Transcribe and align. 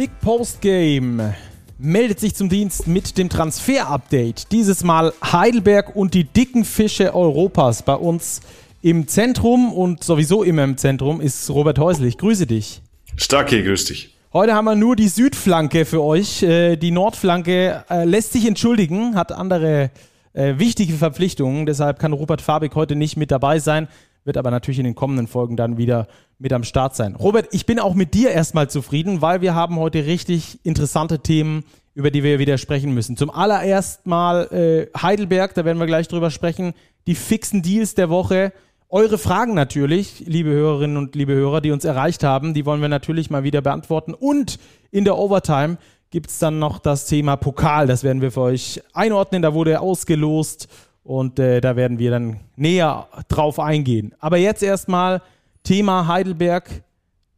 Big 0.00 0.18
Post 0.22 0.62
Game 0.62 1.34
meldet 1.76 2.20
sich 2.20 2.34
zum 2.34 2.48
Dienst 2.48 2.86
mit 2.86 3.18
dem 3.18 3.28
Transfer-Update. 3.28 4.50
Dieses 4.50 4.82
Mal 4.82 5.12
Heidelberg 5.22 5.94
und 5.94 6.14
die 6.14 6.24
dicken 6.24 6.64
Fische 6.64 7.14
Europas. 7.14 7.82
Bei 7.82 7.96
uns 7.96 8.40
im 8.80 9.08
Zentrum 9.08 9.70
und 9.70 10.02
sowieso 10.02 10.42
immer 10.42 10.64
im 10.64 10.78
Zentrum 10.78 11.20
ist 11.20 11.50
Robert 11.50 11.78
Häuslich. 11.78 12.16
Grüße 12.16 12.46
dich. 12.46 12.80
Stark 13.16 13.50
hier, 13.50 13.62
grüß 13.62 13.84
dich. 13.84 14.16
Heute 14.32 14.54
haben 14.54 14.64
wir 14.64 14.74
nur 14.74 14.96
die 14.96 15.08
Südflanke 15.08 15.84
für 15.84 16.02
euch. 16.02 16.42
Äh, 16.42 16.76
die 16.76 16.92
Nordflanke 16.92 17.84
äh, 17.90 18.06
lässt 18.06 18.32
sich 18.32 18.46
entschuldigen, 18.46 19.16
hat 19.16 19.32
andere 19.32 19.90
äh, 20.32 20.54
wichtige 20.56 20.94
Verpflichtungen. 20.94 21.66
Deshalb 21.66 21.98
kann 21.98 22.14
Robert 22.14 22.40
Fabik 22.40 22.74
heute 22.74 22.96
nicht 22.96 23.18
mit 23.18 23.30
dabei 23.30 23.58
sein 23.58 23.86
wird 24.24 24.36
aber 24.36 24.50
natürlich 24.50 24.78
in 24.78 24.84
den 24.84 24.94
kommenden 24.94 25.26
Folgen 25.26 25.56
dann 25.56 25.78
wieder 25.78 26.06
mit 26.38 26.52
am 26.52 26.64
Start 26.64 26.96
sein. 26.96 27.16
Robert, 27.16 27.48
ich 27.52 27.66
bin 27.66 27.78
auch 27.78 27.94
mit 27.94 28.14
dir 28.14 28.30
erstmal 28.30 28.68
zufrieden, 28.70 29.22
weil 29.22 29.40
wir 29.40 29.54
haben 29.54 29.76
heute 29.76 30.06
richtig 30.06 30.58
interessante 30.62 31.20
Themen, 31.20 31.64
über 31.94 32.10
die 32.10 32.22
wir 32.22 32.38
wieder 32.38 32.58
sprechen 32.58 32.94
müssen. 32.94 33.16
Zum 33.16 33.30
allererst 33.30 34.06
mal 34.06 34.46
äh, 34.52 34.98
Heidelberg, 34.98 35.54
da 35.54 35.64
werden 35.64 35.78
wir 35.78 35.86
gleich 35.86 36.08
drüber 36.08 36.30
sprechen, 36.30 36.74
die 37.06 37.14
fixen 37.14 37.62
Deals 37.62 37.94
der 37.94 38.10
Woche. 38.10 38.52
Eure 38.88 39.18
Fragen 39.18 39.54
natürlich, 39.54 40.24
liebe 40.26 40.50
Hörerinnen 40.50 40.96
und 40.96 41.14
liebe 41.14 41.34
Hörer, 41.34 41.60
die 41.60 41.70
uns 41.70 41.84
erreicht 41.84 42.24
haben, 42.24 42.54
die 42.54 42.66
wollen 42.66 42.80
wir 42.80 42.88
natürlich 42.88 43.30
mal 43.30 43.44
wieder 43.44 43.60
beantworten. 43.62 44.14
Und 44.14 44.58
in 44.90 45.04
der 45.04 45.16
Overtime 45.16 45.78
gibt 46.10 46.30
es 46.30 46.38
dann 46.38 46.58
noch 46.58 46.78
das 46.78 47.06
Thema 47.06 47.36
Pokal. 47.36 47.86
Das 47.86 48.02
werden 48.02 48.20
wir 48.20 48.32
für 48.32 48.40
euch 48.40 48.82
einordnen. 48.92 49.42
Da 49.42 49.54
wurde 49.54 49.80
ausgelost 49.80 50.68
und 51.04 51.38
äh, 51.38 51.60
da 51.60 51.76
werden 51.76 51.98
wir 51.98 52.10
dann 52.10 52.40
näher 52.56 53.08
drauf 53.28 53.58
eingehen. 53.58 54.14
Aber 54.18 54.36
jetzt 54.36 54.62
erstmal 54.62 55.22
Thema 55.62 56.06
Heidelberg. 56.06 56.68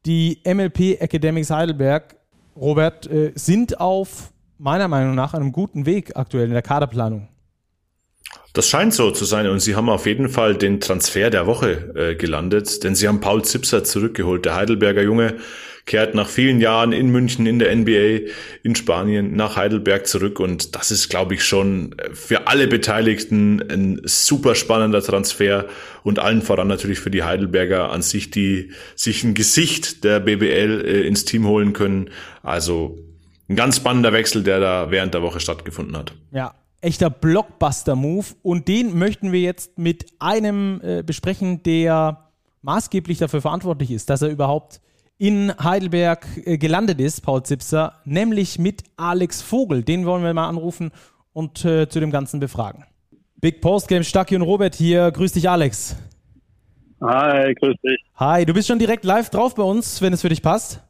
Die 0.04 0.40
MLP 0.44 1.00
Academics 1.00 1.50
Heidelberg, 1.50 2.16
Robert, 2.56 3.06
äh, 3.06 3.32
sind 3.36 3.78
auf 3.78 4.32
meiner 4.58 4.88
Meinung 4.88 5.14
nach 5.14 5.34
einem 5.34 5.52
guten 5.52 5.86
Weg 5.86 6.16
aktuell 6.16 6.46
in 6.46 6.52
der 6.52 6.62
Kaderplanung. 6.62 7.28
Das 8.52 8.68
scheint 8.68 8.92
so 8.92 9.10
zu 9.10 9.24
sein 9.24 9.46
und 9.48 9.60
sie 9.60 9.76
haben 9.76 9.88
auf 9.88 10.06
jeden 10.06 10.28
Fall 10.28 10.56
den 10.56 10.80
Transfer 10.80 11.30
der 11.30 11.46
Woche 11.46 11.94
äh, 11.94 12.14
gelandet, 12.16 12.84
denn 12.84 12.94
sie 12.94 13.08
haben 13.08 13.20
Paul 13.20 13.44
Zipser 13.44 13.82
zurückgeholt, 13.84 14.44
der 14.44 14.56
Heidelberger 14.56 15.02
Junge, 15.02 15.36
kehrt 15.84 16.14
nach 16.14 16.28
vielen 16.28 16.60
Jahren 16.60 16.92
in 16.92 17.10
München, 17.10 17.46
in 17.46 17.58
der 17.58 17.74
NBA, 17.74 18.30
in 18.62 18.74
Spanien 18.74 19.34
nach 19.34 19.56
Heidelberg 19.56 20.06
zurück. 20.06 20.38
Und 20.38 20.76
das 20.76 20.90
ist, 20.90 21.08
glaube 21.08 21.34
ich, 21.34 21.44
schon 21.44 21.96
für 22.12 22.46
alle 22.46 22.68
Beteiligten 22.68 23.62
ein 23.68 24.00
super 24.04 24.54
spannender 24.54 25.02
Transfer 25.02 25.66
und 26.04 26.18
allen 26.18 26.42
voran 26.42 26.68
natürlich 26.68 27.00
für 27.00 27.10
die 27.10 27.24
Heidelberger 27.24 27.90
an 27.90 28.02
sich, 28.02 28.30
die 28.30 28.72
sich 28.94 29.24
ein 29.24 29.34
Gesicht 29.34 30.04
der 30.04 30.20
BBL 30.20 30.84
äh, 30.84 31.06
ins 31.06 31.24
Team 31.24 31.46
holen 31.46 31.72
können. 31.72 32.10
Also 32.42 32.98
ein 33.48 33.56
ganz 33.56 33.76
spannender 33.76 34.12
Wechsel, 34.12 34.42
der 34.42 34.60
da 34.60 34.90
während 34.90 35.14
der 35.14 35.22
Woche 35.22 35.40
stattgefunden 35.40 35.96
hat. 35.96 36.14
Ja, 36.30 36.54
echter 36.80 37.10
Blockbuster-Move. 37.10 38.26
Und 38.42 38.68
den 38.68 38.98
möchten 38.98 39.32
wir 39.32 39.40
jetzt 39.40 39.78
mit 39.78 40.06
einem 40.20 40.80
äh, 40.82 41.02
besprechen, 41.02 41.62
der 41.62 42.30
maßgeblich 42.62 43.18
dafür 43.18 43.40
verantwortlich 43.40 43.90
ist, 43.90 44.10
dass 44.10 44.22
er 44.22 44.28
überhaupt 44.28 44.80
in 45.22 45.52
Heidelberg 45.56 46.26
äh, 46.46 46.58
gelandet 46.58 47.00
ist, 47.00 47.20
Paul 47.20 47.44
Zipser, 47.44 48.00
nämlich 48.04 48.58
mit 48.58 48.82
Alex 48.96 49.40
Vogel. 49.40 49.84
Den 49.84 50.04
wollen 50.04 50.24
wir 50.24 50.34
mal 50.34 50.48
anrufen 50.48 50.90
und 51.32 51.64
äh, 51.64 51.88
zu 51.88 52.00
dem 52.00 52.10
Ganzen 52.10 52.40
befragen. 52.40 52.84
Big 53.36 53.60
Post 53.60 53.86
Game, 53.86 54.02
Stacki 54.02 54.34
und 54.34 54.42
Robert 54.42 54.74
hier. 54.74 55.12
Grüß 55.12 55.30
dich, 55.30 55.48
Alex. 55.48 55.94
Hi, 57.00 57.54
grüß 57.54 57.76
dich. 57.84 58.04
Hi, 58.16 58.44
du 58.44 58.52
bist 58.52 58.66
schon 58.66 58.80
direkt 58.80 59.04
live 59.04 59.30
drauf 59.30 59.54
bei 59.54 59.62
uns, 59.62 60.02
wenn 60.02 60.12
es 60.12 60.22
für 60.22 60.28
dich 60.28 60.42
passt. 60.42 60.82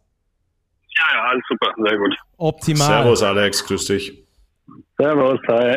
Ja, 0.96 1.04
ja, 1.14 1.24
alles 1.28 1.42
super, 1.46 1.70
sehr 1.86 1.98
gut. 1.98 2.16
Optimal. 2.38 2.86
Servus, 2.86 3.22
Alex, 3.22 3.66
grüß 3.66 3.84
dich. 3.84 4.24
Servus, 4.96 5.40
hi. 5.48 5.76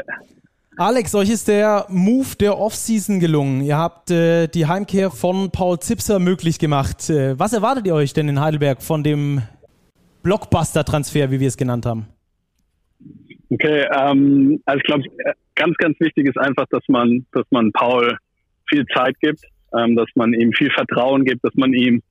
Alex, 0.77 1.15
euch 1.15 1.29
ist 1.29 1.47
der 1.47 1.85
Move 1.87 2.35
der 2.37 2.57
Offseason 2.57 3.21
gelungen. 3.21 3.61
Ihr 3.61 3.77
habt 3.77 4.11
äh, 4.11 4.47
die 4.47 4.65
Heimkehr 4.65 5.09
von 5.09 5.49
Paul 5.49 5.79
Zipser 5.79 6.19
möglich 6.19 6.59
gemacht. 6.59 7.09
Äh, 7.09 7.39
was 7.39 7.53
erwartet 7.53 7.87
ihr 7.87 7.95
euch 7.95 8.11
denn 8.11 8.27
in 8.27 8.41
Heidelberg 8.41 8.83
von 8.83 9.01
dem 9.01 9.41
Blockbuster-Transfer, 10.23 11.31
wie 11.31 11.39
wir 11.39 11.47
es 11.47 11.55
genannt 11.55 11.85
haben? 11.85 12.07
Okay, 13.49 13.85
ähm, 13.97 14.61
also 14.65 14.77
ich 14.77 14.83
glaube, 14.83 15.03
ganz, 15.55 15.77
ganz 15.77 15.97
wichtig 16.01 16.27
ist 16.27 16.37
einfach, 16.37 16.65
dass 16.69 16.83
man, 16.89 17.25
dass 17.31 17.45
man 17.51 17.71
Paul 17.71 18.17
viel 18.67 18.85
Zeit 18.93 19.17
gibt, 19.21 19.39
ähm, 19.77 19.95
dass 19.95 20.09
man 20.15 20.33
ihm 20.33 20.51
viel 20.51 20.71
Vertrauen 20.71 21.23
gibt, 21.23 21.41
dass 21.45 21.55
man 21.55 21.71
ihm 21.71 22.01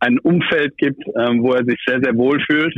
ein 0.00 0.18
Umfeld 0.18 0.76
gibt, 0.78 1.00
ähm, 1.16 1.44
wo 1.44 1.52
er 1.52 1.64
sich 1.64 1.78
sehr, 1.86 2.00
sehr 2.02 2.16
wohl 2.16 2.40
fühlt. 2.50 2.74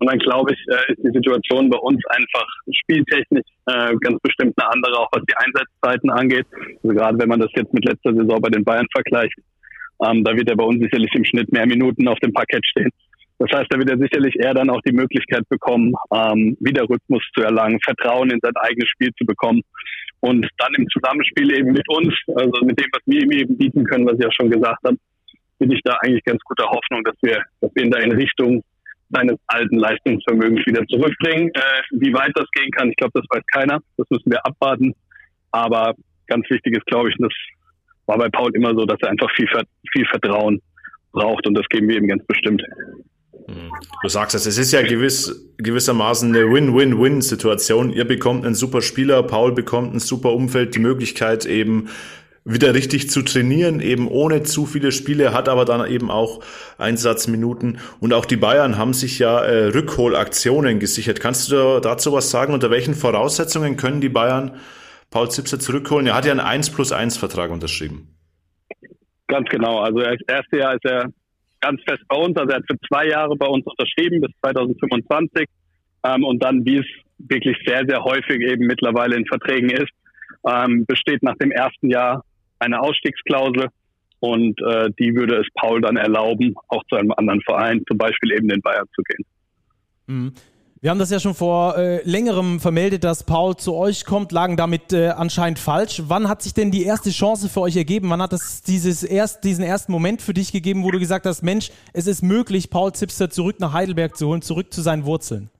Und 0.00 0.10
dann 0.10 0.18
glaube 0.18 0.52
ich, 0.54 0.58
äh, 0.68 0.92
ist 0.92 1.04
die 1.04 1.12
Situation 1.12 1.68
bei 1.68 1.78
uns 1.78 2.00
einfach 2.08 2.46
spieltechnisch 2.72 3.44
äh, 3.66 3.94
ganz 4.00 4.18
bestimmt 4.22 4.54
eine 4.56 4.72
andere, 4.72 4.98
auch 4.98 5.08
was 5.12 5.22
die 5.28 5.36
Einsatzzeiten 5.36 6.10
angeht. 6.10 6.46
Also 6.82 6.96
gerade 6.96 7.18
wenn 7.18 7.28
man 7.28 7.40
das 7.40 7.50
jetzt 7.54 7.72
mit 7.74 7.84
letzter 7.84 8.14
Saison 8.14 8.40
bei 8.40 8.48
den 8.48 8.64
Bayern 8.64 8.86
vergleicht, 8.92 9.36
ähm, 10.02 10.24
da 10.24 10.34
wird 10.34 10.48
er 10.48 10.56
bei 10.56 10.64
uns 10.64 10.80
sicherlich 10.80 11.14
im 11.14 11.24
Schnitt 11.26 11.52
mehr 11.52 11.66
Minuten 11.66 12.08
auf 12.08 12.18
dem 12.20 12.32
Parkett 12.32 12.64
stehen. 12.66 12.88
Das 13.38 13.50
heißt, 13.52 13.66
da 13.70 13.78
wird 13.78 13.90
er 13.90 13.98
sicherlich 13.98 14.34
eher 14.38 14.54
dann 14.54 14.70
auch 14.70 14.80
die 14.86 14.92
Möglichkeit 14.92 15.46
bekommen, 15.48 15.92
ähm, 16.14 16.56
wieder 16.60 16.88
Rhythmus 16.88 17.22
zu 17.34 17.42
erlangen, 17.42 17.78
Vertrauen 17.84 18.30
in 18.30 18.40
sein 18.42 18.56
eigenes 18.56 18.88
Spiel 18.88 19.10
zu 19.18 19.26
bekommen 19.26 19.62
und 20.20 20.46
dann 20.58 20.74
im 20.74 20.86
Zusammenspiel 20.88 21.58
eben 21.58 21.72
mit 21.72 21.88
uns, 21.88 22.14
also 22.36 22.64
mit 22.64 22.78
dem, 22.78 22.88
was 22.92 23.02
wir 23.06 23.22
ihm 23.22 23.32
eben 23.32 23.56
bieten 23.56 23.84
können, 23.84 24.06
was 24.06 24.18
ich 24.18 24.24
ja 24.24 24.32
schon 24.32 24.50
gesagt 24.50 24.82
habe, 24.84 24.96
bin 25.58 25.70
ich 25.70 25.80
da 25.84 25.96
eigentlich 26.00 26.24
ganz 26.24 26.40
guter 26.44 26.66
Hoffnung, 26.68 27.02
dass 27.04 27.16
wir, 27.22 27.42
dass 27.60 27.70
wir 27.74 27.84
ihn 27.84 27.90
da 27.90 27.98
in 27.98 28.12
Richtung 28.12 28.62
seines 29.10 29.38
alten 29.48 29.76
Leistungsvermögens 29.76 30.66
wieder 30.66 30.86
zurückbringen. 30.86 31.50
Äh, 31.54 31.82
wie 31.92 32.12
weit 32.12 32.32
das 32.34 32.50
gehen 32.52 32.70
kann, 32.70 32.90
ich 32.90 32.96
glaube, 32.96 33.12
das 33.14 33.26
weiß 33.30 33.44
keiner. 33.52 33.80
Das 33.96 34.08
müssen 34.10 34.30
wir 34.30 34.44
abwarten. 34.46 34.94
Aber 35.50 35.94
ganz 36.26 36.48
wichtig 36.48 36.76
ist, 36.76 36.86
glaube 36.86 37.10
ich, 37.10 37.16
das 37.18 37.32
war 38.06 38.18
bei 38.18 38.28
Paul 38.28 38.54
immer 38.54 38.74
so, 38.74 38.86
dass 38.86 38.98
er 39.02 39.10
einfach 39.10 39.30
viel, 39.36 39.48
viel 39.92 40.06
Vertrauen 40.06 40.60
braucht 41.12 41.46
und 41.46 41.54
das 41.54 41.66
geben 41.68 41.88
wir 41.88 41.96
ihm 41.96 42.06
ganz 42.06 42.24
bestimmt. 42.26 42.62
Du 44.02 44.08
sagst 44.08 44.34
es, 44.36 44.46
es 44.46 44.58
ist 44.58 44.72
ja 44.72 44.82
gewiss, 44.82 45.52
gewissermaßen 45.58 46.34
eine 46.34 46.52
Win-Win-Win-Situation. 46.52 47.90
Ihr 47.90 48.04
bekommt 48.04 48.44
einen 48.44 48.54
super 48.54 48.80
Spieler, 48.80 49.22
Paul 49.24 49.52
bekommt 49.52 49.94
ein 49.94 49.98
super 49.98 50.32
Umfeld, 50.32 50.74
die 50.74 50.78
Möglichkeit 50.78 51.46
eben 51.46 51.88
wieder 52.52 52.74
richtig 52.74 53.10
zu 53.10 53.22
trainieren, 53.22 53.80
eben 53.80 54.08
ohne 54.08 54.42
zu 54.42 54.66
viele 54.66 54.92
Spiele, 54.92 55.32
hat 55.32 55.48
aber 55.48 55.64
dann 55.64 55.88
eben 55.90 56.10
auch 56.10 56.40
Einsatzminuten. 56.78 57.78
Und 58.00 58.12
auch 58.12 58.24
die 58.24 58.36
Bayern 58.36 58.78
haben 58.78 58.92
sich 58.92 59.18
ja 59.18 59.40
äh, 59.40 59.66
Rückholaktionen 59.66 60.80
gesichert. 60.80 61.20
Kannst 61.20 61.50
du 61.50 61.80
dazu 61.80 62.12
was 62.12 62.30
sagen? 62.30 62.52
Unter 62.52 62.70
welchen 62.70 62.94
Voraussetzungen 62.94 63.76
können 63.76 64.00
die 64.00 64.08
Bayern 64.08 64.56
Paul 65.10 65.30
Zipser 65.30 65.58
zurückholen? 65.58 66.06
Er 66.06 66.14
hat 66.14 66.24
ja 66.24 66.32
einen 66.32 66.40
1 66.40 66.70
plus 66.70 66.92
1 66.92 67.16
Vertrag 67.16 67.50
unterschrieben. 67.50 68.08
Ganz 69.28 69.48
genau. 69.48 69.80
Also 69.80 70.00
das 70.00 70.18
erste 70.26 70.58
Jahr 70.58 70.74
ist 70.74 70.84
er 70.84 71.06
ganz 71.60 71.80
fest 71.86 72.02
bei 72.08 72.16
uns. 72.16 72.36
Also 72.36 72.50
er 72.50 72.56
hat 72.56 72.64
für 72.66 72.78
zwei 72.88 73.06
Jahre 73.08 73.36
bei 73.36 73.46
uns 73.46 73.64
unterschrieben 73.64 74.20
bis 74.20 74.30
2025. 74.40 75.46
Ähm, 76.02 76.24
und 76.24 76.42
dann, 76.42 76.64
wie 76.64 76.78
es 76.78 76.86
wirklich 77.18 77.56
sehr, 77.66 77.84
sehr 77.86 78.02
häufig 78.02 78.40
eben 78.40 78.66
mittlerweile 78.66 79.16
in 79.16 79.26
Verträgen 79.26 79.70
ist, 79.70 79.90
ähm, 80.46 80.86
besteht 80.86 81.22
nach 81.22 81.36
dem 81.36 81.50
ersten 81.50 81.90
Jahr 81.90 82.24
eine 82.60 82.80
Ausstiegsklausel 82.80 83.68
und 84.20 84.60
äh, 84.60 84.90
die 84.98 85.14
würde 85.14 85.40
es 85.40 85.46
Paul 85.54 85.80
dann 85.80 85.96
erlauben, 85.96 86.54
auch 86.68 86.82
zu 86.88 86.96
einem 86.96 87.12
anderen 87.12 87.40
Verein, 87.42 87.82
zum 87.88 87.98
Beispiel 87.98 88.32
eben 88.32 88.48
den 88.48 88.60
Bayern 88.60 88.86
zu 88.94 89.02
gehen. 89.02 89.24
Mhm. 90.06 90.32
Wir 90.82 90.88
haben 90.88 90.98
das 90.98 91.10
ja 91.10 91.20
schon 91.20 91.34
vor 91.34 91.76
äh, 91.76 92.02
längerem 92.08 92.58
vermeldet, 92.58 93.04
dass 93.04 93.24
Paul 93.24 93.54
zu 93.54 93.74
euch 93.74 94.06
kommt, 94.06 94.32
lagen 94.32 94.56
damit 94.56 94.94
äh, 94.94 95.08
anscheinend 95.08 95.58
falsch. 95.58 96.02
Wann 96.06 96.26
hat 96.26 96.40
sich 96.40 96.54
denn 96.54 96.70
die 96.70 96.84
erste 96.84 97.10
Chance 97.10 97.50
für 97.50 97.60
euch 97.60 97.76
ergeben? 97.76 98.08
Wann 98.08 98.22
hat 98.22 98.32
es 98.32 98.62
dieses 98.62 99.02
erst, 99.02 99.44
diesen 99.44 99.62
ersten 99.62 99.92
Moment 99.92 100.22
für 100.22 100.32
dich 100.32 100.52
gegeben, 100.52 100.82
wo 100.82 100.90
du 100.90 100.98
gesagt 100.98 101.26
hast, 101.26 101.42
Mensch, 101.42 101.70
es 101.92 102.06
ist 102.06 102.22
möglich, 102.22 102.70
Paul 102.70 102.94
Zipster 102.94 103.28
zurück 103.28 103.60
nach 103.60 103.74
Heidelberg 103.74 104.16
zu 104.16 104.28
holen, 104.28 104.40
zurück 104.40 104.72
zu 104.72 104.80
seinen 104.80 105.04
Wurzeln? 105.04 105.50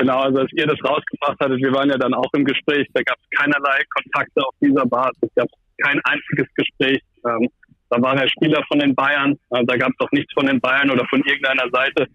Genau, 0.00 0.20
also 0.20 0.38
als 0.38 0.50
ihr 0.52 0.66
das 0.66 0.82
rausgebracht 0.82 1.38
hattet, 1.40 1.58
wir 1.58 1.72
waren 1.74 1.90
ja 1.90 1.98
dann 1.98 2.14
auch 2.14 2.32
im 2.32 2.46
Gespräch, 2.46 2.88
da 2.94 3.02
gab 3.02 3.18
es 3.18 3.38
keinerlei 3.38 3.82
Kontakte 3.94 4.40
auf 4.40 4.54
dieser 4.58 4.86
Basis, 4.86 5.18
es 5.20 5.34
gab 5.34 5.48
kein 5.76 6.00
einziges 6.04 6.48
Gespräch. 6.54 7.02
Ähm, 7.26 7.50
da 7.90 8.00
war 8.00 8.16
er 8.16 8.26
Spieler 8.30 8.62
von 8.66 8.78
den 8.78 8.94
Bayern, 8.94 9.32
äh, 9.50 9.62
da 9.66 9.76
gab 9.76 9.90
es 9.90 10.00
auch 10.00 10.10
nichts 10.12 10.32
von 10.32 10.46
den 10.46 10.58
Bayern 10.58 10.90
oder 10.90 11.04
von 11.10 11.22
irgendeiner 11.22 11.68
Seite. 11.70 12.06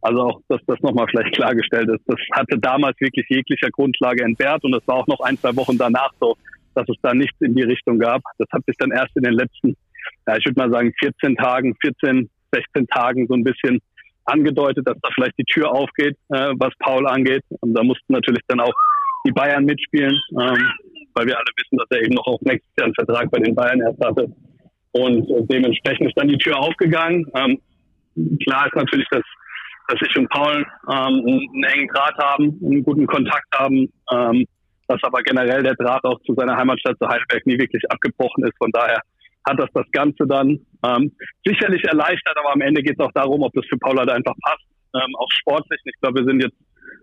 Also 0.00 0.22
auch, 0.22 0.40
dass 0.48 0.60
das 0.66 0.80
nochmal 0.80 1.06
vielleicht 1.08 1.36
klargestellt 1.36 1.88
ist. 1.90 2.02
Das 2.08 2.18
hatte 2.32 2.58
damals 2.58 3.00
wirklich 3.00 3.26
jeglicher 3.28 3.70
Grundlage 3.70 4.24
entbehrt 4.24 4.64
und 4.64 4.74
es 4.74 4.86
war 4.88 4.96
auch 4.96 5.06
noch 5.06 5.20
ein, 5.20 5.38
zwei 5.38 5.54
Wochen 5.54 5.78
danach 5.78 6.10
so, 6.18 6.36
dass 6.74 6.88
es 6.88 6.96
da 7.02 7.14
nichts 7.14 7.40
in 7.40 7.54
die 7.54 7.62
Richtung 7.62 8.00
gab. 8.00 8.20
Das 8.38 8.48
hat 8.50 8.64
sich 8.66 8.76
dann 8.78 8.90
erst 8.90 9.16
in 9.16 9.22
den 9.22 9.34
letzten, 9.34 9.76
ja, 10.26 10.36
ich 10.36 10.44
würde 10.44 10.58
mal 10.58 10.72
sagen, 10.72 10.92
14 10.98 11.36
Tagen, 11.36 11.76
14, 11.82 12.28
16 12.50 12.86
Tagen 12.88 13.28
so 13.28 13.34
ein 13.34 13.44
bisschen 13.44 13.78
angedeutet, 14.28 14.86
dass 14.86 14.96
da 15.02 15.08
vielleicht 15.14 15.38
die 15.38 15.44
Tür 15.44 15.70
aufgeht, 15.70 16.16
äh, 16.30 16.52
was 16.58 16.72
Paul 16.78 17.06
angeht. 17.06 17.44
Und 17.60 17.74
da 17.74 17.82
mussten 17.82 18.12
natürlich 18.12 18.42
dann 18.48 18.60
auch 18.60 18.74
die 19.26 19.32
Bayern 19.32 19.64
mitspielen, 19.64 20.18
ähm, 20.32 20.70
weil 21.14 21.26
wir 21.26 21.36
alle 21.36 21.52
wissen, 21.56 21.78
dass 21.78 21.90
er 21.90 22.02
eben 22.02 22.14
noch 22.14 22.26
auf 22.26 22.40
nächstes 22.42 22.70
Jahr 22.76 22.86
einen 22.86 22.94
Vertrag 22.94 23.30
bei 23.30 23.38
den 23.38 23.54
Bayern 23.54 23.80
erst 23.80 24.04
hatte. 24.04 24.32
Und 24.92 25.30
äh, 25.30 25.46
dementsprechend 25.50 26.08
ist 26.08 26.18
dann 26.18 26.28
die 26.28 26.38
Tür 26.38 26.58
aufgegangen. 26.58 27.26
Ähm, 27.34 27.58
klar 28.44 28.66
ist 28.66 28.76
natürlich, 28.76 29.08
dass 29.10 29.24
dass 29.88 30.00
ich 30.06 30.16
und 30.18 30.28
Paul 30.28 30.66
ähm, 30.90 31.46
einen 31.54 31.64
engen 31.64 31.88
Draht 31.88 32.16
haben, 32.18 32.60
einen 32.62 32.82
guten 32.82 33.06
Kontakt 33.06 33.46
haben, 33.54 33.90
ähm, 34.12 34.46
dass 34.86 35.02
aber 35.02 35.22
generell 35.22 35.62
der 35.62 35.74
Draht 35.74 36.04
auch 36.04 36.20
zu 36.26 36.34
seiner 36.34 36.56
Heimatstadt 36.56 36.98
zu 36.98 37.08
Heidelberg 37.08 37.46
nie 37.46 37.58
wirklich 37.58 37.82
abgebrochen 37.90 38.44
ist. 38.44 38.56
Von 38.58 38.70
daher 38.70 39.00
hat 39.48 39.58
das 39.58 39.70
das 39.72 39.86
Ganze 39.92 40.26
dann 40.26 40.60
ähm, 40.84 41.12
sicherlich 41.44 41.82
erleichtert, 41.84 42.36
aber 42.36 42.52
am 42.52 42.60
Ende 42.60 42.82
geht 42.82 42.98
es 42.98 43.04
auch 43.04 43.12
darum, 43.12 43.42
ob 43.42 43.52
das 43.54 43.64
für 43.66 43.78
da 43.78 44.12
einfach 44.12 44.34
passt, 44.42 44.64
ähm, 44.94 45.14
auch 45.16 45.30
sportlich. 45.30 45.80
Ich 45.84 46.00
glaube, 46.00 46.20
wir 46.20 46.26
sind 46.26 46.42
jetzt 46.42 46.56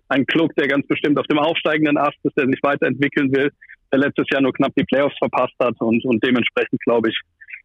ein 0.10 0.26
Klug, 0.26 0.54
der 0.56 0.68
ganz 0.68 0.86
bestimmt 0.88 1.20
auf 1.20 1.28
dem 1.28 1.40
aufsteigenden 1.40 1.98
Ast 1.98 2.18
ist, 2.24 2.38
der 2.38 2.46
sich 2.46 2.60
weiterentwickeln 2.62 3.32
will, 3.36 3.52
der 3.92 4.00
letztes 4.00 4.26
Jahr 4.32 4.42
nur 4.42 4.54
knapp 4.54 4.74
die 4.78 4.84
Playoffs 4.84 5.18
verpasst 5.18 5.56
hat 5.60 5.76
und, 5.80 6.04
und 6.06 6.24
dementsprechend, 6.24 6.80
glaube 6.82 7.10
ich, 7.10 7.20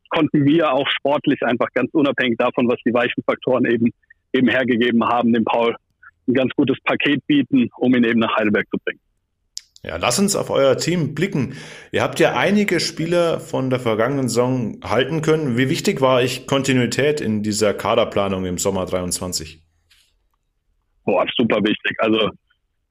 konnten 0.08 0.44
wir 0.44 0.72
auch 0.72 0.88
sportlich 0.88 1.40
einfach 1.42 1.68
ganz 1.74 1.90
unabhängig 1.92 2.38
davon, 2.38 2.68
was 2.68 2.78
die 2.84 2.92
weichen 2.92 3.22
Faktoren 3.24 3.64
eben, 3.64 3.90
eben 4.32 4.48
hergegeben 4.48 5.04
haben, 5.04 5.32
dem 5.32 5.44
Paul 5.44 5.76
ein 6.28 6.34
ganz 6.34 6.52
gutes 6.56 6.78
Paket 6.84 7.24
bieten, 7.26 7.70
um 7.78 7.94
ihn 7.94 8.04
eben 8.04 8.20
nach 8.20 8.36
Heidelberg 8.36 8.66
zu 8.70 8.78
bringen. 8.84 9.00
Ja, 9.82 9.96
lass 9.96 10.18
uns 10.18 10.36
auf 10.36 10.50
euer 10.50 10.76
Team 10.76 11.14
blicken. 11.14 11.54
Ihr 11.90 12.02
habt 12.02 12.20
ja 12.20 12.36
einige 12.36 12.80
Spieler 12.80 13.40
von 13.40 13.70
der 13.70 13.80
vergangenen 13.80 14.28
Saison 14.28 14.78
halten 14.84 15.22
können. 15.22 15.56
Wie 15.56 15.70
wichtig 15.70 16.02
war 16.02 16.16
euch 16.16 16.46
Kontinuität 16.46 17.22
in 17.22 17.42
dieser 17.42 17.72
Kaderplanung 17.72 18.44
im 18.44 18.58
Sommer 18.58 18.84
23? 18.84 19.62
Boah, 21.06 21.26
super 21.34 21.58
wichtig. 21.64 21.96
Also 21.98 22.28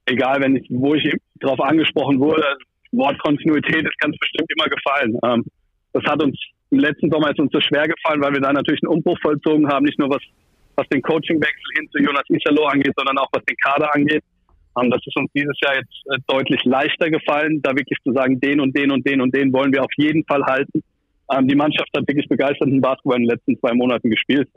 egal, 0.06 0.42
wenn 0.42 0.56
ich, 0.56 0.68
wo 0.72 0.96
ich 0.96 1.14
darauf 1.40 1.60
angesprochen 1.60 2.20
wurde, 2.20 2.44
Wort 2.92 3.20
Kontinuität 3.20 3.84
ist 3.84 4.00
ganz 4.00 4.18
bestimmt 4.18 4.50
immer 4.58 4.70
gefallen. 4.70 5.18
Ähm, 5.24 5.46
das 5.94 6.04
hat 6.06 6.24
uns 6.24 6.36
im 6.72 6.80
letzten 6.80 7.12
Sommer 7.12 7.30
ist 7.30 7.40
uns 7.40 7.52
so 7.52 7.62
schwer 7.62 7.88
gefallen, 7.88 8.22
weil 8.22 8.34
wir 8.34 8.42
da 8.42 8.52
natürlich 8.52 8.82
einen 8.84 8.94
Umbruch 8.94 9.18
vollzogen 9.22 9.68
haben, 9.70 9.86
nicht 9.86 10.00
nur 10.00 10.10
was, 10.10 10.22
was 10.76 10.88
den 10.90 11.02
Coachingwechsel 11.02 11.72
hin 11.78 11.90
zu 11.92 12.00
Jonas 12.00 12.24
Isalo 12.30 12.66
angeht, 12.66 12.94
sondern 12.96 13.18
auch 13.20 13.30
was 13.32 13.44
den 13.46 13.58
Kader 13.58 13.94
angeht. 13.94 14.24
Das 14.88 15.02
ist 15.06 15.18
uns 15.18 15.32
dieses 15.36 15.56
Jahr 15.62 15.76
jetzt 15.76 16.04
äh, 16.06 16.18
deutlich 16.28 16.64
leichter 16.64 17.10
gefallen, 17.10 17.62
da 17.62 17.72
wirklich 17.72 18.00
zu 18.04 18.14
sagen, 18.14 18.40
den 18.40 18.60
und 18.60 18.76
den 18.78 18.92
und 18.92 19.06
den 19.08 19.22
und 19.22 19.36
den 19.36 19.52
wollen 19.52 19.74
wir 19.74 19.84
auf 19.84 19.92
jeden 19.98 20.24
Fall 20.26 20.44
halten. 20.46 20.82
Ähm, 21.32 21.48
die 21.48 21.56
Mannschaft 21.56 21.90
hat 21.96 22.08
wirklich 22.08 22.28
begeisterten 22.28 22.82
Basketball 22.82 23.18
in 23.18 23.24
den 23.24 23.32
letzten 23.32 23.60
zwei 23.60 23.74
Monaten 23.74 24.10
gespielt. 24.10 24.48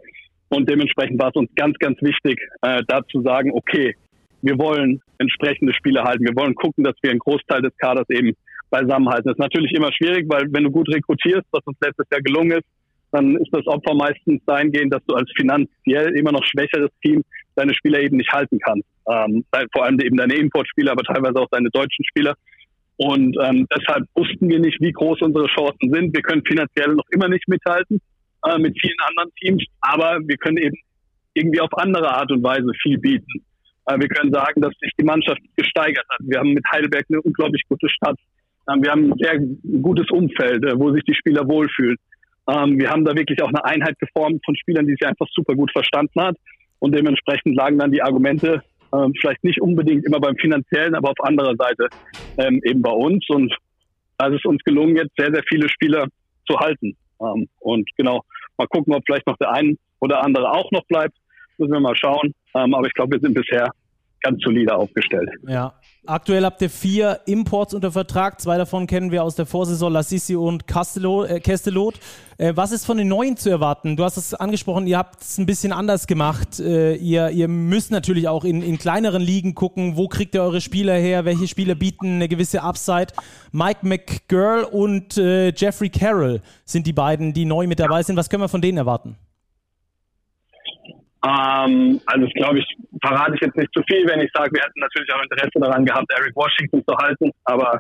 Und 0.49 0.69
dementsprechend 0.69 1.21
war 1.21 1.29
es 1.31 1.35
uns 1.35 1.51
ganz, 1.57 1.79
ganz 1.79 2.01
wichtig, 2.03 2.39
äh, 2.63 2.83
da 2.87 3.01
zu 3.09 3.23
sagen, 3.23 3.53
okay, 3.53 3.97
wir 4.43 4.59
wollen 4.59 5.01
entsprechende 5.19 5.73
Spiele 5.73 6.03
halten. 6.03 6.25
Wir 6.25 6.37
wollen 6.37 6.55
gucken, 6.55 6.85
dass 6.85 6.95
wir 7.03 7.11
einen 7.11 7.21
Großteil 7.21 7.63
des 7.63 7.77
Kaders 7.79 8.09
eben 8.11 8.33
beisammenhalten. 8.71 9.25
Das 9.29 9.35
ist 9.35 9.41
natürlich 9.41 9.73
immer 9.73 9.93
schwierig, 9.93 10.27
weil 10.29 10.47
wenn 10.51 10.65
du 10.65 10.71
gut 10.71 10.89
rekrutierst, 10.89 11.47
was 11.53 11.63
uns 11.65 11.79
letztes 11.81 12.07
Jahr 12.11 12.21
gelungen 12.21 12.59
ist, 12.59 12.67
dann 13.13 13.37
ist 13.37 13.51
das 13.53 13.67
Opfer 13.67 13.95
meistens 13.95 14.43
dahingehend, 14.47 14.93
dass 14.93 15.05
du 15.07 15.15
als 15.15 15.31
finanziell 15.37 16.17
immer 16.17 16.33
noch 16.33 16.45
schwächeres 16.45 16.91
Team 17.03 17.23
deine 17.55 17.75
Spieler 17.75 18.01
eben 18.01 18.17
nicht 18.17 18.33
halten 18.33 18.59
kannst. 18.59 18.87
Ähm, 19.11 19.45
vor 19.73 19.85
allem 19.85 19.99
eben 20.01 20.17
deine 20.17 20.35
Importspieler, 20.35 20.93
aber 20.93 21.03
teilweise 21.03 21.37
auch 21.37 21.49
deine 21.51 21.71
deutschen 21.71 22.05
Spieler. 22.05 22.35
Und 22.97 23.37
ähm, 23.43 23.67
deshalb 23.75 24.07
wussten 24.15 24.49
wir 24.49 24.61
nicht, 24.61 24.81
wie 24.81 24.93
groß 24.93 25.23
unsere 25.23 25.47
Chancen 25.47 25.93
sind. 25.93 26.15
Wir 26.15 26.23
können 26.23 26.43
finanziell 26.47 26.95
noch 26.95 27.07
immer 27.11 27.29
nicht 27.29 27.49
mithalten 27.49 28.01
äh, 28.47 28.59
mit 28.59 28.79
vielen 28.81 28.97
anderen 29.09 29.33
Teams, 29.41 29.65
aber 29.81 30.19
wir 30.25 30.37
können 30.37 30.59
eben 30.59 30.77
irgendwie 31.35 31.61
auf 31.61 31.71
andere 31.79 32.15
Art 32.15 32.31
und 32.31 32.43
Weise 32.43 32.71
viel 32.83 32.99
bieten. 32.99 33.45
Äh, 33.87 33.99
wir 33.99 34.09
können 34.09 34.33
sagen, 34.33 34.61
dass 34.61 34.73
sich 34.81 34.93
die 34.99 35.05
Mannschaft 35.05 35.41
gesteigert 35.57 36.07
hat. 36.09 36.21
Wir 36.21 36.39
haben 36.39 36.53
mit 36.53 36.65
Heidelberg 36.71 37.05
eine 37.09 37.23
unglaublich 37.23 37.63
gute 37.69 37.89
Stadt. 37.89 38.19
Ähm, 38.71 38.83
wir 38.83 38.91
haben 38.91 39.13
ein 39.13 39.19
sehr 39.19 39.39
gutes 39.81 40.09
Umfeld, 40.11 40.65
äh, 40.65 40.79
wo 40.79 40.93
sich 40.93 41.03
die 41.05 41.15
Spieler 41.15 41.49
wohlfühlen. 41.49 41.97
Ähm, 42.49 42.79
wir 42.79 42.91
haben 42.91 43.05
da 43.05 43.15
wirklich 43.15 43.41
auch 43.43 43.49
eine 43.49 43.65
Einheit 43.65 43.99
geformt 43.99 44.45
von 44.45 44.57
Spielern, 44.57 44.87
die 44.87 44.93
sich 44.93 45.07
einfach 45.07 45.27
super 45.33 45.55
gut 45.55 45.71
verstanden 45.73 46.21
hat. 46.21 46.37
Und 46.83 46.97
dementsprechend 46.97 47.55
lagen 47.55 47.79
dann 47.79 47.93
die 47.93 48.03
Argumente 48.03 48.61
ähm, 48.93 49.13
vielleicht 49.21 49.45
nicht 49.45 49.63
unbedingt 49.63 50.05
immer 50.05 50.19
beim 50.19 50.35
finanziellen, 50.35 50.97
aber 50.97 51.11
auf 51.11 51.21
anderer 51.21 51.55
Seite 51.55 51.89
ähm, 52.39 52.61
eben 52.65 52.83
bei 52.83 52.91
uns. 52.91 53.25
Und 53.29 53.55
da 54.19 54.27
ist 54.27 54.41
es 54.41 54.45
uns 54.45 54.61
gelungen, 54.65 54.97
jetzt 54.97 55.13
sehr, 55.17 55.33
sehr 55.33 55.45
viele 55.49 55.69
Spieler 55.69 56.09
zu 56.45 56.59
halten. 56.59 56.97
Ähm, 57.21 57.49
und 57.61 57.89
genau, 57.97 58.23
mal 58.59 58.67
gucken, 58.67 58.95
ob 58.95 59.05
vielleicht 59.07 59.29
noch 59.29 59.37
der 59.37 59.53
ein 59.53 59.79
oder 60.01 60.25
andere 60.25 60.51
auch 60.51 60.73
noch 60.73 60.85
bleibt. 60.87 61.15
Müssen 61.57 61.73
wir 61.73 61.79
mal 61.79 61.95
schauen. 61.95 62.35
Ähm, 62.57 62.75
aber 62.75 62.89
ich 62.89 62.95
glaube, 62.95 63.13
wir 63.13 63.21
sind 63.21 63.35
bisher 63.35 63.71
ganz 64.23 64.43
solide 64.43 64.75
aufgestellt. 64.75 65.29
Ja. 65.47 65.75
Aktuell 66.05 66.45
habt 66.45 66.61
ihr 66.61 66.71
vier 66.71 67.21
Imports 67.27 67.75
unter 67.75 67.93
Vertrag. 67.93 68.41
Zwei 68.41 68.59
davon 68.59 68.89
kennen 68.89 69.13
wir 69.13 69.23
aus 69.23 69.37
der 69.37 69.47
Vorsaison, 69.47 69.93
Lassisi 69.93 70.35
und 70.35 70.67
Castellot. 70.67 71.29
Äh. 71.29 71.41
Äh, 72.39 72.57
was 72.57 72.73
ist 72.73 72.85
von 72.85 72.97
den 72.97 73.07
Neuen 73.07 73.37
zu 73.37 73.51
erwarten? 73.51 73.97
Du 73.97 74.03
hast 74.03 74.17
es 74.17 74.35
angesprochen, 74.35 74.89
ihr 74.89 74.99
habt 74.99 75.21
es 75.23 75.39
ein 75.39 75.47
bisschen 75.47 75.73
anders 75.73 76.09
gemacht. 76.09 76.59
Äh, 76.59 76.97
ihr, 76.97 77.31
ihr 77.31 77.47
müsst 77.47 77.93
natürlich 77.93 78.27
auch 78.27 78.45
in, 78.45 78.63
in 78.63 78.79
kleineren 78.79 79.23
Ligen 79.23 79.55
gucken, 79.55 79.97
wo 79.97 80.09
kriegt 80.09 80.35
ihr 80.35 80.43
eure 80.43 80.61
Spieler 80.61 80.95
her, 80.95 81.25
welche 81.25 81.47
Spieler 81.47 81.77
bieten 81.77 82.17
eine 82.17 82.27
gewisse 82.27 82.63
Upside. 82.63 83.09
Mike 83.53 83.87
McGurl 83.87 84.65
und 84.65 85.19
äh, 85.19 85.53
Jeffrey 85.55 85.89
Carroll 85.89 86.41
sind 86.65 86.89
die 86.89 86.93
beiden, 86.93 87.33
die 87.33 87.45
neu 87.45 87.69
mit 87.69 87.79
dabei 87.79 88.03
sind. 88.03 88.17
Was 88.17 88.29
können 88.29 88.43
wir 88.43 88.49
von 88.49 88.61
denen 88.61 88.79
erwarten? 88.79 89.17
Ähm, 91.25 92.01
also 92.07 92.27
das 92.27 92.35
glaube 92.35 92.59
ich, 92.59 92.67
verrate 93.01 93.35
ich 93.35 93.41
jetzt 93.41 93.57
nicht 93.57 93.73
zu 93.73 93.83
viel, 93.85 94.07
wenn 94.09 94.21
ich 94.21 94.31
sage, 94.35 94.51
wir 94.53 94.63
hätten 94.63 94.81
natürlich 94.81 95.13
auch 95.13 95.23
Interesse 95.23 95.61
daran 95.61 95.85
gehabt, 95.85 96.11
Eric 96.19 96.35
Washington 96.35 96.83
zu 96.87 96.97
halten, 96.97 97.31
aber 97.45 97.79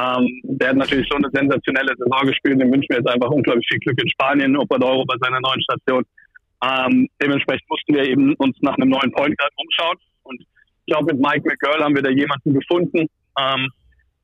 ähm, 0.00 0.40
der 0.44 0.70
hat 0.70 0.76
natürlich 0.76 1.08
so 1.08 1.16
eine 1.16 1.28
sensationelle 1.32 1.94
Saison 1.96 2.26
gespielt, 2.26 2.60
den 2.60 2.72
wünschen 2.72 2.88
wir 2.90 2.98
jetzt 2.98 3.08
einfach 3.08 3.30
unglaublich 3.30 3.66
viel 3.68 3.78
Glück 3.80 4.00
in 4.00 4.08
Spanien, 4.10 4.56
Euro 4.56 5.04
bei 5.04 5.16
seiner 5.20 5.40
neuen 5.40 5.62
Station. 5.62 6.04
Ähm, 6.62 7.08
dementsprechend 7.20 7.68
mussten 7.68 7.94
wir 7.94 8.04
eben 8.04 8.34
uns 8.34 8.56
nach 8.60 8.76
einem 8.76 8.90
neuen 8.90 9.12
Point 9.12 9.36
Guard 9.38 9.52
umschauen 9.56 9.96
und 10.24 10.40
ich 10.40 10.86
glaube, 10.86 11.14
mit 11.14 11.22
Mike 11.22 11.48
McGurl 11.48 11.82
haben 11.82 11.94
wir 11.94 12.02
da 12.02 12.10
jemanden 12.10 12.54
gefunden, 12.54 13.06
ähm, 13.38 13.68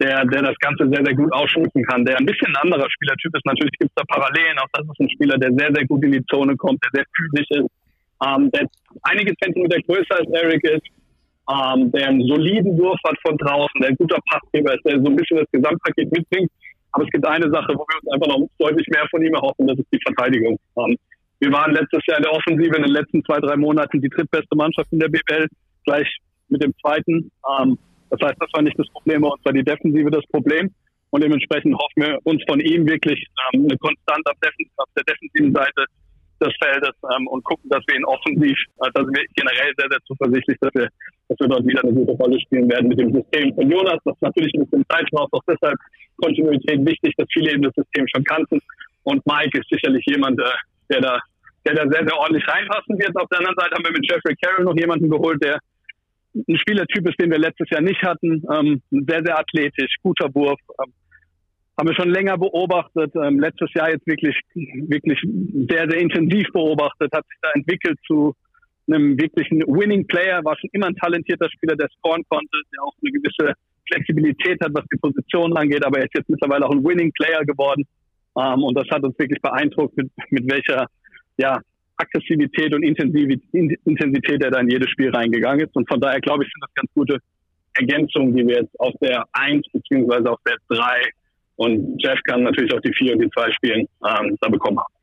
der, 0.01 0.25
der 0.27 0.43
das 0.43 0.59
Ganze 0.59 0.89
sehr, 0.89 1.05
sehr 1.05 1.15
gut 1.15 1.33
ausschmücken 1.33 1.83
kann, 1.85 2.05
der 2.05 2.19
ein 2.19 2.27
bisschen 2.27 2.49
ein 2.49 2.63
anderer 2.63 2.89
Spielertyp 2.91 3.35
ist. 3.35 3.47
Natürlich 3.47 3.73
gibt 3.79 3.91
es 3.91 3.95
da 3.95 4.05
Parallelen, 4.05 4.59
auch 4.59 4.69
das 4.73 4.85
ist 4.85 5.01
ein 5.01 5.11
Spieler, 5.11 5.39
der 5.39 5.53
sehr, 5.55 5.73
sehr 5.75 5.87
gut 5.87 6.05
in 6.05 6.13
die 6.13 6.25
Zone 6.27 6.57
kommt, 6.57 6.83
der 6.85 6.91
sehr 6.93 7.05
physisch 7.17 7.47
ist, 7.51 7.71
ähm, 8.25 8.51
der 8.51 8.67
einige 9.03 9.35
Zentimeter 9.37 9.81
größer 9.83 10.17
als 10.17 10.31
Eric 10.31 10.65
ist, 10.65 10.87
ähm, 11.49 11.91
der 11.93 12.09
einen 12.09 12.27
soliden 12.27 12.79
Wurf 12.79 12.99
hat 13.07 13.17
von 13.27 13.37
draußen, 13.39 13.81
der 13.81 13.91
ein 13.91 13.97
guter 13.97 14.19
Passgeber 14.31 14.75
ist, 14.75 14.85
der 14.85 15.01
so 15.01 15.07
ein 15.07 15.17
bisschen 15.17 15.39
das 15.39 15.51
Gesamtpaket 15.53 16.13
mitbringt. 16.13 16.51
Aber 16.93 17.05
es 17.05 17.11
gibt 17.11 17.27
eine 17.27 17.51
Sache, 17.51 17.73
wo 17.75 17.85
wir 17.87 18.01
uns 18.01 18.13
einfach 18.13 18.29
noch 18.29 18.49
deutlich 18.59 18.87
mehr 18.89 19.07
von 19.11 19.23
ihm 19.23 19.35
erhoffen, 19.35 19.67
das 19.67 19.79
ist 19.79 19.89
die 19.93 20.01
Verteidigung. 20.05 20.59
Ähm, 20.77 20.97
wir 21.41 21.53
waren 21.53 21.73
letztes 21.73 22.01
Jahr 22.07 22.19
in 22.19 22.25
der 22.25 22.33
Offensive 22.33 22.77
in 22.77 22.83
den 22.83 22.93
letzten 22.93 23.25
zwei, 23.25 23.39
drei 23.39 23.57
Monaten 23.57 24.01
die 24.01 24.09
drittbeste 24.09 24.57
Mannschaft 24.57 24.93
in 24.93 24.99
der 24.99 25.09
BBL, 25.09 25.47
gleich 25.85 26.09
mit 26.49 26.63
dem 26.63 26.75
zweiten. 26.83 27.31
Ähm, 27.61 27.79
das 28.11 28.21
heißt, 28.23 28.37
das 28.41 28.51
war 28.53 28.63
nicht 28.63 28.79
das 28.79 28.89
Problem, 28.89 29.23
bei 29.23 29.29
uns 29.29 29.45
war 29.45 29.53
die 29.53 29.63
Defensive 29.63 30.11
das 30.11 30.27
Problem. 30.33 30.71
Und 31.11 31.23
dementsprechend 31.23 31.75
hoffen 31.75 32.03
wir 32.03 32.19
uns 32.25 32.43
von 32.47 32.61
ihm 32.61 32.87
wirklich 32.87 33.25
ähm, 33.55 33.65
eine 33.65 33.79
Konstante 33.79 34.31
auf, 34.31 34.37
der 34.97 35.05
defensiven 35.05 35.55
Seite 35.55 35.85
des 36.41 36.53
Feldes 36.63 36.95
ähm, 37.15 37.27
und 37.29 37.45
gucken, 37.45 37.69
dass 37.71 37.83
wir 37.87 37.97
ihn 37.97 38.05
offensiv, 38.05 38.57
äh, 38.83 38.91
da 38.95 39.05
sind 39.05 39.17
wir 39.17 39.25
generell 39.35 39.73
sehr, 39.77 39.89
sehr 39.91 40.01
zuversichtlich, 40.07 40.57
dass 40.61 40.75
wir, 40.75 40.89
dass 41.29 41.39
wir 41.41 41.49
dort 41.49 41.67
wieder 41.67 41.83
eine 41.83 41.93
gute 41.93 42.13
Rolle 42.13 42.41
spielen 42.41 42.71
werden 42.71 42.89
mit 42.89 43.01
dem 43.01 43.13
System 43.13 43.55
von 43.55 43.71
Jonas. 43.71 43.99
Das 44.05 44.17
natürlich 44.21 44.55
ein 44.55 44.65
bisschen 44.65 44.85
Zeit 44.89 45.07
braucht, 45.11 45.33
auch 45.33 45.45
deshalb 45.49 45.77
Kontinuität 46.17 46.85
wichtig, 46.87 47.15
dass 47.17 47.27
viele 47.33 47.53
eben 47.53 47.63
das 47.63 47.75
System 47.75 48.07
schon 48.15 48.25
kannten. 48.25 48.61
Und 49.05 49.25
Mike 49.27 49.59
ist 49.59 49.69
sicherlich 49.71 50.05
jemand, 50.07 50.39
äh, 50.41 50.45
der 50.91 51.01
da 51.01 51.19
der 51.67 51.75
da 51.75 51.91
sehr, 51.91 52.07
sehr 52.07 52.17
ordentlich 52.17 52.47
reinpassen 52.49 52.99
wird. 52.99 53.15
Auf 53.17 53.29
der 53.29 53.41
anderen 53.41 53.57
Seite 53.59 53.75
haben 53.75 53.85
wir 53.85 53.93
mit 53.93 54.11
Jeffrey 54.11 54.35
Carroll 54.37 54.65
noch 54.65 54.77
jemanden 54.77 55.11
geholt, 55.11 55.43
der 55.43 55.59
ein 56.35 56.59
Spielertyp 56.59 57.09
ist, 57.09 57.21
den 57.21 57.31
wir 57.31 57.39
letztes 57.39 57.69
Jahr 57.71 57.81
nicht 57.81 58.03
hatten. 58.03 58.43
Ähm, 58.53 58.83
sehr, 58.91 59.23
sehr 59.25 59.39
athletisch, 59.39 59.97
guter 60.03 60.33
Wurf, 60.35 60.61
ähm, 60.83 60.93
haben 61.79 61.89
wir 61.89 61.95
schon 61.95 62.11
länger 62.11 62.37
beobachtet, 62.37 63.13
ähm, 63.15 63.39
letztes 63.39 63.73
Jahr 63.73 63.91
jetzt 63.91 64.07
wirklich, 64.07 64.37
wirklich 64.55 65.21
sehr, 65.71 65.89
sehr 65.89 66.01
intensiv 66.01 66.49
beobachtet, 66.53 67.13
hat 67.13 67.25
sich 67.27 67.39
da 67.41 67.51
entwickelt 67.55 67.99
zu 68.05 68.35
einem 68.89 69.19
wirklichen 69.19 69.61
Winning 69.61 70.07
Player, 70.07 70.45
war 70.45 70.59
schon 70.59 70.71
immer 70.73 70.87
ein 70.87 70.97
talentierter 70.97 71.49
Spieler, 71.51 71.77
der 71.77 71.89
scoren 71.99 72.25
konnte, 72.29 72.59
der 72.73 72.83
auch 72.83 72.95
eine 73.01 73.13
gewisse 73.13 73.55
Flexibilität 73.87 74.61
hat, 74.61 74.73
was 74.75 74.85
die 74.93 74.99
Position 74.99 75.57
angeht, 75.57 75.85
aber 75.85 75.99
er 75.99 76.05
ist 76.05 76.15
jetzt 76.15 76.29
mittlerweile 76.29 76.67
auch 76.67 76.73
ein 76.73 76.85
Winning 76.85 77.13
Player 77.13 77.45
geworden. 77.45 77.87
Ähm, 78.37 78.63
und 78.65 78.75
das 78.77 78.89
hat 78.91 79.05
uns 79.05 79.17
wirklich 79.19 79.41
beeindruckt, 79.41 79.97
mit, 79.97 80.11
mit 80.31 80.51
welcher 80.51 80.87
ja, 81.37 81.61
Aggressivität 81.97 82.75
und 82.75 82.83
Intensität 82.83 84.43
er 84.43 84.51
da 84.51 84.61
in 84.61 84.69
jedes 84.69 84.91
Spiel 84.91 85.11
reingegangen 85.11 85.67
ist. 85.67 85.77
Und 85.77 85.89
von 85.89 86.01
daher 86.01 86.21
glaube 86.21 86.45
ich, 86.45 86.51
sind 86.51 86.63
das 86.63 86.75
ganz 86.75 86.91
gute 86.95 87.19
Ergänzungen, 87.75 88.35
die 88.35 88.47
wir 88.47 88.63
jetzt 88.63 88.81
auf 88.81 88.95
der 89.01 89.25
1 89.33 89.65
beziehungsweise 89.73 90.31
auf 90.31 90.41
der 90.45 90.57
3 90.69 91.03
und 91.59 92.01
Jeff 92.03 92.19
kann 92.25 92.45
natürlich 92.45 92.73
auch 92.73 92.81
die 92.81 92.93
vier 92.95 93.15
und 93.15 93.21
die 93.21 93.31
zwei 93.31 93.51
spielen, 93.53 93.87
ähm, 94.07 94.37
da 94.41 94.49
bekommen 94.49 94.79
haben. 94.79 94.95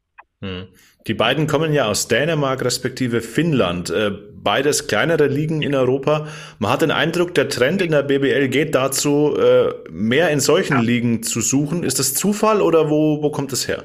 Hm. 0.41 0.67
Die 1.07 1.13
beiden 1.13 1.47
kommen 1.47 1.73
ja 1.73 1.85
aus 1.85 2.07
Dänemark 2.07 2.63
respektive 2.63 3.21
Finnland. 3.21 3.89
Äh, 3.89 4.11
beides 4.33 4.87
kleinere 4.87 5.27
Ligen 5.27 5.61
in 5.61 5.75
Europa. 5.75 6.27
Man 6.59 6.71
hat 6.71 6.81
den 6.81 6.91
Eindruck, 6.91 7.33
der 7.35 7.49
Trend 7.49 7.81
in 7.81 7.91
der 7.91 8.03
BBL 8.03 8.47
geht 8.47 8.73
dazu, 8.73 9.35
äh, 9.37 9.73
mehr 9.91 10.29
in 10.29 10.39
solchen 10.39 10.77
ja. 10.77 10.81
Ligen 10.81 11.23
zu 11.23 11.41
suchen. 11.41 11.83
Ist 11.83 11.99
das 11.99 12.13
Zufall 12.13 12.61
oder 12.61 12.89
wo, 12.89 13.21
wo 13.21 13.31
kommt 13.31 13.51
es 13.51 13.67
her? 13.67 13.83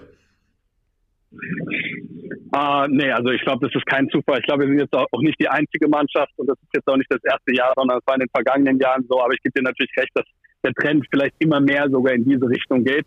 Uh, 2.55 2.87
nee, 2.89 3.11
also 3.11 3.31
ich 3.31 3.43
glaube, 3.43 3.67
das 3.67 3.75
ist 3.75 3.87
kein 3.87 4.09
Zufall. 4.11 4.39
Ich 4.39 4.47
glaube, 4.47 4.63
wir 4.63 4.69
sind 4.69 4.81
jetzt 4.81 4.95
auch 4.95 5.23
nicht 5.23 5.41
die 5.41 5.49
einzige 5.49 5.89
Mannschaft 5.89 6.33
und 6.37 6.49
das 6.49 6.59
ist 6.63 6.75
jetzt 6.75 6.89
auch 6.89 6.97
nicht 6.97 7.11
das 7.11 7.23
erste 7.25 7.55
Jahr, 7.55 7.73
sondern 7.77 7.99
es 7.99 8.07
war 8.07 8.15
in 8.15 8.21
den 8.21 8.31
vergangenen 8.35 8.79
Jahren 8.79 9.05
so. 9.09 9.21
Aber 9.21 9.33
ich 9.33 9.43
gebe 9.43 9.59
dir 9.59 9.63
natürlich 9.63 9.93
recht, 9.97 10.11
dass 10.15 10.25
der 10.63 10.73
Trend 10.75 11.07
vielleicht 11.11 11.35
immer 11.39 11.61
mehr 11.61 11.89
sogar 11.91 12.15
in 12.15 12.25
diese 12.25 12.49
Richtung 12.49 12.85
geht. 12.85 13.07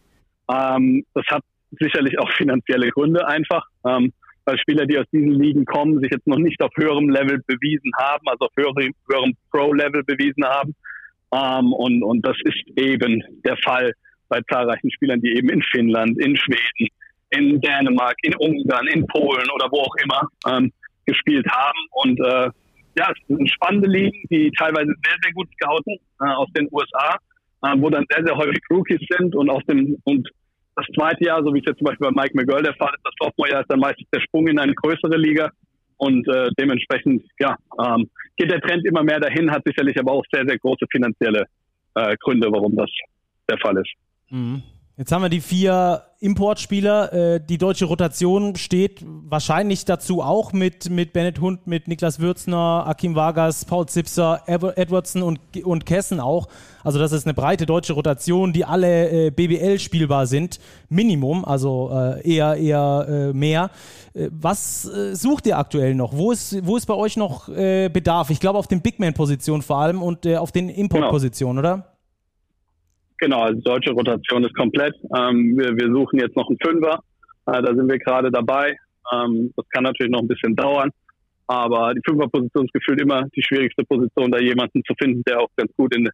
Ähm, 0.51 1.05
das 1.13 1.25
hat 1.29 1.43
sicherlich 1.79 2.17
auch 2.19 2.31
finanzielle 2.33 2.89
Gründe 2.89 3.25
einfach, 3.27 3.65
ähm, 3.85 4.11
weil 4.45 4.57
Spieler, 4.59 4.85
die 4.85 4.97
aus 4.97 5.05
diesen 5.11 5.31
Ligen 5.31 5.65
kommen, 5.65 5.99
sich 5.99 6.11
jetzt 6.11 6.27
noch 6.27 6.37
nicht 6.37 6.61
auf 6.61 6.71
höherem 6.75 7.09
Level 7.09 7.41
bewiesen 7.47 7.91
haben, 7.97 8.27
also 8.27 8.45
auf 8.45 8.51
höherem, 8.57 8.93
höherem 9.09 9.33
Pro-Level 9.51 10.03
bewiesen 10.03 10.43
haben. 10.43 10.75
Ähm, 11.33 11.73
und, 11.73 12.03
und 12.03 12.25
das 12.25 12.37
ist 12.43 12.77
eben 12.77 13.23
der 13.45 13.57
Fall 13.63 13.93
bei 14.29 14.41
zahlreichen 14.49 14.91
Spielern, 14.91 15.21
die 15.21 15.35
eben 15.37 15.49
in 15.49 15.61
Finnland, 15.61 16.19
in 16.19 16.35
Schweden, 16.35 16.89
in 17.29 17.61
Dänemark, 17.61 18.15
in 18.23 18.35
Ungarn, 18.35 18.87
in 18.87 19.05
Polen 19.07 19.49
oder 19.55 19.67
wo 19.71 19.81
auch 19.81 19.95
immer 20.03 20.27
ähm, 20.47 20.71
gespielt 21.05 21.47
haben. 21.49 21.79
Und 21.91 22.19
äh, 22.19 22.49
ja, 22.97 23.11
es 23.11 23.27
sind 23.27 23.49
spannende 23.49 23.87
Ligen, 23.87 24.21
die 24.29 24.51
teilweise 24.57 24.93
sehr, 25.03 25.17
sehr 25.23 25.33
gut 25.33 25.47
scouten 25.55 25.97
äh, 26.21 26.25
aus 26.25 26.47
den 26.55 26.67
USA, 26.71 27.17
äh, 27.63 27.75
wo 27.77 27.89
dann 27.89 28.05
sehr, 28.09 28.25
sehr 28.25 28.35
häufig 28.35 28.59
Rookies 28.71 29.01
sind 29.17 29.35
und 29.35 29.49
aus 29.49 29.63
dem 29.65 29.97
und 30.03 30.29
das 30.75 30.85
zweite 30.95 31.23
Jahr, 31.25 31.43
so 31.43 31.53
wie 31.53 31.59
es 31.59 31.65
jetzt 31.65 31.77
zum 31.77 31.85
Beispiel 31.85 32.09
bei 32.09 32.23
Mike 32.23 32.35
McGill 32.35 32.63
der 32.63 32.73
Fall 32.73 32.91
ist, 32.95 33.05
das 33.05 33.13
Sophomore-Jahr 33.19 33.61
ist 33.61 33.69
dann 33.69 33.79
meistens 33.79 34.07
der 34.11 34.21
Sprung 34.21 34.47
in 34.47 34.57
eine 34.57 34.73
größere 34.73 35.17
Liga. 35.17 35.51
Und 35.97 36.27
äh, 36.27 36.49
dementsprechend 36.59 37.23
ja, 37.39 37.55
ähm, 37.79 38.09
geht 38.35 38.51
der 38.51 38.59
Trend 38.59 38.85
immer 38.85 39.03
mehr 39.03 39.19
dahin, 39.19 39.51
hat 39.51 39.61
sicherlich 39.65 39.97
aber 39.99 40.13
auch 40.13 40.23
sehr, 40.33 40.43
sehr 40.47 40.57
große 40.57 40.85
finanzielle 40.91 41.45
äh, 41.95 42.15
Gründe, 42.19 42.51
warum 42.51 42.75
das 42.75 42.89
der 43.49 43.57
Fall 43.59 43.77
ist. 43.77 43.91
Mhm. 44.29 44.63
Jetzt 44.97 45.11
haben 45.11 45.21
wir 45.21 45.29
die 45.29 45.41
vier 45.41 46.01
Importspieler. 46.23 47.13
Äh, 47.13 47.41
die 47.45 47.57
deutsche 47.57 47.85
Rotation 47.85 48.55
steht 48.55 49.03
wahrscheinlich 49.05 49.83
dazu 49.83 50.21
auch 50.21 50.53
mit, 50.53 50.89
mit 50.89 51.11
Bennett 51.11 51.41
Hund, 51.41 51.67
mit 51.67 51.89
Niklas 51.89 52.19
Würzner, 52.19 52.85
Akim 52.87 53.13
Vargas, 53.13 53.65
Paul 53.65 53.87
Zipser, 53.87 54.41
Edwardson 54.47 55.21
und, 55.21 55.39
und 55.63 55.85
Kessen 55.85 56.21
auch. 56.21 56.47
Also 56.83 56.97
das 56.97 57.11
ist 57.11 57.25
eine 57.25 57.33
breite 57.33 57.65
deutsche 57.65 57.91
Rotation, 57.91 58.53
die 58.53 58.63
alle 58.63 59.27
äh, 59.27 59.31
BBL 59.31 59.79
spielbar 59.79 60.25
sind. 60.25 60.59
Minimum, 60.87 61.43
also 61.43 61.91
äh, 61.93 62.25
eher, 62.27 62.55
eher 62.55 63.05
äh, 63.09 63.33
mehr. 63.33 63.69
Äh, 64.13 64.29
was 64.31 64.85
äh, 64.85 65.15
sucht 65.15 65.45
ihr 65.45 65.57
aktuell 65.57 65.93
noch? 65.93 66.13
Wo 66.15 66.31
ist, 66.31 66.65
wo 66.65 66.77
ist 66.77 66.85
bei 66.85 66.93
euch 66.93 67.17
noch 67.17 67.49
äh, 67.49 67.89
Bedarf? 67.89 68.29
Ich 68.29 68.39
glaube 68.39 68.59
auf 68.59 68.67
den 68.67 68.81
Bigman-Positionen 68.81 69.61
vor 69.61 69.79
allem 69.79 70.01
und 70.01 70.25
äh, 70.25 70.37
auf 70.37 70.53
den 70.53 70.69
Import-Positionen, 70.69 71.57
genau. 71.57 71.73
oder? 71.75 71.92
Genau, 73.23 73.43
also 73.43 73.61
deutsche 73.61 73.91
Rotation 73.91 74.43
ist 74.43 74.53
komplett. 74.53 74.93
Ähm, 75.17 75.57
wir, 75.57 75.71
wir 75.77 75.87
suchen 75.95 76.19
jetzt 76.19 76.35
noch 76.35 76.49
einen 76.49 76.57
Fünfer. 76.61 76.99
Äh, 77.45 77.61
da 77.61 77.73
sind 77.73 77.89
wir 77.89 77.97
gerade 77.97 78.29
dabei. 78.29 78.75
Ähm, 79.13 79.49
das 79.55 79.65
kann 79.69 79.85
natürlich 79.85 80.11
noch 80.11 80.19
ein 80.19 80.27
bisschen 80.27 80.53
dauern. 80.57 80.89
Aber 81.47 81.93
die 81.93 82.01
Fünferposition 82.05 82.65
ist 82.65 82.73
gefühlt 82.73 82.99
immer 82.99 83.23
die 83.33 83.41
schwierigste 83.41 83.85
Position, 83.85 84.29
da 84.29 84.39
jemanden 84.39 84.83
zu 84.83 84.93
finden, 84.99 85.23
der 85.25 85.39
auch 85.39 85.47
ganz 85.55 85.71
gut 85.77 85.95
in 85.95 86.09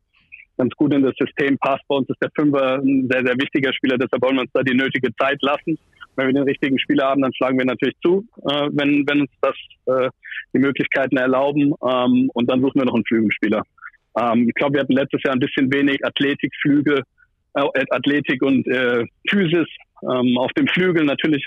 ganz 0.56 0.72
gut 0.76 0.94
in 0.94 1.02
das 1.02 1.16
System 1.18 1.58
passt. 1.58 1.82
Bei 1.88 1.96
uns 1.96 2.08
ist 2.10 2.22
der 2.22 2.30
Fünfer 2.38 2.76
ein 2.76 3.08
sehr, 3.10 3.26
sehr 3.26 3.36
wichtiger 3.40 3.74
Spieler, 3.74 3.98
deshalb 3.98 4.22
wollen 4.22 4.36
wir 4.36 4.42
uns 4.42 4.52
da 4.54 4.62
die 4.62 4.78
nötige 4.78 5.10
Zeit 5.16 5.42
lassen. 5.42 5.80
Wenn 6.16 6.28
wir 6.28 6.34
den 6.34 6.44
richtigen 6.44 6.78
Spieler 6.78 7.06
haben, 7.06 7.24
dann 7.24 7.34
schlagen 7.34 7.58
wir 7.58 7.66
natürlich 7.66 7.96
zu, 8.04 8.24
äh, 8.44 8.68
wenn, 8.72 9.04
wenn 9.08 9.22
uns 9.22 9.32
das 9.42 9.56
äh, 9.88 10.10
die 10.54 10.60
Möglichkeiten 10.60 11.18
erlauben. 11.18 11.74
Ähm, 11.82 12.30
und 12.36 12.52
dann 12.52 12.62
suchen 12.62 12.82
wir 12.82 12.86
noch 12.86 12.94
einen 12.94 13.06
Flügelspieler. 13.06 13.64
Ähm, 14.20 14.48
ich 14.48 14.56
glaube, 14.56 14.76
wir 14.76 14.82
hatten 14.82 14.94
letztes 14.94 15.22
Jahr 15.24 15.34
ein 15.34 15.40
bisschen 15.40 15.72
wenig 15.72 16.04
Athletikflüge, 16.06 17.04
äh, 17.54 17.86
Athletik 17.90 18.42
und 18.42 18.68
äh, 18.68 19.06
Physis 19.30 19.68
ähm, 20.04 20.38
auf 20.38 20.52
dem 20.54 20.68
Flügel. 20.68 21.06
Natürlich 21.06 21.46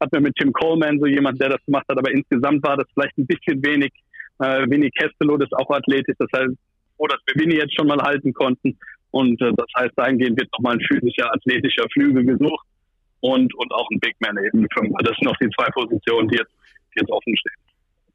hatten 0.00 0.12
wir 0.12 0.20
mit 0.20 0.36
Tim 0.36 0.52
Coleman 0.52 0.98
so 0.98 1.06
jemand, 1.06 1.40
der 1.40 1.50
das 1.50 1.64
gemacht 1.66 1.84
hat, 1.88 1.98
aber 1.98 2.10
insgesamt 2.10 2.64
war 2.64 2.76
das 2.76 2.86
vielleicht 2.94 3.16
ein 3.18 3.26
bisschen 3.26 3.64
wenig. 3.64 3.92
Äh, 4.40 4.68
Winnie 4.68 4.90
Kestelo, 4.90 5.36
das 5.36 5.48
ist 5.48 5.56
auch 5.56 5.70
athletisch, 5.70 6.16
das 6.18 6.28
heißt, 6.36 6.54
wo 6.98 7.06
das 7.06 7.18
wir 7.26 7.40
Winnie 7.40 7.56
jetzt 7.56 7.74
schon 7.76 7.86
mal 7.86 8.00
halten 8.02 8.32
konnten. 8.32 8.76
Und 9.10 9.40
äh, 9.40 9.52
das 9.56 9.66
heißt, 9.78 9.92
dahingehend 9.96 10.38
wird 10.38 10.50
nochmal 10.52 10.74
ein 10.74 10.80
physischer, 10.80 11.32
athletischer 11.32 11.84
Flügel 11.92 12.24
gesucht 12.24 12.66
und, 13.20 13.54
und 13.54 13.72
auch 13.72 13.88
ein 13.92 14.00
Big 14.00 14.16
Man 14.18 14.36
eben. 14.38 14.66
Das 15.04 15.16
sind 15.16 15.24
noch 15.24 15.36
die 15.36 15.48
zwei 15.56 15.70
Positionen, 15.70 16.28
die 16.28 16.38
jetzt, 16.38 16.52
die 16.94 17.00
jetzt 17.00 17.10
offen 17.10 17.36
stehen. 17.36 17.64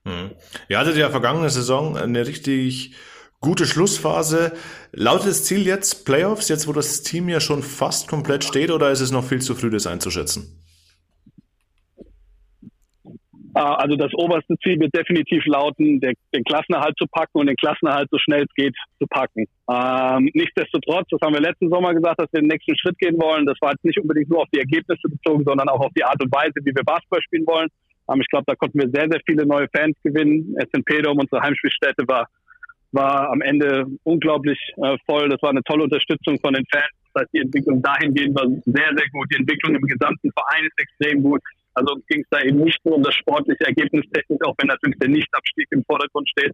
Hm. 0.06 0.32
Ihr 0.68 0.78
hattet 0.78 0.98
ja 0.98 1.10
vergangene 1.10 1.50
Saison 1.50 1.96
eine 1.96 2.28
richtig 2.28 2.96
Gute 3.42 3.66
Schlussphase. 3.66 4.52
Lautet 4.92 5.28
das 5.28 5.46
Ziel 5.46 5.66
jetzt 5.66 6.06
Playoffs, 6.06 6.50
jetzt 6.50 6.68
wo 6.68 6.74
das 6.74 7.04
Team 7.04 7.30
ja 7.30 7.40
schon 7.40 7.64
fast 7.64 8.10
komplett 8.10 8.44
steht, 8.44 8.70
oder 8.70 8.92
ist 8.92 9.00
es 9.00 9.12
noch 9.12 9.24
viel 9.24 9.40
zu 9.40 9.56
früh, 9.56 9.70
das 9.70 9.88
einzuschätzen? 9.88 10.60
Ah, 13.54 13.76
also 13.76 13.96
das 13.96 14.14
oberste 14.14 14.56
Ziel 14.64 14.80
wird 14.80 14.96
definitiv 14.96 15.46
lauten, 15.46 16.00
den 16.00 16.44
Klassenerhalt 16.44 16.96
zu 16.98 17.06
packen 17.08 17.40
und 17.40 17.48
den 17.48 17.56
Klassenerhalt 17.56 18.08
so 18.12 18.18
schnell 18.20 18.44
es 18.44 18.54
geht 18.56 18.76
zu 19.00 19.08
packen. 19.08 19.46
Ähm, 19.72 20.30
nichtsdestotrotz, 20.34 21.08
das 21.10 21.20
haben 21.22 21.34
wir 21.34 21.42
letzten 21.42 21.70
Sommer 21.70 21.94
gesagt, 21.94 22.22
dass 22.22 22.32
wir 22.32 22.42
den 22.42 22.48
nächsten 22.48 22.78
Schritt 22.78 22.98
gehen 23.00 23.20
wollen. 23.20 23.46
Das 23.46 23.58
war 23.62 23.72
jetzt 23.72 23.84
nicht 23.86 24.00
unbedingt 24.00 24.30
nur 24.30 24.42
auf 24.42 24.50
die 24.54 24.60
Ergebnisse 24.60 25.10
bezogen, 25.10 25.44
sondern 25.46 25.68
auch 25.70 25.80
auf 25.80 25.92
die 25.98 26.04
Art 26.04 26.22
und 26.22 26.32
Weise, 26.32 26.54
wie 26.64 26.76
wir 26.76 26.84
Basketball 26.84 27.22
spielen 27.22 27.48
wollen. 27.48 27.70
Ähm, 28.10 28.22
ich 28.22 28.28
glaube, 28.28 28.46
da 28.48 28.56
konnten 28.56 28.80
wir 28.80 28.90
sehr, 28.90 29.08
sehr 29.10 29.22
viele 29.26 29.46
neue 29.46 29.68
Fans 29.76 29.98
gewinnen. 30.04 30.56
SNP 30.60 31.02
Dome, 31.02 31.22
unsere 31.22 31.42
Heimspielstätte, 31.42 32.04
war 32.08 32.28
war 32.92 33.30
am 33.30 33.42
Ende 33.42 33.86
unglaublich 34.04 34.60
äh, 34.78 34.98
voll. 35.06 35.30
Das 35.30 35.42
war 35.42 35.52
eine 35.52 35.64
tolle 35.64 35.84
Unterstützung 35.84 36.40
von 36.40 36.54
den 36.54 36.66
Fans. 36.72 36.90
Das 37.14 37.22
heißt, 37.22 37.34
die 37.34 37.40
Entwicklung 37.40 37.82
dahingehend 37.82 38.36
war 38.36 38.48
sehr, 38.48 38.92
sehr 38.96 39.10
gut. 39.12 39.28
Die 39.32 39.38
Entwicklung 39.38 39.76
im 39.76 39.82
gesamten 39.82 40.32
Verein 40.32 40.66
ist 40.66 40.80
extrem 40.80 41.24
gut. 41.24 41.42
Also 41.74 41.96
ging 42.08 42.22
es 42.22 42.28
da 42.30 42.42
eben 42.42 42.60
nicht 42.60 42.84
nur 42.84 42.96
um 42.96 43.04
das 43.04 43.16
sportliche 43.16 43.66
Ergebnistechnik, 43.66 44.46
auch 44.46 44.56
wenn 44.58 44.68
natürlich 44.68 44.98
der 45.00 45.10
Nichtabstieg 45.10 45.68
im 45.72 45.84
Vordergrund 45.86 46.28
steht. 46.30 46.52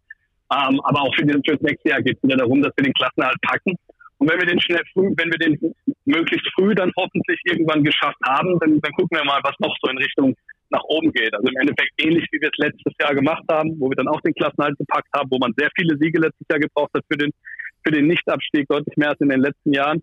Ähm, 0.54 0.80
aber 0.84 1.02
auch 1.02 1.16
für, 1.16 1.26
den, 1.26 1.42
für 1.44 1.58
das 1.58 1.62
nächste 1.62 1.90
Jahr 1.90 2.02
geht 2.02 2.18
es 2.18 2.24
wieder 2.24 2.38
darum, 2.38 2.62
dass 2.62 2.74
wir 2.78 2.84
den 2.84 2.94
Klassenerhalt 2.94 3.42
packen. 3.42 3.76
Und 4.18 4.30
wenn 4.30 4.40
wir 4.40 4.48
den 4.48 4.62
schnell 4.62 4.84
früh, 4.94 5.12
wenn 5.18 5.32
wir 5.32 5.40
den 5.40 5.76
möglichst 6.06 6.48
früh 6.54 6.76
dann 6.76 6.92
hoffentlich 6.98 7.40
irgendwann 7.46 7.84
geschafft 7.84 8.20
haben, 8.26 8.58
dann, 8.60 8.80
dann 8.80 8.92
gucken 8.94 9.18
wir 9.18 9.26
mal, 9.26 9.42
was 9.44 9.56
noch 9.60 9.76
so 9.82 9.90
in 9.90 9.98
Richtung 9.98 10.36
nach 10.70 10.84
oben 10.84 11.12
geht. 11.12 11.34
Also 11.34 11.48
im 11.48 11.58
Endeffekt 11.60 11.92
ähnlich 11.98 12.26
wie 12.32 12.42
wir 12.42 12.50
es 12.50 12.58
letztes 12.58 12.94
Jahr 13.00 13.14
gemacht 13.14 13.44
haben, 13.50 13.80
wo 13.80 13.90
wir 13.90 13.96
dann 13.96 14.08
auch 14.08 14.22
den 14.22 14.34
Klassenhalt 14.34 14.78
gepackt 14.78 15.10
haben, 15.16 15.30
wo 15.32 15.38
man 15.38 15.54
sehr 15.58 15.70
viele 15.76 15.98
Siege 15.98 16.20
letztes 16.20 16.46
Jahr 16.50 16.60
gebraucht 16.60 16.92
hat 16.96 17.04
für 17.10 17.18
den, 17.18 17.32
für 17.84 17.92
den 17.92 18.08
Nichtabstieg, 18.08 18.68
deutlich 18.68 18.98
mehr 18.98 19.10
als 19.10 19.22
in 19.22 19.30
den 19.30 19.42
letzten 19.42 19.74
Jahren. 19.74 20.02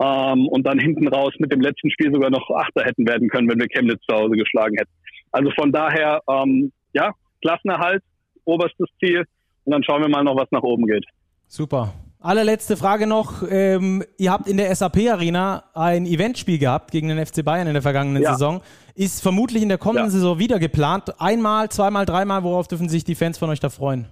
Ähm, 0.00 0.46
und 0.48 0.64
dann 0.64 0.78
hinten 0.78 1.08
raus 1.08 1.34
mit 1.38 1.52
dem 1.52 1.60
letzten 1.60 1.90
Spiel 1.90 2.12
sogar 2.12 2.30
noch 2.30 2.48
Achter 2.50 2.84
hätten 2.84 3.06
werden 3.06 3.28
können, 3.28 3.48
wenn 3.48 3.58
wir 3.58 3.66
Chemnitz 3.66 4.00
zu 4.08 4.14
Hause 4.14 4.36
geschlagen 4.36 4.76
hätten. 4.78 4.92
Also 5.32 5.50
von 5.58 5.72
daher, 5.72 6.20
ähm, 6.28 6.72
ja, 6.92 7.12
Klassenerhalt, 7.42 8.02
oberstes 8.44 8.88
Ziel. 9.00 9.24
Und 9.64 9.72
dann 9.72 9.82
schauen 9.84 10.02
wir 10.02 10.08
mal 10.08 10.22
noch, 10.22 10.36
was 10.36 10.50
nach 10.50 10.62
oben 10.62 10.86
geht. 10.86 11.04
Super. 11.46 11.92
Allerletzte 12.20 12.76
Frage 12.76 13.06
noch. 13.06 13.44
Ähm, 13.48 14.02
ihr 14.18 14.32
habt 14.32 14.48
in 14.48 14.56
der 14.56 14.74
SAP 14.74 15.08
Arena 15.08 15.62
ein 15.74 16.04
Eventspiel 16.04 16.58
gehabt 16.58 16.90
gegen 16.90 17.08
den 17.08 17.24
FC 17.24 17.44
Bayern 17.44 17.68
in 17.68 17.74
der 17.74 17.82
vergangenen 17.82 18.22
ja. 18.22 18.32
Saison. 18.32 18.60
Ist 18.96 19.22
vermutlich 19.22 19.62
in 19.62 19.68
der 19.68 19.78
kommenden 19.78 20.06
ja. 20.06 20.10
Saison 20.10 20.38
wieder 20.40 20.58
geplant. 20.58 21.20
Einmal, 21.20 21.68
zweimal, 21.68 22.06
dreimal. 22.06 22.42
Worauf 22.42 22.66
dürfen 22.66 22.88
sich 22.88 23.04
die 23.04 23.14
Fans 23.14 23.38
von 23.38 23.50
euch 23.50 23.60
da 23.60 23.70
freuen? 23.70 24.08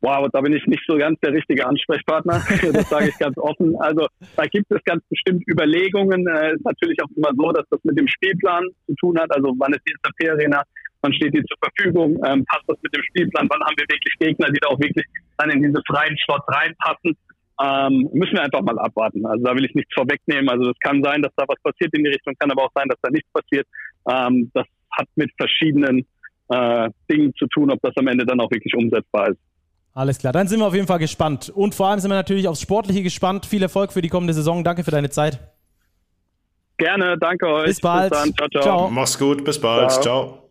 Wow, 0.00 0.28
da 0.32 0.40
bin 0.40 0.52
ich 0.52 0.64
nicht 0.66 0.82
so 0.86 0.96
ganz 0.96 1.18
der 1.20 1.32
richtige 1.32 1.64
Ansprechpartner. 1.66 2.42
Das 2.72 2.88
sage 2.88 3.08
ich 3.08 3.18
ganz 3.18 3.36
offen. 3.38 3.76
Also 3.80 4.06
da 4.36 4.44
gibt 4.46 4.66
es 4.70 4.82
ganz 4.84 5.02
bestimmt 5.08 5.44
Überlegungen. 5.48 6.26
Es 6.26 6.40
äh, 6.40 6.54
ist 6.54 6.64
natürlich 6.64 6.98
auch 7.02 7.10
immer 7.16 7.30
so, 7.36 7.52
dass 7.52 7.66
das 7.70 7.80
mit 7.84 7.98
dem 7.98 8.08
Spielplan 8.08 8.64
zu 8.86 8.94
tun 8.96 9.18
hat. 9.18 9.30
Also 9.34 9.54
wann 9.58 9.72
ist 9.72 9.82
die 9.86 9.94
SAP 10.02 10.32
Arena? 10.32 10.62
Wann 11.08 11.14
steht 11.14 11.34
die 11.34 11.42
zur 11.44 11.56
Verfügung? 11.62 12.20
Ähm, 12.26 12.44
passt 12.44 12.64
das 12.66 12.76
mit 12.82 12.94
dem 12.94 13.02
Spielplan? 13.02 13.48
Wann 13.48 13.60
haben 13.62 13.74
wir 13.78 13.86
wirklich 13.88 14.14
Gegner, 14.18 14.48
die 14.48 14.60
da 14.60 14.68
auch 14.68 14.78
wirklich 14.78 15.06
dann 15.38 15.50
in 15.50 15.62
diese 15.62 15.80
freien 15.86 16.14
Slots 16.18 16.44
reinpassen? 16.48 17.16
Ähm, 17.60 18.10
müssen 18.12 18.34
wir 18.34 18.42
einfach 18.42 18.60
mal 18.60 18.78
abwarten. 18.78 19.24
Also 19.24 19.42
da 19.42 19.54
will 19.54 19.64
ich 19.64 19.74
nichts 19.74 19.92
vorwegnehmen. 19.94 20.50
Also 20.50 20.70
es 20.70 20.78
kann 20.80 21.02
sein, 21.02 21.22
dass 21.22 21.32
da 21.36 21.44
was 21.48 21.60
passiert 21.62 21.96
in 21.96 22.04
die 22.04 22.10
Richtung, 22.10 22.34
kann 22.38 22.50
aber 22.50 22.64
auch 22.64 22.72
sein, 22.74 22.88
dass 22.88 22.98
da 23.02 23.10
nichts 23.10 23.28
passiert. 23.32 23.66
Ähm, 24.08 24.50
das 24.52 24.66
hat 24.92 25.08
mit 25.16 25.30
verschiedenen 25.38 26.06
äh, 26.48 26.90
Dingen 27.10 27.32
zu 27.38 27.46
tun, 27.46 27.70
ob 27.70 27.80
das 27.80 27.96
am 27.96 28.06
Ende 28.06 28.26
dann 28.26 28.40
auch 28.40 28.50
wirklich 28.50 28.74
umsetzbar 28.74 29.30
ist. 29.30 29.40
Alles 29.94 30.18
klar, 30.18 30.34
dann 30.34 30.46
sind 30.46 30.60
wir 30.60 30.66
auf 30.66 30.74
jeden 30.74 30.86
Fall 30.86 30.98
gespannt. 30.98 31.48
Und 31.48 31.74
vor 31.74 31.88
allem 31.88 32.00
sind 32.00 32.10
wir 32.10 32.16
natürlich 32.16 32.46
aufs 32.46 32.60
Sportliche 32.60 33.02
gespannt. 33.02 33.46
Viel 33.46 33.62
Erfolg 33.62 33.92
für 33.92 34.02
die 34.02 34.10
kommende 34.10 34.34
Saison. 34.34 34.62
Danke 34.62 34.84
für 34.84 34.90
deine 34.90 35.08
Zeit. 35.08 35.40
Gerne, 36.76 37.16
danke 37.18 37.46
euch. 37.48 37.66
Bis 37.66 37.80
bald. 37.80 38.12
Bis 38.12 38.32
ciao, 38.34 38.48
ciao. 38.50 38.62
ciao. 38.62 38.90
Mach's 38.90 39.18
gut, 39.18 39.44
bis 39.44 39.58
bald. 39.58 39.90
ciao. 39.90 40.02
ciao. 40.02 40.47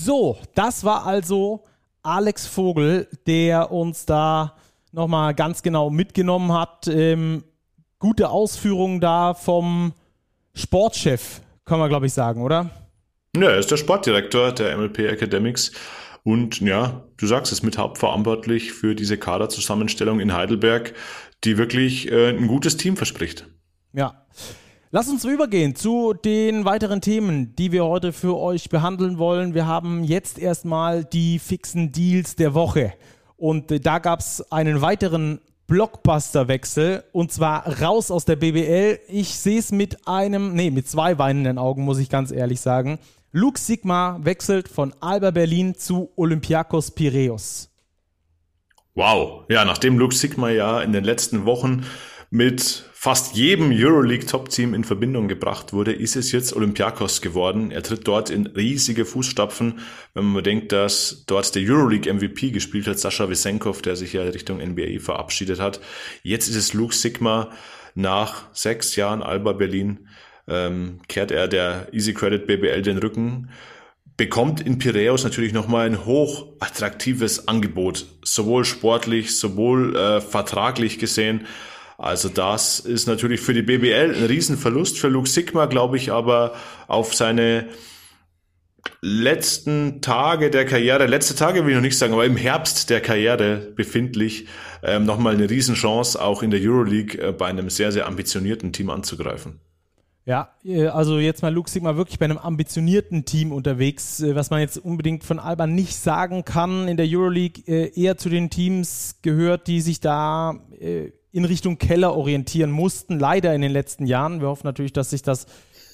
So, 0.00 0.38
das 0.54 0.84
war 0.84 1.06
also 1.06 1.64
Alex 2.04 2.46
Vogel, 2.46 3.08
der 3.26 3.72
uns 3.72 4.06
da 4.06 4.54
nochmal 4.92 5.34
ganz 5.34 5.62
genau 5.62 5.90
mitgenommen 5.90 6.52
hat. 6.52 6.86
Ähm, 6.86 7.42
gute 7.98 8.30
Ausführungen 8.30 9.00
da 9.00 9.34
vom 9.34 9.92
Sportchef, 10.54 11.40
kann 11.64 11.80
man 11.80 11.88
glaube 11.88 12.06
ich 12.06 12.12
sagen, 12.12 12.42
oder? 12.42 12.70
Ja, 13.34 13.50
er 13.50 13.58
ist 13.58 13.72
der 13.72 13.76
Sportdirektor 13.76 14.52
der 14.52 14.76
MLP 14.76 15.00
Academics 15.00 15.72
und 16.22 16.60
ja, 16.60 17.02
du 17.16 17.26
sagst 17.26 17.50
es, 17.50 17.64
mit 17.64 17.76
hauptverantwortlich 17.76 18.72
für 18.72 18.94
diese 18.94 19.18
Kaderzusammenstellung 19.18 20.20
in 20.20 20.32
Heidelberg, 20.32 20.94
die 21.42 21.58
wirklich 21.58 22.10
äh, 22.12 22.30
ein 22.30 22.46
gutes 22.46 22.76
Team 22.76 22.96
verspricht. 22.96 23.48
Ja. 23.92 24.26
Lass 24.90 25.10
uns 25.10 25.26
übergehen 25.26 25.74
zu 25.74 26.14
den 26.14 26.64
weiteren 26.64 27.02
Themen, 27.02 27.54
die 27.56 27.72
wir 27.72 27.84
heute 27.84 28.14
für 28.14 28.38
euch 28.38 28.70
behandeln 28.70 29.18
wollen. 29.18 29.52
Wir 29.52 29.66
haben 29.66 30.02
jetzt 30.02 30.38
erstmal 30.38 31.04
die 31.04 31.38
fixen 31.38 31.92
Deals 31.92 32.36
der 32.36 32.54
Woche. 32.54 32.94
Und 33.36 33.70
äh, 33.70 33.80
da 33.80 33.98
gab 33.98 34.20
es 34.20 34.50
einen 34.50 34.80
weiteren 34.80 35.40
Blockbuster-Wechsel 35.66 37.04
und 37.12 37.30
zwar 37.30 37.82
raus 37.82 38.10
aus 38.10 38.24
der 38.24 38.36
BBL. 38.36 38.98
Ich 39.08 39.38
sehe 39.38 39.58
es 39.58 39.72
mit 39.72 40.08
einem, 40.08 40.54
nee, 40.54 40.70
mit 40.70 40.88
zwei 40.88 41.18
weinenden 41.18 41.58
Augen, 41.58 41.84
muss 41.84 41.98
ich 41.98 42.08
ganz 42.08 42.30
ehrlich 42.30 42.62
sagen. 42.62 42.98
Luke 43.30 43.60
Sigma 43.60 44.18
wechselt 44.22 44.68
von 44.68 44.94
Alba 45.00 45.32
Berlin 45.32 45.74
zu 45.74 46.08
Olympiakos 46.16 46.92
Piraeus. 46.92 47.68
Wow, 48.94 49.44
ja, 49.50 49.66
nachdem 49.66 49.98
Luke 49.98 50.14
Sigma 50.14 50.48
ja 50.48 50.80
in 50.80 50.94
den 50.94 51.04
letzten 51.04 51.44
Wochen 51.44 51.84
mit 52.30 52.87
fast 53.00 53.36
jedem 53.36 53.70
Euroleague-Top-Team 53.70 54.74
in 54.74 54.82
Verbindung 54.82 55.28
gebracht 55.28 55.72
wurde, 55.72 55.92
ist 55.92 56.16
es 56.16 56.32
jetzt 56.32 56.52
Olympiakos 56.52 57.20
geworden. 57.20 57.70
Er 57.70 57.84
tritt 57.84 58.08
dort 58.08 58.28
in 58.28 58.48
riesige 58.48 59.04
Fußstapfen, 59.04 59.78
wenn 60.14 60.24
man 60.24 60.34
bedenkt, 60.34 60.72
dass 60.72 61.22
dort 61.28 61.54
der 61.54 61.62
Euroleague-MVP 61.62 62.50
gespielt 62.50 62.88
hat, 62.88 62.98
Sascha 62.98 63.30
Wisenkov, 63.30 63.82
der 63.82 63.94
sich 63.94 64.14
ja 64.14 64.22
Richtung 64.22 64.58
NBA 64.58 64.98
verabschiedet 64.98 65.60
hat. 65.60 65.78
Jetzt 66.24 66.48
ist 66.48 66.56
es 66.56 66.74
Luke 66.74 66.92
Sigma 66.92 67.52
nach 67.94 68.46
sechs 68.52 68.96
Jahren 68.96 69.22
Alba 69.22 69.52
Berlin, 69.52 70.08
ähm, 70.48 70.98
kehrt 71.06 71.30
er 71.30 71.46
der 71.46 71.86
Easy 71.92 72.14
Credit 72.14 72.48
BBL 72.48 72.82
den 72.82 72.98
Rücken 72.98 73.48
bekommt 74.16 74.60
in 74.60 74.78
Piraeus 74.78 75.22
natürlich 75.22 75.52
nochmal 75.52 75.86
ein 75.86 76.04
hoch 76.04 76.48
attraktives 76.58 77.46
Angebot, 77.46 78.06
sowohl 78.24 78.64
sportlich, 78.64 79.36
sowohl 79.38 79.94
äh, 79.94 80.20
vertraglich 80.20 80.98
gesehen. 80.98 81.46
Also 81.98 82.28
das 82.28 82.78
ist 82.78 83.08
natürlich 83.08 83.40
für 83.40 83.52
die 83.52 83.62
BBL 83.62 84.14
ein 84.14 84.24
Riesenverlust. 84.24 84.98
Für 84.98 85.08
Luke 85.08 85.28
Sigma 85.28 85.66
glaube 85.66 85.96
ich 85.96 86.12
aber 86.12 86.54
auf 86.86 87.12
seine 87.12 87.68
letzten 89.00 90.00
Tage 90.00 90.50
der 90.50 90.64
Karriere, 90.64 91.06
letzte 91.06 91.34
Tage 91.34 91.64
will 91.64 91.70
ich 91.70 91.74
noch 91.74 91.82
nicht 91.82 91.98
sagen, 91.98 92.12
aber 92.12 92.24
im 92.24 92.36
Herbst 92.36 92.88
der 92.90 93.00
Karriere 93.00 93.72
befindlich, 93.74 94.46
ähm, 94.84 95.04
nochmal 95.04 95.34
eine 95.34 95.50
Riesenchance, 95.50 96.22
auch 96.22 96.44
in 96.44 96.52
der 96.52 96.60
Euroleague 96.62 97.20
äh, 97.20 97.32
bei 97.32 97.46
einem 97.46 97.68
sehr, 97.68 97.90
sehr 97.90 98.06
ambitionierten 98.06 98.72
Team 98.72 98.90
anzugreifen. 98.90 99.58
Ja, 100.24 100.50
äh, 100.64 100.86
also 100.86 101.18
jetzt 101.18 101.42
mal 101.42 101.52
Luke 101.52 101.68
Sigma 101.68 101.96
wirklich 101.96 102.20
bei 102.20 102.26
einem 102.26 102.38
ambitionierten 102.38 103.24
Team 103.24 103.50
unterwegs, 103.50 104.20
äh, 104.20 104.36
was 104.36 104.50
man 104.50 104.60
jetzt 104.60 104.78
unbedingt 104.78 105.24
von 105.24 105.40
Alba 105.40 105.66
nicht 105.66 105.96
sagen 105.96 106.44
kann. 106.44 106.86
In 106.86 106.96
der 106.96 107.06
Euroleague 107.08 107.64
äh, 107.66 108.00
eher 108.00 108.18
zu 108.18 108.28
den 108.28 108.50
Teams 108.50 109.16
gehört, 109.22 109.66
die 109.66 109.80
sich 109.80 110.00
da 110.00 110.60
in 111.32 111.44
Richtung 111.44 111.78
Keller 111.78 112.14
orientieren 112.16 112.70
mussten, 112.70 113.18
leider 113.18 113.54
in 113.54 113.60
den 113.60 113.72
letzten 113.72 114.06
Jahren. 114.06 114.40
Wir 114.40 114.48
hoffen 114.48 114.66
natürlich, 114.66 114.92
dass 114.92 115.10
sich 115.10 115.22
das 115.22 115.46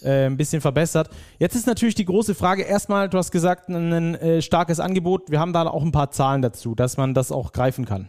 äh, 0.02 0.26
ein 0.26 0.36
bisschen 0.36 0.60
verbessert. 0.60 1.10
Jetzt 1.38 1.54
ist 1.54 1.66
natürlich 1.66 1.94
die 1.94 2.04
große 2.04 2.34
Frage, 2.34 2.62
erstmal, 2.62 3.08
du 3.08 3.18
hast 3.18 3.30
gesagt, 3.30 3.68
ein 3.68 4.14
äh, 4.14 4.42
starkes 4.42 4.80
Angebot. 4.80 5.30
Wir 5.30 5.40
haben 5.40 5.52
da 5.52 5.66
auch 5.66 5.82
ein 5.82 5.92
paar 5.92 6.10
Zahlen 6.10 6.42
dazu, 6.42 6.74
dass 6.74 6.96
man 6.96 7.14
das 7.14 7.32
auch 7.32 7.52
greifen 7.52 7.84
kann. 7.84 8.08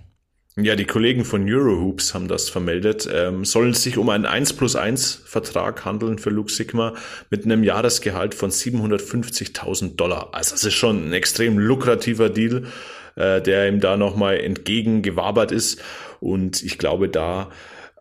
Ja, 0.58 0.77
die 0.77 0.86
Kollegen 0.86 1.25
von 1.25 1.44
Eurohoops 1.46 2.13
haben 2.13 2.29
das 2.29 2.48
vermeldet. 2.48 3.10
Ähm, 3.13 3.44
soll 3.44 3.72
es 3.72 3.84
sich 3.84 3.98
um 3.98 4.08
einen 4.08 4.25
1 4.25 4.53
plus 4.53 4.77
1 4.77 5.24
Vertrag 5.25 5.84
handeln 5.84 6.17
für 6.17 6.29
Luke 6.29 6.50
Sigma 6.50 6.94
mit 7.29 7.44
einem 7.44 7.62
Jahresgehalt 7.65 8.34
von 8.34 8.51
750.000 8.51 9.98
Dollar. 9.98 10.29
Also 10.32 10.51
das 10.51 10.63
ist 10.63 10.74
schon 10.75 11.10
ein 11.10 11.13
extrem 11.13 11.58
lukrativer 11.58 12.29
Deal, 12.29 12.67
äh, 13.15 13.41
der 13.41 13.67
ihm 13.67 13.82
da 13.82 13.98
nochmal 13.98 14.39
entgegengewabert 14.39 15.51
ist. 15.51 15.82
Und 16.19 16.63
ich 16.63 16.77
glaube, 16.77 17.10
da 17.10 17.50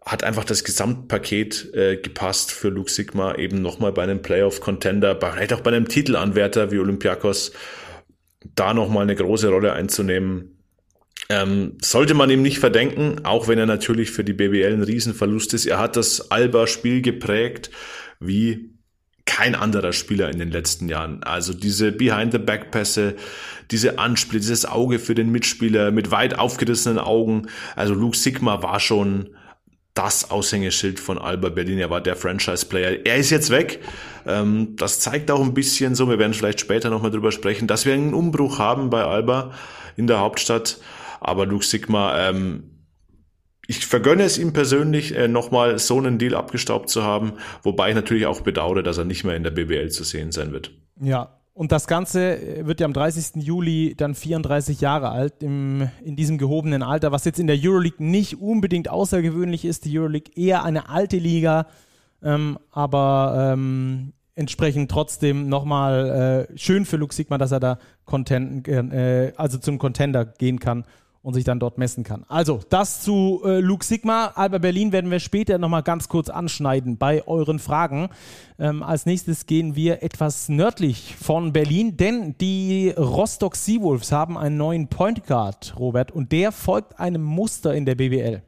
hat 0.04 0.22
einfach 0.22 0.44
das 0.44 0.64
Gesamtpaket 0.64 1.72
äh, 1.74 1.96
gepasst 1.96 2.52
für 2.52 2.68
Luke 2.68 2.90
Sigma, 2.90 3.36
eben 3.36 3.62
nochmal 3.62 3.92
bei 3.92 4.02
einem 4.02 4.20
Playoff-Contender, 4.20 5.18
vielleicht 5.18 5.52
auch 5.54 5.60
bei 5.60 5.70
einem 5.70 5.88
Titelanwärter 5.88 6.70
wie 6.70 6.78
Olympiakos, 6.78 7.52
da 8.54 8.74
nochmal 8.74 9.04
eine 9.04 9.14
große 9.14 9.48
Rolle 9.48 9.72
einzunehmen. 9.72 10.58
Ähm, 11.30 11.78
sollte 11.80 12.12
man 12.12 12.28
ihm 12.28 12.42
nicht 12.42 12.58
verdenken, 12.58 13.24
auch 13.24 13.48
wenn 13.48 13.58
er 13.58 13.64
natürlich 13.64 14.10
für 14.10 14.24
die 14.24 14.34
BBL 14.34 14.74
ein 14.74 14.82
Riesenverlust 14.82 15.54
ist. 15.54 15.64
Er 15.64 15.78
hat 15.78 15.96
das 15.96 16.30
Alba-Spiel 16.30 17.00
geprägt, 17.00 17.70
wie 18.20 18.73
kein 19.26 19.54
anderer 19.54 19.92
Spieler 19.92 20.30
in 20.30 20.38
den 20.38 20.50
letzten 20.50 20.88
Jahren. 20.88 21.22
Also 21.22 21.54
diese 21.54 21.92
Behind-the-Back-Pässe, 21.92 23.14
diese 23.70 23.98
Anspiel, 23.98 24.40
dieses 24.40 24.66
Auge 24.66 24.98
für 24.98 25.14
den 25.14 25.30
Mitspieler 25.32 25.90
mit 25.90 26.10
weit 26.10 26.38
aufgerissenen 26.38 26.98
Augen. 26.98 27.48
Also 27.74 27.94
Luke 27.94 28.16
Sigma 28.16 28.62
war 28.62 28.80
schon 28.80 29.30
das 29.94 30.30
Aushängeschild 30.30 31.00
von 31.00 31.18
Alba 31.18 31.48
Berlin. 31.48 31.78
Er 31.78 31.88
war 31.88 32.00
der 32.00 32.16
Franchise-Player. 32.16 33.06
Er 33.06 33.16
ist 33.16 33.30
jetzt 33.30 33.50
weg. 33.50 33.80
Ähm, 34.26 34.76
das 34.76 35.00
zeigt 35.00 35.30
auch 35.30 35.40
ein 35.40 35.54
bisschen 35.54 35.94
so, 35.94 36.08
wir 36.08 36.18
werden 36.18 36.34
vielleicht 36.34 36.60
später 36.60 36.90
nochmal 36.90 37.12
drüber 37.12 37.32
sprechen, 37.32 37.66
dass 37.66 37.86
wir 37.86 37.94
einen 37.94 38.12
Umbruch 38.12 38.58
haben 38.58 38.90
bei 38.90 39.04
Alba 39.04 39.52
in 39.96 40.06
der 40.06 40.18
Hauptstadt. 40.18 40.78
Aber 41.20 41.46
Luke 41.46 41.64
Sigma, 41.64 42.28
ähm, 42.28 42.64
ich 43.66 43.86
vergönne 43.86 44.24
es 44.24 44.38
ihm 44.38 44.52
persönlich, 44.52 45.16
äh, 45.16 45.28
nochmal 45.28 45.78
so 45.78 45.98
einen 45.98 46.18
Deal 46.18 46.34
abgestaubt 46.34 46.90
zu 46.90 47.02
haben, 47.02 47.34
wobei 47.62 47.90
ich 47.90 47.94
natürlich 47.94 48.26
auch 48.26 48.40
bedauere, 48.40 48.82
dass 48.82 48.98
er 48.98 49.04
nicht 49.04 49.24
mehr 49.24 49.36
in 49.36 49.42
der 49.42 49.50
BBL 49.50 49.90
zu 49.90 50.04
sehen 50.04 50.32
sein 50.32 50.52
wird. 50.52 50.72
Ja, 51.00 51.38
und 51.54 51.70
das 51.70 51.86
Ganze 51.86 52.66
wird 52.66 52.80
ja 52.80 52.86
am 52.86 52.92
30. 52.92 53.42
Juli 53.42 53.94
dann 53.96 54.16
34 54.16 54.80
Jahre 54.80 55.10
alt, 55.10 55.42
im, 55.42 55.88
in 56.04 56.16
diesem 56.16 56.36
gehobenen 56.36 56.82
Alter, 56.82 57.12
was 57.12 57.24
jetzt 57.24 57.38
in 57.38 57.46
der 57.46 57.56
Euroleague 57.58 58.04
nicht 58.04 58.40
unbedingt 58.40 58.90
außergewöhnlich 58.90 59.64
ist. 59.64 59.84
Die 59.84 59.96
Euroleague 59.96 60.32
eher 60.34 60.64
eine 60.64 60.88
alte 60.88 61.16
Liga, 61.16 61.68
ähm, 62.24 62.58
aber 62.72 63.52
ähm, 63.52 64.14
entsprechend 64.34 64.90
trotzdem 64.90 65.48
nochmal 65.48 66.48
äh, 66.50 66.58
schön 66.58 66.84
für 66.84 66.96
Luke 66.96 67.14
Sigma, 67.14 67.38
dass 67.38 67.52
er 67.52 67.60
da 67.60 67.78
Content, 68.04 68.66
äh, 68.66 69.32
also 69.36 69.58
zum 69.58 69.78
Contender 69.78 70.24
gehen 70.24 70.58
kann 70.58 70.84
und 71.24 71.32
sich 71.32 71.44
dann 71.44 71.58
dort 71.58 71.78
messen 71.78 72.04
kann. 72.04 72.24
Also, 72.28 72.60
das 72.68 73.00
zu 73.00 73.40
äh, 73.44 73.58
Luke 73.60 73.84
Sigma. 73.84 74.32
Alba 74.34 74.58
Berlin 74.58 74.92
werden 74.92 75.10
wir 75.10 75.20
später 75.20 75.56
nochmal 75.56 75.82
ganz 75.82 76.10
kurz 76.10 76.28
anschneiden 76.28 76.98
bei 76.98 77.26
euren 77.26 77.58
Fragen. 77.58 78.10
Ähm, 78.58 78.82
als 78.82 79.06
nächstes 79.06 79.46
gehen 79.46 79.74
wir 79.74 80.02
etwas 80.02 80.50
nördlich 80.50 81.16
von 81.16 81.54
Berlin, 81.54 81.96
denn 81.96 82.36
die 82.38 82.90
Rostock 82.90 83.56
Seawolves 83.56 84.12
haben 84.12 84.36
einen 84.36 84.58
neuen 84.58 84.88
Point 84.88 85.26
Guard, 85.26 85.74
Robert, 85.78 86.12
und 86.12 86.30
der 86.30 86.52
folgt 86.52 87.00
einem 87.00 87.22
Muster 87.22 87.74
in 87.74 87.86
der 87.86 87.94
BWL. 87.94 88.42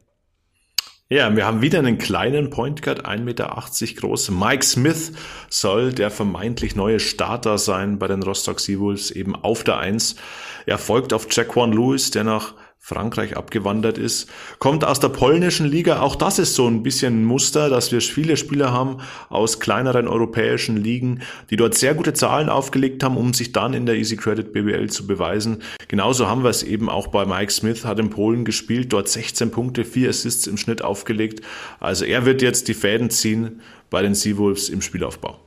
Ja, 1.09 1.33
wir 1.35 1.45
haben 1.45 1.61
wieder 1.61 1.79
einen 1.79 1.97
kleinen 1.97 2.49
Point 2.49 2.81
Guard, 2.81 3.07
1,80 3.07 3.23
Meter 3.23 3.55
groß. 3.95 4.29
Mike 4.29 4.63
Smith 4.63 5.13
soll 5.49 5.93
der 5.93 6.11
vermeintlich 6.11 6.75
neue 6.75 6.99
Starter 6.99 7.57
sein 7.57 7.97
bei 7.97 8.07
den 8.07 8.21
Rostock 8.21 8.59
Seawolves, 8.59 9.09
eben 9.09 9.33
auf 9.33 9.63
der 9.63 9.77
Eins. 9.77 10.17
Er 10.65 10.77
folgt 10.77 11.13
auf 11.13 11.27
Jaquan 11.31 11.71
Lewis, 11.71 12.11
der 12.11 12.25
nach 12.25 12.53
Frankreich 12.79 13.35
abgewandert 13.35 13.97
ist, 13.97 14.29
kommt 14.59 14.85
aus 14.85 15.01
der 15.01 15.09
polnischen 15.09 15.67
Liga. 15.67 15.99
Auch 15.99 16.15
das 16.15 16.39
ist 16.39 16.55
so 16.55 16.67
ein 16.67 16.83
bisschen 16.83 17.21
ein 17.21 17.25
Muster, 17.25 17.69
dass 17.69 17.91
wir 17.91 17.99
viele 17.99 18.37
Spieler 18.37 18.71
haben 18.71 18.97
aus 19.29 19.59
kleineren 19.59 20.07
europäischen 20.07 20.77
Ligen, 20.77 21.21
die 21.49 21.57
dort 21.57 21.75
sehr 21.75 21.95
gute 21.95 22.13
Zahlen 22.13 22.47
aufgelegt 22.47 23.03
haben, 23.03 23.17
um 23.17 23.33
sich 23.33 23.51
dann 23.51 23.73
in 23.73 23.85
der 23.85 23.95
Easy 23.95 24.15
Credit 24.15 24.53
BBL 24.53 24.89
zu 24.89 25.05
beweisen. 25.05 25.63
Genauso 25.89 26.27
haben 26.27 26.43
wir 26.43 26.49
es 26.49 26.63
eben 26.63 26.89
auch 26.89 27.07
bei 27.07 27.25
Mike 27.25 27.51
Smith, 27.51 27.83
hat 27.83 27.99
in 27.99 28.09
Polen 28.09 28.45
gespielt, 28.45 28.93
dort 28.93 29.09
16 29.09 29.51
Punkte, 29.51 29.83
4 29.83 30.09
Assists 30.09 30.47
im 30.47 30.55
Schnitt 30.55 30.81
aufgelegt. 30.81 31.41
Also 31.81 32.05
er 32.05 32.25
wird 32.25 32.41
jetzt 32.41 32.69
die 32.69 32.73
Fäden 32.73 33.09
ziehen 33.09 33.61
bei 33.89 34.01
den 34.01 34.15
Seawolves 34.15 34.69
im 34.69 34.81
Spielaufbau. 34.81 35.37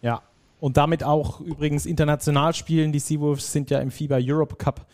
Ja, 0.00 0.22
und 0.60 0.78
damit 0.78 1.04
auch 1.04 1.40
übrigens 1.40 1.84
international 1.84 2.54
spielen. 2.54 2.92
Die 2.92 2.98
Seawolves 3.00 3.52
sind 3.52 3.70
ja 3.70 3.80
im 3.80 3.90
FIBA 3.90 4.18
Europe 4.22 4.56
Cup 4.56 4.86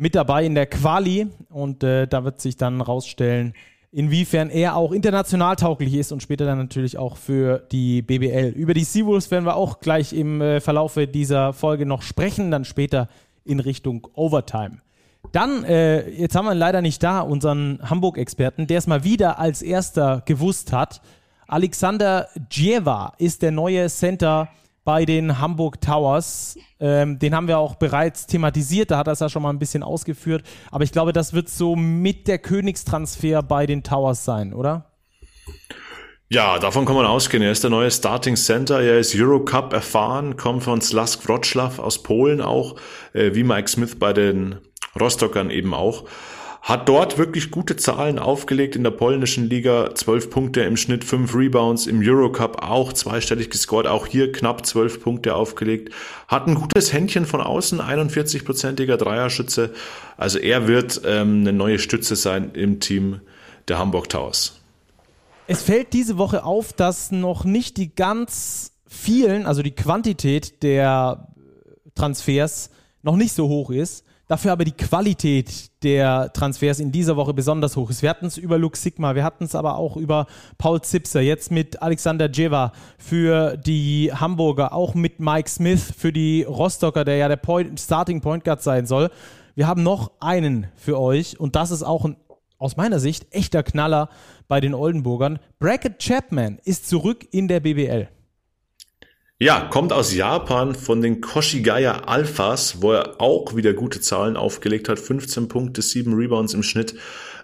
mit 0.00 0.14
dabei 0.14 0.46
in 0.46 0.54
der 0.54 0.64
Quali 0.64 1.26
und 1.50 1.84
äh, 1.84 2.08
da 2.08 2.24
wird 2.24 2.40
sich 2.40 2.56
dann 2.56 2.80
rausstellen, 2.80 3.52
inwiefern 3.92 4.48
er 4.48 4.76
auch 4.76 4.92
international 4.92 5.56
tauglich 5.56 5.92
ist 5.92 6.10
und 6.10 6.22
später 6.22 6.46
dann 6.46 6.56
natürlich 6.56 6.96
auch 6.96 7.18
für 7.18 7.58
die 7.70 8.00
BBL. 8.00 8.48
Über 8.56 8.72
die 8.72 8.84
Seawolves 8.84 9.30
werden 9.30 9.44
wir 9.44 9.56
auch 9.56 9.80
gleich 9.80 10.14
im 10.14 10.40
äh, 10.40 10.60
Verlaufe 10.60 11.06
dieser 11.06 11.52
Folge 11.52 11.84
noch 11.84 12.00
sprechen, 12.00 12.50
dann 12.50 12.64
später 12.64 13.08
in 13.44 13.60
Richtung 13.60 14.08
Overtime. 14.14 14.78
Dann, 15.32 15.64
äh, 15.64 16.08
jetzt 16.08 16.34
haben 16.34 16.46
wir 16.46 16.54
leider 16.54 16.80
nicht 16.80 17.02
da, 17.02 17.20
unseren 17.20 17.78
Hamburg-Experten, 17.82 18.66
der 18.66 18.78
es 18.78 18.86
mal 18.86 19.04
wieder 19.04 19.38
als 19.38 19.60
erster 19.60 20.22
gewusst 20.24 20.72
hat. 20.72 21.02
Alexander 21.46 22.28
Djeva 22.50 23.12
ist 23.18 23.42
der 23.42 23.50
neue 23.50 23.86
Center 23.90 24.48
bei 24.84 25.04
den 25.04 25.38
Hamburg 25.38 25.80
Towers. 25.80 26.56
Ähm, 26.78 27.18
den 27.18 27.34
haben 27.34 27.48
wir 27.48 27.58
auch 27.58 27.74
bereits 27.76 28.26
thematisiert, 28.26 28.90
da 28.90 28.98
hat 28.98 29.06
er 29.06 29.12
es 29.12 29.20
ja 29.20 29.28
schon 29.28 29.42
mal 29.42 29.50
ein 29.50 29.58
bisschen 29.58 29.82
ausgeführt. 29.82 30.42
Aber 30.70 30.84
ich 30.84 30.92
glaube, 30.92 31.12
das 31.12 31.32
wird 31.32 31.48
so 31.48 31.76
mit 31.76 32.28
der 32.28 32.38
Königstransfer 32.38 33.42
bei 33.42 33.66
den 33.66 33.82
Towers 33.82 34.24
sein, 34.24 34.52
oder? 34.54 34.86
Ja, 36.32 36.60
davon 36.60 36.84
kann 36.84 36.94
man 36.94 37.06
ausgehen. 37.06 37.42
Er 37.42 37.50
ist 37.50 37.64
der 37.64 37.70
neue 37.70 37.90
Starting 37.90 38.36
Center. 38.36 38.80
Er 38.80 39.00
ist 39.00 39.16
Eurocup 39.16 39.72
erfahren, 39.72 40.36
kommt 40.36 40.62
von 40.62 40.80
Slask 40.80 41.28
Wroclaw 41.28 41.82
aus 41.82 42.04
Polen 42.04 42.40
auch, 42.40 42.76
äh, 43.14 43.34
wie 43.34 43.42
Mike 43.42 43.68
Smith 43.68 43.98
bei 43.98 44.12
den 44.12 44.60
Rostockern 44.98 45.50
eben 45.50 45.74
auch. 45.74 46.04
Hat 46.62 46.88
dort 46.88 47.16
wirklich 47.16 47.50
gute 47.50 47.76
Zahlen 47.76 48.18
aufgelegt 48.18 48.76
in 48.76 48.84
der 48.84 48.90
polnischen 48.90 49.48
Liga. 49.48 49.94
Zwölf 49.94 50.28
Punkte 50.28 50.60
im 50.60 50.76
Schnitt, 50.76 51.04
fünf 51.04 51.34
Rebounds 51.34 51.86
im 51.86 52.00
Eurocup 52.02 52.62
auch 52.62 52.92
zweistellig 52.92 53.50
gescored. 53.50 53.86
Auch 53.86 54.06
hier 54.06 54.30
knapp 54.30 54.66
zwölf 54.66 55.02
Punkte 55.02 55.34
aufgelegt. 55.34 55.92
Hat 56.28 56.46
ein 56.46 56.54
gutes 56.54 56.92
Händchen 56.92 57.24
von 57.24 57.40
außen, 57.40 57.80
41-prozentiger 57.80 58.98
Dreierschütze. 58.98 59.72
Also 60.18 60.38
er 60.38 60.68
wird 60.68 61.00
ähm, 61.06 61.40
eine 61.40 61.52
neue 61.54 61.78
Stütze 61.78 62.14
sein 62.14 62.50
im 62.52 62.78
Team 62.78 63.20
der 63.68 63.78
Hamburg 63.78 64.10
Towers. 64.10 64.60
Es 65.46 65.62
fällt 65.62 65.94
diese 65.94 66.18
Woche 66.18 66.44
auf, 66.44 66.74
dass 66.74 67.10
noch 67.10 67.44
nicht 67.44 67.78
die 67.78 67.94
ganz 67.94 68.72
vielen, 68.86 69.46
also 69.46 69.62
die 69.62 69.74
Quantität 69.74 70.62
der 70.62 71.28
Transfers 71.94 72.70
noch 73.02 73.16
nicht 73.16 73.32
so 73.32 73.48
hoch 73.48 73.70
ist. 73.70 74.04
Dafür 74.30 74.52
aber 74.52 74.64
die 74.64 74.70
Qualität 74.70 75.72
der 75.82 76.32
Transfers 76.32 76.78
in 76.78 76.92
dieser 76.92 77.16
Woche 77.16 77.34
besonders 77.34 77.74
hoch 77.74 77.90
ist. 77.90 78.00
Wir 78.00 78.10
hatten 78.10 78.26
es 78.26 78.36
über 78.36 78.58
Luke 78.58 78.78
Sigma, 78.78 79.16
wir 79.16 79.24
hatten 79.24 79.42
es 79.42 79.56
aber 79.56 79.76
auch 79.76 79.96
über 79.96 80.28
Paul 80.56 80.80
Zipser, 80.82 81.20
jetzt 81.20 81.50
mit 81.50 81.82
Alexander 81.82 82.30
Jeva 82.30 82.70
für 82.96 83.56
die 83.56 84.12
Hamburger, 84.14 84.72
auch 84.72 84.94
mit 84.94 85.18
Mike 85.18 85.50
Smith 85.50 85.92
für 85.98 86.12
die 86.12 86.44
Rostocker, 86.44 87.04
der 87.04 87.16
ja 87.16 87.26
der 87.26 87.38
Point, 87.38 87.80
Starting 87.80 88.20
Point 88.20 88.44
Guard 88.44 88.62
sein 88.62 88.86
soll. 88.86 89.10
Wir 89.56 89.66
haben 89.66 89.82
noch 89.82 90.12
einen 90.20 90.68
für 90.76 91.00
euch 91.00 91.40
und 91.40 91.56
das 91.56 91.72
ist 91.72 91.82
auch 91.82 92.04
ein, 92.04 92.14
aus 92.56 92.76
meiner 92.76 93.00
Sicht, 93.00 93.34
echter 93.34 93.64
Knaller 93.64 94.10
bei 94.46 94.60
den 94.60 94.74
Oldenburgern. 94.74 95.40
Brackett 95.58 95.98
Chapman 95.98 96.60
ist 96.62 96.88
zurück 96.88 97.26
in 97.32 97.48
der 97.48 97.58
BBL. 97.58 98.06
Ja, 99.42 99.60
kommt 99.70 99.94
aus 99.94 100.14
Japan 100.14 100.74
von 100.74 101.00
den 101.00 101.22
Koshigaya 101.22 102.00
Alphas, 102.00 102.82
wo 102.82 102.92
er 102.92 103.22
auch 103.22 103.56
wieder 103.56 103.72
gute 103.72 104.02
Zahlen 104.02 104.36
aufgelegt 104.36 104.90
hat. 104.90 104.98
15 104.98 105.48
Punkte, 105.48 105.80
7 105.80 106.12
Rebounds 106.12 106.52
im 106.52 106.62
Schnitt. 106.62 106.94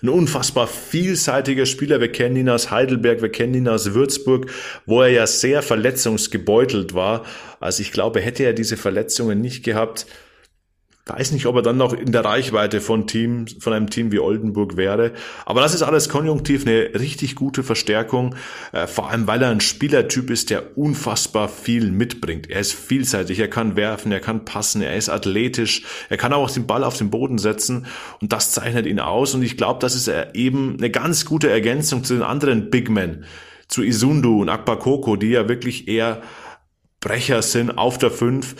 Ein 0.02 0.10
unfassbar 0.10 0.66
vielseitiger 0.66 1.64
Spieler. 1.64 1.98
Wir 1.98 2.12
kennen 2.12 2.36
ihn 2.36 2.50
aus 2.50 2.70
Heidelberg, 2.70 3.22
wir 3.22 3.30
kennen 3.30 3.54
ihn 3.54 3.66
aus 3.66 3.94
Würzburg, 3.94 4.50
wo 4.84 5.00
er 5.00 5.08
ja 5.08 5.26
sehr 5.26 5.62
verletzungsgebeutelt 5.62 6.92
war. 6.92 7.24
Also 7.60 7.80
ich 7.80 7.92
glaube, 7.92 8.20
hätte 8.20 8.44
er 8.44 8.52
diese 8.52 8.76
Verletzungen 8.76 9.40
nicht 9.40 9.64
gehabt, 9.64 10.04
weiß 11.08 11.30
nicht, 11.30 11.46
ob 11.46 11.54
er 11.54 11.62
dann 11.62 11.76
noch 11.76 11.92
in 11.92 12.10
der 12.10 12.24
Reichweite 12.24 12.80
von 12.80 13.06
Team, 13.06 13.46
von 13.60 13.72
einem 13.72 13.90
Team 13.90 14.10
wie 14.10 14.18
Oldenburg 14.18 14.76
wäre. 14.76 15.12
Aber 15.44 15.60
das 15.60 15.72
ist 15.72 15.82
alles 15.82 16.08
konjunktiv 16.08 16.66
eine 16.66 16.98
richtig 16.98 17.36
gute 17.36 17.62
Verstärkung, 17.62 18.34
äh, 18.72 18.88
vor 18.88 19.10
allem 19.10 19.28
weil 19.28 19.40
er 19.40 19.50
ein 19.50 19.60
Spielertyp 19.60 20.30
ist, 20.30 20.50
der 20.50 20.76
unfassbar 20.76 21.48
viel 21.48 21.92
mitbringt. 21.92 22.50
Er 22.50 22.58
ist 22.58 22.72
vielseitig, 22.72 23.38
er 23.38 23.48
kann 23.48 23.76
werfen, 23.76 24.10
er 24.10 24.18
kann 24.18 24.44
passen, 24.44 24.82
er 24.82 24.96
ist 24.96 25.08
athletisch, 25.08 25.84
er 26.08 26.16
kann 26.16 26.32
auch 26.32 26.50
den 26.50 26.66
Ball 26.66 26.82
auf 26.82 26.98
den 26.98 27.10
Boden 27.10 27.38
setzen 27.38 27.86
und 28.20 28.32
das 28.32 28.50
zeichnet 28.50 28.86
ihn 28.86 28.98
aus. 28.98 29.32
Und 29.34 29.42
ich 29.42 29.56
glaube, 29.56 29.78
das 29.78 29.94
ist 29.94 30.10
eben 30.34 30.76
eine 30.76 30.90
ganz 30.90 31.24
gute 31.24 31.48
Ergänzung 31.48 32.02
zu 32.02 32.14
den 32.14 32.24
anderen 32.24 32.68
Big 32.68 32.90
Men, 32.90 33.24
zu 33.68 33.84
Isundu 33.84 34.42
und 34.42 34.48
Akbakoko, 34.48 35.14
die 35.14 35.30
ja 35.30 35.48
wirklich 35.48 35.86
eher 35.86 36.22
Brecher 36.98 37.42
sind 37.42 37.78
auf 37.78 37.96
der 37.98 38.10
5 38.10 38.56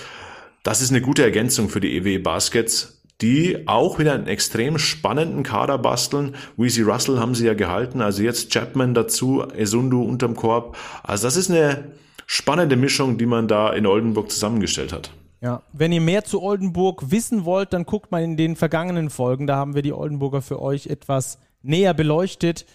das 0.66 0.82
ist 0.82 0.90
eine 0.90 1.00
gute 1.00 1.22
Ergänzung 1.22 1.68
für 1.68 1.78
die 1.78 1.96
EW 1.96 2.18
Baskets, 2.18 3.00
die 3.20 3.68
auch 3.68 4.00
wieder 4.00 4.14
einen 4.14 4.26
extrem 4.26 4.78
spannenden 4.78 5.44
Kader 5.44 5.78
basteln. 5.78 6.34
Weezy 6.56 6.82
Russell 6.82 7.18
haben 7.18 7.36
sie 7.36 7.46
ja 7.46 7.54
gehalten, 7.54 8.00
also 8.00 8.22
jetzt 8.24 8.50
Chapman 8.50 8.92
dazu, 8.92 9.44
Esundu 9.56 10.02
unterm 10.02 10.34
Korb. 10.34 10.76
Also 11.04 11.28
das 11.28 11.36
ist 11.36 11.50
eine 11.50 11.92
spannende 12.26 12.74
Mischung, 12.74 13.16
die 13.16 13.26
man 13.26 13.46
da 13.46 13.72
in 13.72 13.86
Oldenburg 13.86 14.32
zusammengestellt 14.32 14.92
hat. 14.92 15.12
Ja, 15.40 15.62
wenn 15.72 15.92
ihr 15.92 16.00
mehr 16.00 16.24
zu 16.24 16.42
Oldenburg 16.42 17.12
wissen 17.12 17.44
wollt, 17.44 17.72
dann 17.72 17.84
guckt 17.84 18.10
mal 18.10 18.24
in 18.24 18.36
den 18.36 18.56
vergangenen 18.56 19.08
Folgen. 19.08 19.46
Da 19.46 19.54
haben 19.54 19.76
wir 19.76 19.82
die 19.82 19.92
Oldenburger 19.92 20.42
für 20.42 20.60
euch 20.60 20.88
etwas 20.88 21.38
näher 21.62 21.94
beleuchtet. 21.94 22.66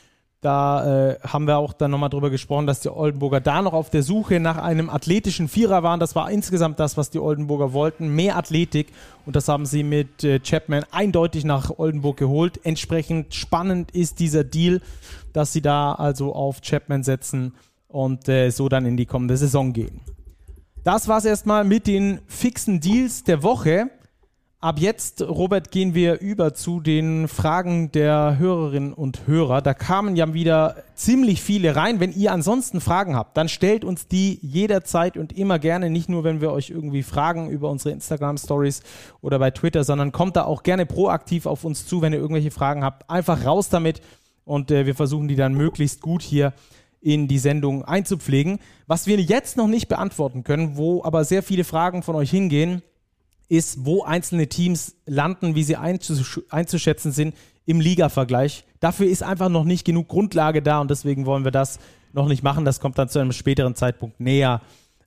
Da 0.42 1.12
äh, 1.12 1.20
haben 1.22 1.46
wir 1.46 1.60
auch 1.60 1.72
dann 1.72 1.92
nochmal 1.92 2.10
drüber 2.10 2.32
gesprochen, 2.32 2.66
dass 2.66 2.80
die 2.80 2.90
Oldenburger 2.90 3.40
da 3.40 3.62
noch 3.62 3.74
auf 3.74 3.92
der 3.92 4.02
Suche 4.02 4.40
nach 4.40 4.58
einem 4.58 4.90
athletischen 4.90 5.48
Vierer 5.48 5.84
waren. 5.84 6.00
Das 6.00 6.16
war 6.16 6.32
insgesamt 6.32 6.80
das, 6.80 6.98
was 6.98 7.12
die 7.12 7.20
Oldenburger 7.20 7.74
wollten. 7.74 8.16
Mehr 8.16 8.38
Athletik. 8.38 8.88
Und 9.28 9.36
das 9.36 9.48
haben 9.48 9.68
sie 9.68 9.84
mit 9.84 10.24
äh, 10.24 10.40
Chapman 10.40 10.84
eindeutig 10.90 11.46
nach 11.46 11.78
Oldenburg 11.78 12.18
geholt. 12.18 12.60
Entsprechend 12.64 13.36
spannend 13.36 13.92
ist 13.92 14.20
dieser 14.20 14.44
Deal, 14.44 14.82
dass 15.32 15.54
sie 15.54 15.62
da 15.62 15.94
also 15.94 16.34
auf 16.34 16.62
Chapman 16.62 17.04
setzen 17.04 17.54
und 17.88 18.28
äh, 18.28 18.50
so 18.50 18.68
dann 18.68 18.88
in 18.88 18.98
die 18.98 19.06
kommende 19.06 19.38
Saison 19.38 19.74
gehen. 19.74 20.02
Das 20.84 21.08
war's 21.08 21.26
erstmal 21.26 21.64
mit 21.66 21.86
den 21.86 22.20
fixen 22.26 22.80
Deals 22.80 23.24
der 23.24 23.44
Woche. 23.44 23.92
Ab 24.64 24.78
jetzt, 24.78 25.24
Robert, 25.24 25.72
gehen 25.72 25.96
wir 25.96 26.20
über 26.20 26.54
zu 26.54 26.82
den 26.82 27.28
Fragen 27.28 27.92
der 27.92 28.38
Hörerinnen 28.38 28.94
und 28.94 29.26
Hörer. 29.26 29.64
Da 29.64 29.74
kamen 29.74 30.16
ja 30.16 30.36
wieder 30.36 30.84
ziemlich 30.94 31.42
viele 31.42 31.76
rein. 31.76 32.00
Wenn 32.00 32.14
ihr 32.14 32.32
ansonsten 32.32 32.80
Fragen 32.80 33.16
habt, 33.16 33.36
dann 33.36 33.50
stellt 33.50 33.84
uns 33.84 34.08
die 34.08 34.38
jederzeit 34.44 35.18
und 35.18 35.36
immer 35.36 35.58
gerne. 35.58 35.90
Nicht 35.90 36.10
nur, 36.10 36.24
wenn 36.24 36.42
wir 36.42 36.52
euch 36.52 36.70
irgendwie 36.70 37.02
fragen 37.02 37.50
über 37.50 37.72
unsere 37.72 37.90
Instagram-Stories 37.96 38.84
oder 39.22 39.40
bei 39.40 39.50
Twitter, 39.50 39.84
sondern 39.84 40.12
kommt 40.12 40.36
da 40.36 40.44
auch 40.44 40.62
gerne 40.62 40.86
proaktiv 40.86 41.48
auf 41.48 41.64
uns 41.64 41.88
zu, 41.88 42.04
wenn 42.04 42.14
ihr 42.14 42.20
irgendwelche 42.20 42.52
Fragen 42.52 42.84
habt. 42.84 43.10
Einfach 43.10 43.44
raus 43.44 43.70
damit 43.70 44.00
und 44.46 44.70
äh, 44.70 44.86
wir 44.86 44.94
versuchen 44.94 45.28
die 45.28 45.36
dann 45.36 45.56
möglichst 45.56 46.02
gut 46.02 46.22
hier 46.22 46.54
in 47.02 47.28
die 47.28 47.40
Sendung 47.40 47.84
einzupflegen. 47.84 48.60
Was 48.86 49.08
wir 49.08 49.20
jetzt 49.20 49.58
noch 49.58 49.66
nicht 49.66 49.88
beantworten 49.88 50.44
können, 50.44 50.78
wo 50.78 51.04
aber 51.04 51.24
sehr 51.24 51.42
viele 51.42 51.64
Fragen 51.64 52.04
von 52.04 52.14
euch 52.14 52.30
hingehen, 52.30 52.84
ist, 53.52 53.86
wo 53.86 54.04
einzelne 54.04 54.48
Teams 54.48 54.96
landen, 55.06 55.56
wie 55.56 55.64
sie 55.64 55.76
einzuschätzen 55.76 57.12
sind 57.12 57.36
im 57.66 57.82
Liga-Vergleich. 57.82 58.64
Dafür 58.80 59.08
ist 59.08 59.24
einfach 59.24 59.50
noch 59.50 59.66
nicht 59.66 59.84
genug 59.84 60.08
Grundlage 60.08 60.62
da 60.62 60.80
und 60.80 60.90
deswegen 60.90 61.26
wollen 61.26 61.44
wir 61.44 61.52
das 61.52 61.78
noch 62.14 62.30
nicht 62.30 62.44
machen. 62.44 62.64
Das 62.64 62.80
kommt 62.80 62.98
dann 62.98 63.10
zu 63.10 63.20
einem 63.20 63.34
späteren 63.34 63.76
Zeitpunkt 63.76 64.22
näher 64.22 64.62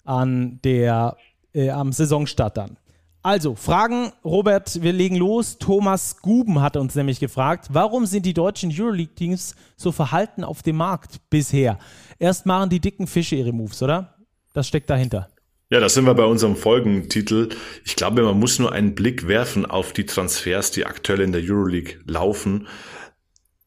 an 0.05 0.61
der, 0.63 1.17
äh, 1.55 1.71
am 1.71 1.93
Saisonstart 1.93 2.59
dann. 2.59 2.77
Also, 3.23 3.55
Fragen, 3.55 4.13
Robert, 4.23 4.83
wir 4.83 4.93
legen 4.93 5.17
los. 5.17 5.57
Thomas 5.57 6.21
Guben 6.21 6.61
hat 6.61 6.77
uns 6.77 6.95
nämlich 6.95 7.21
gefragt, 7.21 7.69
warum 7.71 8.05
sind 8.05 8.27
die 8.27 8.35
deutschen 8.35 8.71
Euroleague-Teams 8.71 9.55
so 9.79 9.91
verhalten 9.91 10.45
auf 10.45 10.63
dem 10.63 10.77
Markt 10.77 11.31
bisher? 11.31 11.79
Erst 12.19 12.45
machen 12.45 12.69
die 12.69 12.81
dicken 12.81 13.07
Fische 13.07 13.37
ihre 13.37 13.53
Moves, 13.53 13.83
oder? 13.83 14.17
Das 14.53 14.69
steckt 14.69 14.91
dahinter. 14.91 15.31
Ja, 15.75 15.81
da 15.81 15.89
sind 15.89 16.05
wir 16.05 16.15
bei 16.15 16.25
unserem 16.25 16.55
Folgentitel. 16.55 17.49
Ich 17.85 17.97
glaube, 17.97 18.23
man 18.23 18.39
muss 18.39 18.61
nur 18.61 18.71
einen 18.71 18.95
Blick 18.95 19.27
werfen 19.27 19.67
auf 19.67 19.93
die 19.93 20.07
Transfers, 20.07 20.71
die 20.71 20.87
aktuell 20.87 21.21
in 21.21 21.33
der 21.33 21.43
Euroleague 21.43 21.97
laufen. 22.07 22.69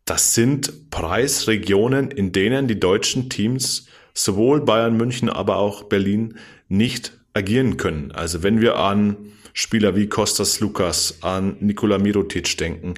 Das 0.05 0.33
sind 0.33 0.89
Preisregionen, 0.89 2.09
in 2.09 2.31
denen 2.31 2.69
die 2.69 2.79
deutschen 2.79 3.29
Teams 3.29 3.87
sowohl 4.13 4.61
Bayern 4.61 4.95
München, 4.95 5.29
aber 5.29 5.57
auch 5.57 5.83
Berlin 5.83 6.37
nicht 6.69 7.11
agieren 7.33 7.75
können. 7.75 8.13
Also 8.13 8.41
wenn 8.41 8.61
wir 8.61 8.77
an 8.77 9.17
Spieler 9.51 9.97
wie 9.97 10.07
Kostas 10.07 10.61
Lukas, 10.61 11.17
an 11.23 11.57
Nikola 11.59 11.97
Mirotic 11.97 12.57
denken, 12.57 12.93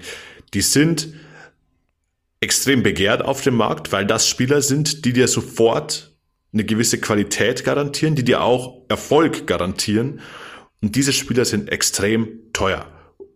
die 0.53 0.61
sind 0.61 1.15
extrem 2.41 2.83
begehrt 2.83 3.25
auf 3.25 3.41
dem 3.41 3.55
Markt, 3.55 3.91
weil 3.91 4.05
das 4.05 4.27
Spieler 4.27 4.61
sind, 4.61 5.03
die 5.03 5.13
dir 5.13 5.27
sofort 5.27 6.08
eine 6.53 6.65
gewisse 6.65 6.99
Qualität 6.99 7.63
garantieren, 7.63 8.15
die 8.15 8.23
dir 8.23 8.41
auch 8.41 8.83
Erfolg 8.89 9.45
garantieren. 9.47 10.21
Und 10.81 10.95
diese 10.95 11.13
Spieler 11.13 11.45
sind 11.45 11.69
extrem 11.69 12.51
teuer. 12.53 12.85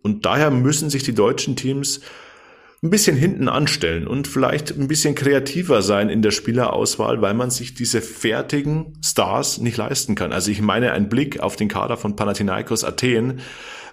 Und 0.01 0.25
daher 0.25 0.51
müssen 0.51 0.89
sich 0.89 1.03
die 1.03 1.13
deutschen 1.13 1.55
Teams 1.55 2.01
ein 2.83 2.89
bisschen 2.89 3.15
hinten 3.15 3.47
anstellen 3.47 4.07
und 4.07 4.27
vielleicht 4.27 4.71
ein 4.71 4.89
bisschen 4.89 5.15
kreativer 5.15 5.81
sein 5.81 6.09
in 6.09 6.21
der 6.21 6.31
Spielerauswahl, 6.31 7.21
weil 7.21 7.33
man 7.33 7.49
sich 7.49 7.73
diese 7.75 8.01
fertigen 8.01 8.97
Stars 9.01 9.59
nicht 9.59 9.77
leisten 9.77 10.15
kann. 10.15 10.33
Also 10.33 10.51
ich 10.51 10.61
meine, 10.61 10.91
ein 10.91 11.07
Blick 11.07 11.39
auf 11.39 11.55
den 11.55 11.69
Kader 11.69 11.95
von 11.95 12.17
Panathinaikos 12.17 12.83
Athen, 12.83 13.39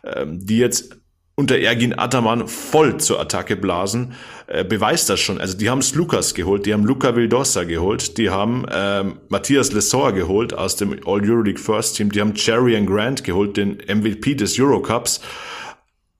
ähm, 0.03 0.45
die 0.45 0.59
jetzt 0.59 1.00
unter 1.41 1.59
Ergin 1.59 1.99
Ataman 1.99 2.47
voll 2.47 2.99
zur 2.99 3.19
Attacke 3.19 3.57
blasen, 3.57 4.13
äh, 4.47 4.63
beweist 4.63 5.09
das 5.09 5.21
schon. 5.21 5.41
Also 5.41 5.57
die 5.57 5.71
haben 5.71 5.79
es 5.79 5.95
Lukas 5.95 6.35
geholt, 6.35 6.67
die 6.67 6.75
haben 6.75 6.85
Luca 6.85 7.17
Vildosa 7.17 7.65
geholt, 7.65 8.19
die 8.19 8.29
haben 8.29 8.67
ähm, 8.71 9.17
Matthias 9.31 9.73
Lesor 9.73 10.13
geholt 10.13 10.53
aus 10.53 10.77
dem 10.77 10.93
All-Euroleague 10.93 11.59
First 11.59 11.97
Team, 11.97 12.13
die 12.13 12.21
haben 12.21 12.35
Cherry 12.35 12.81
Grant 12.85 13.25
geholt, 13.25 13.57
den 13.57 13.79
MVP 13.89 14.35
des 14.35 14.61
Eurocups 14.61 15.23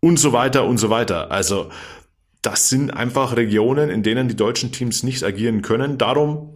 und 0.01 0.19
so 0.19 0.33
weiter 0.33 0.65
und 0.65 0.79
so 0.79 0.89
weiter. 0.89 1.31
Also 1.31 1.69
das 2.41 2.71
sind 2.71 2.91
einfach 2.91 3.37
Regionen, 3.37 3.91
in 3.91 4.03
denen 4.03 4.29
die 4.29 4.37
deutschen 4.37 4.73
Teams 4.73 5.03
nicht 5.03 5.23
agieren 5.23 5.61
können. 5.61 5.99
Darum 5.99 6.55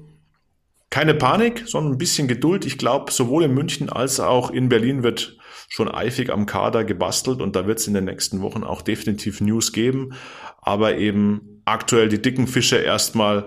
keine 0.88 1.12
Panik, 1.12 1.64
sondern 1.66 1.92
ein 1.92 1.98
bisschen 1.98 2.28
Geduld. 2.28 2.64
Ich 2.64 2.78
glaube, 2.78 3.12
sowohl 3.12 3.44
in 3.44 3.52
München 3.52 3.90
als 3.90 4.20
auch 4.20 4.50
in 4.50 4.70
Berlin 4.70 5.02
wird 5.02 5.36
schon 5.74 5.92
eifig 5.92 6.30
am 6.30 6.46
Kader 6.46 6.84
gebastelt 6.84 7.42
und 7.42 7.56
da 7.56 7.66
wird 7.66 7.80
es 7.80 7.88
in 7.88 7.94
den 7.94 8.04
nächsten 8.04 8.42
Wochen 8.42 8.62
auch 8.62 8.80
definitiv 8.80 9.40
News 9.40 9.72
geben. 9.72 10.14
Aber 10.62 10.98
eben 10.98 11.62
aktuell 11.64 12.08
die 12.08 12.22
dicken 12.22 12.46
Fische 12.46 12.76
erstmal, 12.76 13.46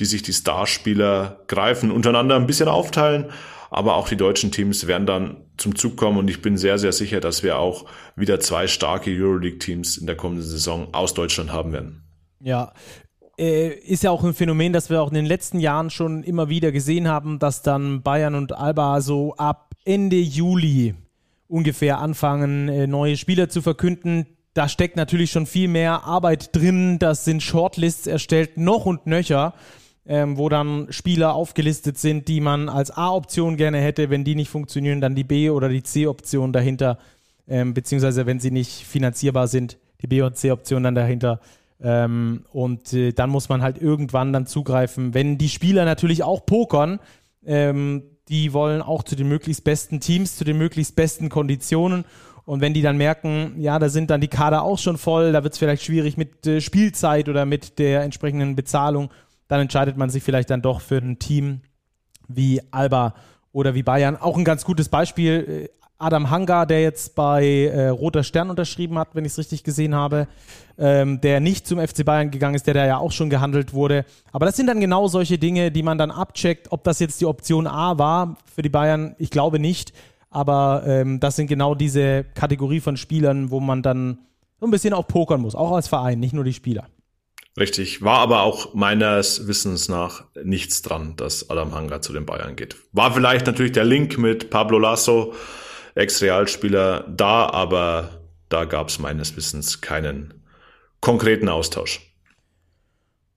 die 0.00 0.04
sich 0.04 0.24
die 0.24 0.32
Starspieler 0.32 1.44
greifen, 1.46 1.92
untereinander 1.92 2.34
ein 2.34 2.48
bisschen 2.48 2.66
aufteilen. 2.66 3.26
Aber 3.70 3.94
auch 3.94 4.08
die 4.08 4.16
deutschen 4.16 4.50
Teams 4.50 4.88
werden 4.88 5.06
dann 5.06 5.44
zum 5.56 5.76
Zug 5.76 5.96
kommen 5.96 6.18
und 6.18 6.28
ich 6.28 6.42
bin 6.42 6.56
sehr, 6.56 6.78
sehr 6.78 6.90
sicher, 6.90 7.20
dass 7.20 7.44
wir 7.44 7.60
auch 7.60 7.84
wieder 8.16 8.40
zwei 8.40 8.66
starke 8.66 9.12
Euroleague-Teams 9.12 9.98
in 9.98 10.08
der 10.08 10.16
kommenden 10.16 10.44
Saison 10.44 10.92
aus 10.92 11.14
Deutschland 11.14 11.52
haben 11.52 11.72
werden. 11.72 12.02
Ja, 12.40 12.72
äh, 13.38 13.68
ist 13.68 14.02
ja 14.02 14.10
auch 14.10 14.24
ein 14.24 14.34
Phänomen, 14.34 14.72
das 14.72 14.90
wir 14.90 15.00
auch 15.00 15.10
in 15.10 15.14
den 15.14 15.26
letzten 15.26 15.60
Jahren 15.60 15.90
schon 15.90 16.24
immer 16.24 16.48
wieder 16.48 16.72
gesehen 16.72 17.06
haben, 17.06 17.38
dass 17.38 17.62
dann 17.62 18.02
Bayern 18.02 18.34
und 18.34 18.52
Alba 18.52 19.00
so 19.00 19.36
ab 19.36 19.70
Ende 19.84 20.16
Juli 20.16 20.96
ungefähr 21.48 21.98
anfangen, 21.98 22.68
äh, 22.68 22.86
neue 22.86 23.16
Spieler 23.16 23.48
zu 23.48 23.62
verkünden. 23.62 24.26
Da 24.54 24.68
steckt 24.68 24.96
natürlich 24.96 25.30
schon 25.30 25.46
viel 25.46 25.68
mehr 25.68 26.04
Arbeit 26.04 26.54
drin. 26.54 26.98
Das 26.98 27.24
sind 27.24 27.42
Shortlists 27.42 28.06
erstellt, 28.06 28.56
noch 28.56 28.86
und 28.86 29.06
nöcher 29.06 29.54
ähm, 30.08 30.38
wo 30.38 30.48
dann 30.48 30.86
Spieler 30.90 31.34
aufgelistet 31.34 31.98
sind, 31.98 32.28
die 32.28 32.40
man 32.40 32.68
als 32.68 32.90
A-Option 32.90 33.56
gerne 33.58 33.78
hätte. 33.78 34.08
Wenn 34.08 34.24
die 34.24 34.34
nicht 34.34 34.48
funktionieren, 34.48 35.02
dann 35.02 35.14
die 35.14 35.22
B- 35.22 35.50
oder 35.50 35.68
die 35.68 35.82
C-Option 35.82 36.52
dahinter, 36.52 36.98
ähm, 37.46 37.74
beziehungsweise 37.74 38.24
wenn 38.24 38.40
sie 38.40 38.50
nicht 38.50 38.86
finanzierbar 38.86 39.46
sind, 39.48 39.76
die 40.00 40.06
B- 40.06 40.22
und 40.22 40.36
C-Option 40.36 40.82
dann 40.82 40.94
dahinter. 40.94 41.40
Ähm, 41.80 42.44
und 42.52 42.92
äh, 42.94 43.12
dann 43.12 43.28
muss 43.28 43.50
man 43.50 43.62
halt 43.62 43.80
irgendwann 43.80 44.32
dann 44.32 44.46
zugreifen. 44.46 45.12
Wenn 45.12 45.36
die 45.36 45.50
Spieler 45.50 45.84
natürlich 45.84 46.22
auch 46.22 46.46
pokern, 46.46 47.00
ähm, 47.44 48.02
die 48.28 48.52
wollen 48.52 48.82
auch 48.82 49.02
zu 49.02 49.16
den 49.16 49.28
möglichst 49.28 49.64
besten 49.64 50.00
Teams, 50.00 50.36
zu 50.36 50.44
den 50.44 50.58
möglichst 50.58 50.96
besten 50.96 51.28
Konditionen. 51.28 52.04
Und 52.44 52.60
wenn 52.60 52.74
die 52.74 52.82
dann 52.82 52.96
merken, 52.96 53.54
ja, 53.58 53.78
da 53.78 53.88
sind 53.88 54.10
dann 54.10 54.20
die 54.20 54.28
Kader 54.28 54.62
auch 54.62 54.78
schon 54.78 54.96
voll, 54.96 55.32
da 55.32 55.42
wird 55.42 55.52
es 55.52 55.58
vielleicht 55.58 55.82
schwierig 55.82 56.16
mit 56.16 56.46
äh, 56.46 56.60
Spielzeit 56.60 57.28
oder 57.28 57.44
mit 57.44 57.78
der 57.78 58.02
entsprechenden 58.02 58.56
Bezahlung 58.56 59.10
dann 59.48 59.62
entscheidet 59.62 59.96
man 59.96 60.10
sich 60.10 60.22
vielleicht 60.22 60.50
dann 60.50 60.62
doch 60.62 60.80
für 60.80 60.98
ein 60.98 61.18
Team 61.18 61.62
wie 62.28 62.60
Alba 62.70 63.14
oder 63.50 63.74
wie 63.74 63.82
Bayern. 63.82 64.16
Auch 64.16 64.36
ein 64.36 64.44
ganz 64.44 64.64
gutes 64.64 64.90
Beispiel. 64.90 65.70
Adam 65.98 66.30
Hanga, 66.30 66.64
der 66.64 66.80
jetzt 66.80 67.16
bei 67.16 67.64
äh, 67.64 67.88
Roter 67.88 68.22
Stern 68.22 68.50
unterschrieben 68.50 68.98
hat, 68.98 69.08
wenn 69.14 69.24
ich 69.24 69.32
es 69.32 69.38
richtig 69.38 69.64
gesehen 69.64 69.96
habe, 69.96 70.28
ähm, 70.78 71.20
der 71.20 71.40
nicht 71.40 71.66
zum 71.66 71.80
FC 71.80 72.04
Bayern 72.04 72.30
gegangen 72.30 72.54
ist, 72.54 72.68
der 72.68 72.74
da 72.74 72.86
ja 72.86 72.98
auch 72.98 73.10
schon 73.10 73.30
gehandelt 73.30 73.74
wurde. 73.74 74.04
Aber 74.32 74.46
das 74.46 74.56
sind 74.56 74.68
dann 74.68 74.80
genau 74.80 75.08
solche 75.08 75.38
Dinge, 75.38 75.72
die 75.72 75.82
man 75.82 75.98
dann 75.98 76.12
abcheckt. 76.12 76.70
Ob 76.70 76.84
das 76.84 77.00
jetzt 77.00 77.20
die 77.20 77.26
Option 77.26 77.66
A 77.66 77.98
war 77.98 78.36
für 78.54 78.62
die 78.62 78.68
Bayern, 78.68 79.16
ich 79.18 79.30
glaube 79.30 79.58
nicht. 79.58 79.92
Aber 80.30 80.84
ähm, 80.86 81.18
das 81.18 81.34
sind 81.36 81.48
genau 81.48 81.74
diese 81.74 82.24
Kategorie 82.34 82.80
von 82.80 82.96
Spielern, 82.96 83.50
wo 83.50 83.58
man 83.58 83.82
dann 83.82 84.18
so 84.60 84.66
ein 84.66 84.70
bisschen 84.70 84.94
auch 84.94 85.06
pokern 85.08 85.40
muss, 85.40 85.54
auch 85.54 85.72
als 85.72 85.88
Verein, 85.88 86.20
nicht 86.20 86.32
nur 86.32 86.44
die 86.44 86.52
Spieler. 86.52 86.86
Richtig, 87.58 88.02
war 88.02 88.18
aber 88.18 88.42
auch 88.42 88.74
meines 88.74 89.48
Wissens 89.48 89.88
nach 89.88 90.24
nichts 90.44 90.82
dran, 90.82 91.14
dass 91.16 91.50
Adam 91.50 91.74
Hanga 91.74 92.00
zu 92.00 92.12
den 92.12 92.24
Bayern 92.24 92.54
geht. 92.54 92.76
War 92.92 93.12
vielleicht 93.12 93.46
natürlich 93.46 93.72
der 93.72 93.84
Link 93.84 94.16
mit 94.16 94.50
Pablo 94.50 94.78
Lasso, 94.78 95.34
Ex-Realspieler, 95.98 97.04
da, 97.08 97.48
aber 97.50 98.20
da 98.48 98.64
gab 98.64 98.88
es 98.88 98.98
meines 98.98 99.36
Wissens 99.36 99.80
keinen 99.80 100.34
konkreten 101.00 101.48
Austausch. 101.48 102.00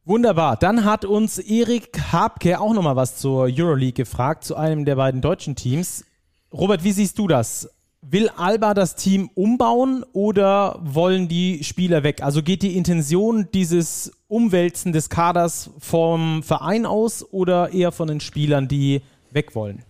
Wunderbar. 0.05 0.57
Dann 0.57 0.85
hat 0.85 1.05
uns 1.05 1.37
Erik 1.37 1.89
Habke 2.11 2.59
auch 2.59 2.73
nochmal 2.73 2.95
was 2.95 3.17
zur 3.17 3.43
Euroleague 3.51 3.93
gefragt, 3.93 4.43
zu 4.43 4.55
einem 4.55 4.85
der 4.85 4.95
beiden 4.95 5.21
deutschen 5.21 5.55
Teams. 5.55 6.05
Robert, 6.53 6.83
wie 6.83 6.91
siehst 6.91 7.17
du 7.19 7.27
das? 7.27 7.69
Will 8.01 8.29
Alba 8.29 8.73
das 8.73 8.95
Team 8.95 9.29
umbauen 9.35 10.03
oder 10.11 10.79
wollen 10.83 11.27
die 11.27 11.63
Spieler 11.63 12.01
weg? 12.03 12.23
Also 12.23 12.41
geht 12.41 12.63
die 12.63 12.75
Intention 12.75 13.47
dieses 13.53 14.11
Umwälzen 14.27 14.91
des 14.91 15.09
Kaders 15.09 15.69
vom 15.77 16.41
Verein 16.41 16.87
aus 16.87 17.23
oder 17.31 17.71
eher 17.73 17.91
von 17.91 18.07
den 18.07 18.19
Spielern, 18.19 18.67
die 18.67 19.01
weg 19.29 19.53
wollen? 19.53 19.83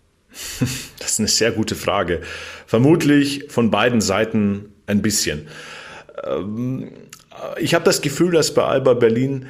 Das 0.99 1.13
ist 1.13 1.19
eine 1.19 1.27
sehr 1.27 1.51
gute 1.51 1.75
Frage. 1.75 2.21
Vermutlich 2.65 3.45
von 3.49 3.71
beiden 3.71 4.01
Seiten 4.01 4.73
ein 4.85 5.01
bisschen. 5.01 5.47
Ähm, 6.23 6.91
ich 7.59 7.73
habe 7.73 7.85
das 7.85 8.01
Gefühl, 8.01 8.31
dass 8.31 8.53
bei 8.53 8.63
Alba 8.63 8.93
Berlin 8.93 9.47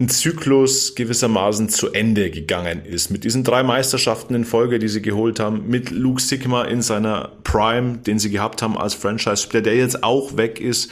ein 0.00 0.08
Zyklus 0.08 0.94
gewissermaßen 0.94 1.68
zu 1.68 1.92
Ende 1.92 2.30
gegangen 2.30 2.84
ist. 2.86 3.10
Mit 3.10 3.24
diesen 3.24 3.44
drei 3.44 3.62
Meisterschaften 3.62 4.34
in 4.34 4.44
Folge, 4.46 4.78
die 4.78 4.88
sie 4.88 5.02
geholt 5.02 5.38
haben, 5.38 5.68
mit 5.68 5.90
Luke 5.90 6.22
Sigma 6.22 6.64
in 6.64 6.80
seiner 6.80 7.32
Prime, 7.44 7.98
den 7.98 8.18
sie 8.18 8.30
gehabt 8.30 8.62
haben 8.62 8.78
als 8.78 8.94
Franchise-Spieler, 8.94 9.62
der 9.62 9.76
jetzt 9.76 10.02
auch 10.02 10.38
weg 10.38 10.58
ist, 10.58 10.90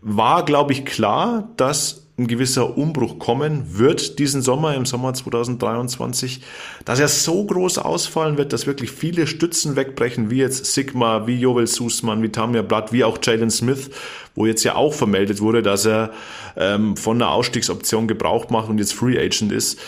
war, 0.00 0.44
glaube 0.44 0.72
ich, 0.72 0.84
klar, 0.84 1.52
dass 1.56 2.03
ein 2.16 2.28
gewisser 2.28 2.78
Umbruch 2.78 3.18
kommen 3.18 3.76
wird 3.76 4.20
diesen 4.20 4.40
Sommer, 4.40 4.76
im 4.76 4.86
Sommer 4.86 5.14
2023, 5.14 6.42
dass 6.84 7.00
er 7.00 7.08
so 7.08 7.44
groß 7.44 7.78
ausfallen 7.78 8.38
wird, 8.38 8.52
dass 8.52 8.68
wirklich 8.68 8.92
viele 8.92 9.26
Stützen 9.26 9.74
wegbrechen, 9.74 10.30
wie 10.30 10.36
jetzt 10.36 10.72
Sigma, 10.72 11.26
wie 11.26 11.40
Joel 11.40 11.66
Sussmann, 11.66 12.22
wie 12.22 12.28
Tamir 12.28 12.62
Blatt, 12.62 12.92
wie 12.92 13.02
auch 13.02 13.18
Jalen 13.20 13.50
Smith, 13.50 13.90
wo 14.36 14.46
jetzt 14.46 14.62
ja 14.62 14.76
auch 14.76 14.94
vermeldet 14.94 15.40
wurde, 15.40 15.62
dass 15.62 15.86
er 15.86 16.12
ähm, 16.56 16.96
von 16.96 17.20
einer 17.20 17.32
Ausstiegsoption 17.32 18.06
Gebrauch 18.06 18.48
macht 18.48 18.68
und 18.68 18.78
jetzt 18.78 18.94
Free 18.94 19.18
Agent 19.18 19.50
ist. 19.50 19.80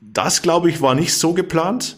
Das, 0.00 0.42
glaube 0.42 0.70
ich, 0.70 0.80
war 0.80 0.94
nicht 0.94 1.14
so 1.14 1.32
geplant. 1.32 1.96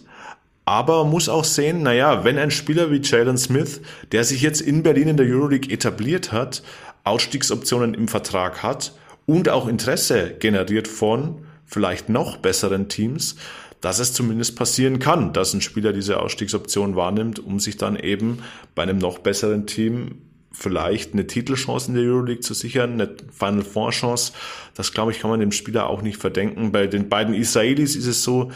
Aber 0.64 1.02
man 1.02 1.10
muss 1.10 1.28
auch 1.28 1.44
sehen, 1.44 1.82
naja, 1.82 2.24
wenn 2.24 2.38
ein 2.38 2.52
Spieler 2.52 2.92
wie 2.92 3.00
Jalen 3.02 3.36
Smith, 3.36 3.80
der 4.12 4.22
sich 4.22 4.42
jetzt 4.42 4.60
in 4.60 4.84
Berlin 4.84 5.08
in 5.08 5.16
der 5.16 5.26
Euroleague 5.26 5.72
etabliert 5.72 6.30
hat, 6.30 6.62
Ausstiegsoptionen 7.02 7.94
im 7.94 8.06
Vertrag 8.06 8.62
hat 8.62 8.92
und 9.26 9.48
auch 9.48 9.68
Interesse 9.68 10.34
generiert 10.38 10.88
von 10.88 11.46
vielleicht 11.66 12.08
noch 12.08 12.36
besseren 12.36 12.88
Teams, 12.88 13.36
dass 13.80 13.98
es 13.98 14.12
zumindest 14.12 14.56
passieren 14.56 14.98
kann, 14.98 15.32
dass 15.32 15.54
ein 15.54 15.60
Spieler 15.60 15.92
diese 15.92 16.20
Ausstiegsoption 16.20 16.94
wahrnimmt, 16.94 17.40
um 17.40 17.58
sich 17.58 17.76
dann 17.76 17.96
eben 17.96 18.38
bei 18.74 18.84
einem 18.84 18.98
noch 18.98 19.18
besseren 19.18 19.66
Team 19.66 20.22
vielleicht 20.52 21.14
eine 21.14 21.26
Titelchance 21.26 21.88
in 21.88 21.94
der 21.94 22.04
Euroleague 22.04 22.40
zu 22.40 22.54
sichern, 22.54 22.92
eine 22.92 23.10
Final 23.32 23.62
Four 23.62 23.90
Chance. 23.90 24.32
Das 24.74 24.92
glaube 24.92 25.12
ich, 25.12 25.18
kann 25.18 25.30
man 25.30 25.40
dem 25.40 25.50
Spieler 25.50 25.88
auch 25.88 26.02
nicht 26.02 26.18
verdenken. 26.18 26.72
Bei 26.72 26.86
den 26.86 27.08
beiden 27.08 27.34
Israelis 27.34 27.96
ist 27.96 28.06
es 28.06 28.22
so, 28.22 28.52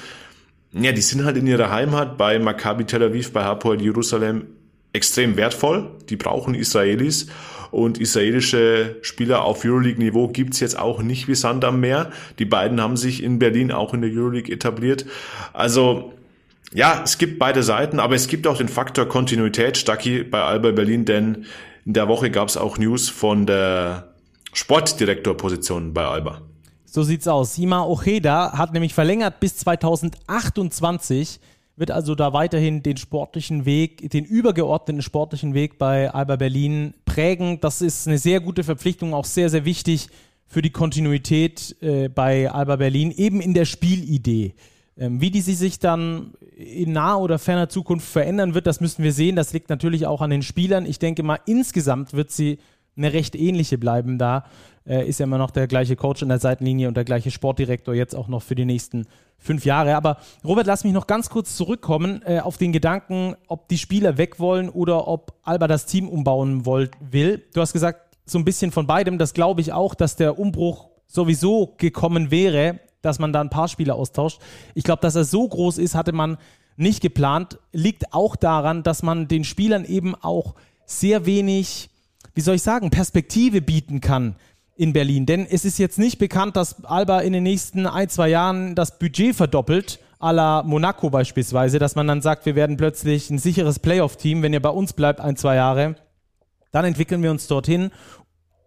ja, 0.72 0.92
die 0.92 1.00
sind 1.00 1.24
halt 1.24 1.36
in 1.36 1.46
ihrer 1.46 1.70
Heimat 1.70 2.18
bei 2.18 2.38
Maccabi 2.38 2.84
Tel 2.84 3.02
Aviv, 3.02 3.32
bei 3.32 3.42
Hapoel 3.42 3.80
Jerusalem 3.80 4.46
extrem 4.92 5.36
wertvoll. 5.36 5.90
Die 6.08 6.16
brauchen 6.16 6.54
Israelis 6.54 7.28
und 7.76 7.98
israelische 7.98 8.96
Spieler 9.02 9.44
auf 9.44 9.62
Euroleague-Niveau 9.62 10.28
gibt's 10.28 10.60
jetzt 10.60 10.78
auch 10.78 11.02
nicht 11.02 11.28
wie 11.28 11.34
Sand 11.34 11.62
am 11.62 11.78
Meer. 11.78 12.10
Die 12.38 12.46
beiden 12.46 12.80
haben 12.80 12.96
sich 12.96 13.22
in 13.22 13.38
Berlin 13.38 13.70
auch 13.70 13.92
in 13.92 14.00
der 14.00 14.10
Euroleague 14.10 14.50
etabliert. 14.50 15.04
Also 15.52 16.14
ja, 16.72 17.02
es 17.04 17.18
gibt 17.18 17.38
beide 17.38 17.62
Seiten, 17.62 18.00
aber 18.00 18.14
es 18.14 18.28
gibt 18.28 18.46
auch 18.46 18.56
den 18.56 18.68
Faktor 18.68 19.04
Kontinuität, 19.06 19.76
Stucky 19.76 20.24
bei 20.24 20.40
Alba 20.40 20.70
Berlin, 20.70 21.04
denn 21.04 21.44
in 21.84 21.92
der 21.92 22.08
Woche 22.08 22.30
gab's 22.30 22.56
auch 22.56 22.78
News 22.78 23.10
von 23.10 23.44
der 23.44 24.14
Sportdirektorposition 24.54 25.92
bei 25.92 26.06
Alba. 26.06 26.40
So 26.86 27.02
sieht's 27.02 27.28
aus. 27.28 27.56
Sima 27.56 27.82
Ojeda 27.82 28.56
hat 28.56 28.72
nämlich 28.72 28.94
verlängert 28.94 29.38
bis 29.38 29.58
2028 29.58 31.40
wird 31.76 31.90
also 31.90 32.14
da 32.14 32.32
weiterhin 32.32 32.82
den 32.82 32.96
sportlichen 32.96 33.66
Weg, 33.66 34.10
den 34.10 34.24
übergeordneten 34.24 35.02
sportlichen 35.02 35.54
Weg 35.54 35.78
bei 35.78 36.10
Alba 36.10 36.36
Berlin 36.36 36.94
prägen. 37.04 37.60
Das 37.60 37.82
ist 37.82 38.08
eine 38.08 38.18
sehr 38.18 38.40
gute 38.40 38.64
Verpflichtung, 38.64 39.12
auch 39.12 39.26
sehr, 39.26 39.50
sehr 39.50 39.64
wichtig 39.64 40.08
für 40.46 40.62
die 40.62 40.70
Kontinuität 40.70 41.76
äh, 41.82 42.08
bei 42.08 42.50
Alba 42.50 42.76
Berlin, 42.76 43.10
eben 43.10 43.40
in 43.40 43.52
der 43.52 43.66
Spielidee. 43.66 44.54
Ähm, 44.98 45.20
wie 45.20 45.30
die 45.30 45.42
sie 45.42 45.54
sich 45.54 45.78
dann 45.78 46.32
in 46.56 46.92
naher 46.92 47.20
oder 47.20 47.38
ferner 47.38 47.68
Zukunft 47.68 48.08
verändern 48.08 48.54
wird, 48.54 48.66
das 48.66 48.80
müssen 48.80 49.04
wir 49.04 49.12
sehen. 49.12 49.36
Das 49.36 49.52
liegt 49.52 49.68
natürlich 49.68 50.06
auch 50.06 50.22
an 50.22 50.30
den 50.30 50.42
Spielern. 50.42 50.86
Ich 50.86 50.98
denke 50.98 51.22
mal, 51.22 51.40
insgesamt 51.44 52.14
wird 52.14 52.30
sie 52.30 52.58
eine 52.96 53.12
recht 53.12 53.36
ähnliche 53.36 53.76
bleiben 53.76 54.16
da. 54.16 54.46
Äh, 54.86 55.08
ist 55.08 55.18
ja 55.18 55.24
immer 55.24 55.38
noch 55.38 55.50
der 55.50 55.66
gleiche 55.66 55.96
Coach 55.96 56.22
an 56.22 56.28
der 56.28 56.38
Seitenlinie 56.38 56.86
und 56.86 56.96
der 56.96 57.04
gleiche 57.04 57.30
Sportdirektor 57.30 57.94
jetzt 57.94 58.14
auch 58.14 58.28
noch 58.28 58.42
für 58.42 58.54
die 58.54 58.64
nächsten 58.64 59.06
fünf 59.36 59.64
Jahre. 59.64 59.96
Aber 59.96 60.18
Robert, 60.44 60.66
lass 60.66 60.84
mich 60.84 60.92
noch 60.92 61.08
ganz 61.08 61.28
kurz 61.28 61.56
zurückkommen 61.56 62.22
äh, 62.24 62.38
auf 62.38 62.56
den 62.56 62.72
Gedanken, 62.72 63.34
ob 63.48 63.68
die 63.68 63.78
Spieler 63.78 64.16
weg 64.16 64.38
wollen 64.38 64.68
oder 64.68 65.08
ob 65.08 65.34
Alba 65.42 65.66
das 65.66 65.86
Team 65.86 66.08
umbauen 66.08 66.66
wollt, 66.66 66.92
will. 67.00 67.42
Du 67.52 67.60
hast 67.60 67.72
gesagt, 67.72 68.16
so 68.26 68.38
ein 68.38 68.44
bisschen 68.44 68.70
von 68.70 68.86
beidem. 68.86 69.18
Das 69.18 69.34
glaube 69.34 69.60
ich 69.60 69.72
auch, 69.72 69.94
dass 69.94 70.16
der 70.16 70.38
Umbruch 70.38 70.88
sowieso 71.08 71.74
gekommen 71.78 72.30
wäre, 72.30 72.78
dass 73.02 73.18
man 73.18 73.32
da 73.32 73.40
ein 73.40 73.50
paar 73.50 73.68
Spieler 73.68 73.96
austauscht. 73.96 74.40
Ich 74.74 74.84
glaube, 74.84 75.02
dass 75.02 75.16
er 75.16 75.24
so 75.24 75.48
groß 75.48 75.78
ist, 75.78 75.94
hatte 75.94 76.12
man 76.12 76.38
nicht 76.76 77.00
geplant. 77.00 77.58
Liegt 77.72 78.12
auch 78.12 78.36
daran, 78.36 78.82
dass 78.82 79.02
man 79.02 79.26
den 79.26 79.44
Spielern 79.44 79.84
eben 79.84 80.14
auch 80.14 80.54
sehr 80.84 81.26
wenig, 81.26 81.90
wie 82.34 82.40
soll 82.40 82.56
ich 82.56 82.62
sagen, 82.62 82.90
Perspektive 82.90 83.62
bieten 83.62 84.00
kann 84.00 84.36
in 84.76 84.92
Berlin. 84.92 85.26
Denn 85.26 85.46
es 85.48 85.64
ist 85.64 85.78
jetzt 85.78 85.98
nicht 85.98 86.18
bekannt, 86.18 86.56
dass 86.56 86.84
Alba 86.84 87.20
in 87.20 87.32
den 87.32 87.42
nächsten 87.42 87.86
ein, 87.86 88.08
zwei 88.08 88.28
Jahren 88.28 88.74
das 88.74 88.98
Budget 88.98 89.34
verdoppelt, 89.34 89.98
à 90.18 90.32
la 90.32 90.62
Monaco 90.62 91.10
beispielsweise, 91.10 91.78
dass 91.78 91.94
man 91.94 92.06
dann 92.06 92.22
sagt, 92.22 92.46
wir 92.46 92.54
werden 92.54 92.76
plötzlich 92.76 93.30
ein 93.30 93.38
sicheres 93.38 93.78
Playoff-Team, 93.78 94.42
wenn 94.42 94.52
ihr 94.52 94.62
bei 94.62 94.70
uns 94.70 94.92
bleibt 94.92 95.20
ein, 95.20 95.36
zwei 95.36 95.56
Jahre. 95.56 95.96
Dann 96.72 96.84
entwickeln 96.84 97.22
wir 97.22 97.30
uns 97.30 97.46
dorthin. 97.46 97.90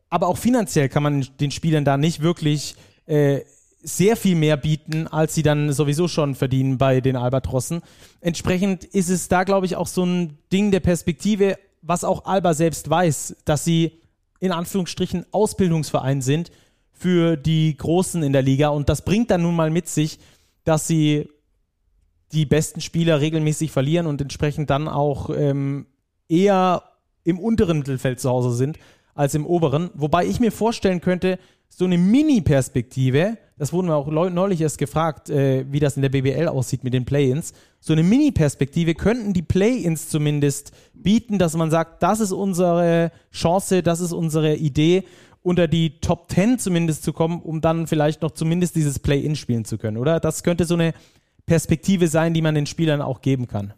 Aber 0.10 0.28
auch 0.28 0.38
finanziell 0.38 0.90
kann 0.90 1.04
man 1.04 1.28
den 1.40 1.52
Spielern 1.52 1.86
da 1.86 1.98
nicht 1.98 2.22
wirklich 2.22 2.76
äh, 3.06 3.42
sehr 3.82 4.16
viel 4.18 4.36
mehr 4.36 4.58
bieten, 4.58 5.08
als 5.08 5.36
sie 5.36 5.44
dann 5.44 5.72
sowieso 5.72 6.08
schon 6.08 6.36
verdienen 6.36 6.78
bei 6.78 7.02
den 7.02 7.16
Albatrossen. 7.16 7.82
Entsprechend 8.20 8.84
ist 8.84 9.10
es 9.10 9.28
da, 9.28 9.44
glaube 9.44 9.66
ich, 9.66 9.76
auch 9.76 9.88
so 9.88 10.04
ein 10.04 10.38
Ding 10.52 10.72
der 10.72 10.82
Perspektive, 10.82 11.58
was 11.82 12.04
auch 12.04 12.26
Alba 12.26 12.54
selbst 12.54 12.90
weiß, 12.90 13.38
dass 13.46 13.64
sie 13.64 13.99
in 14.40 14.52
Anführungsstrichen 14.52 15.26
Ausbildungsverein 15.32 16.22
sind 16.22 16.52
für 16.92 17.38
die 17.38 17.76
Großen 17.78 18.24
in 18.24 18.34
der 18.34 18.42
Liga. 18.42 18.70
Und 18.70 18.90
das 18.90 19.04
bringt 19.04 19.32
dann 19.32 19.42
nun 19.42 19.56
mal 19.56 19.70
mit 19.70 19.88
sich, 19.88 20.20
dass 20.64 20.88
sie 20.88 21.30
die 22.32 22.46
besten 22.46 22.82
Spieler 22.82 23.22
regelmäßig 23.22 23.72
verlieren 23.72 24.06
und 24.06 24.22
entsprechend 24.22 24.70
dann 24.70 24.88
auch 24.88 25.30
ähm, 25.36 25.88
eher 26.28 26.84
im 27.24 27.40
unteren 27.40 27.80
Mittelfeld 27.80 28.20
zu 28.20 28.30
Hause 28.30 28.52
sind 28.52 28.78
als 29.16 29.36
im 29.36 29.46
oberen. 29.46 29.90
Wobei 29.96 30.26
ich 30.26 30.40
mir 30.40 30.52
vorstellen 30.52 31.02
könnte, 31.02 31.40
so 31.68 31.86
eine 31.86 31.98
Mini-Perspektive, 31.98 33.38
das 33.60 33.74
wurden 33.74 33.88
wir 33.88 33.96
auch 33.96 34.08
neulich 34.08 34.62
erst 34.62 34.78
gefragt, 34.78 35.30
äh, 35.30 35.66
wie 35.70 35.82
das 35.82 35.98
in 35.98 36.02
der 36.02 36.10
BBL 36.10 36.48
aussieht 36.48 36.86
mit 36.86 36.94
den 36.94 37.04
Play-ins. 37.04 37.54
So 37.82 37.94
eine 37.94 38.04
Mini-Perspektive 38.04 38.96
könnten 38.96 39.34
die 39.34 39.42
Play-ins 39.42 40.08
zumindest 40.08 40.72
bieten, 40.94 41.38
dass 41.38 41.56
man 41.56 41.70
sagt, 41.70 42.02
das 42.02 42.22
ist 42.22 42.32
unsere 42.32 43.12
Chance, 43.32 43.84
das 43.84 44.00
ist 44.00 44.14
unsere 44.14 44.56
Idee, 44.56 45.04
unter 45.44 45.68
die 45.68 46.00
Top 46.00 46.32
10 46.32 46.58
zumindest 46.60 47.04
zu 47.04 47.12
kommen, 47.12 47.42
um 47.42 47.60
dann 47.60 47.86
vielleicht 47.86 48.22
noch 48.22 48.32
zumindest 48.32 48.78
dieses 48.78 48.98
Play-in 48.98 49.36
spielen 49.36 49.66
zu 49.66 49.78
können, 49.78 49.98
oder? 49.98 50.22
Das 50.22 50.44
könnte 50.44 50.64
so 50.64 50.76
eine 50.76 50.94
Perspektive 51.46 52.08
sein, 52.08 52.34
die 52.34 52.42
man 52.42 52.56
den 52.56 52.66
Spielern 52.66 53.02
auch 53.02 53.22
geben 53.22 53.48
kann. 53.48 53.74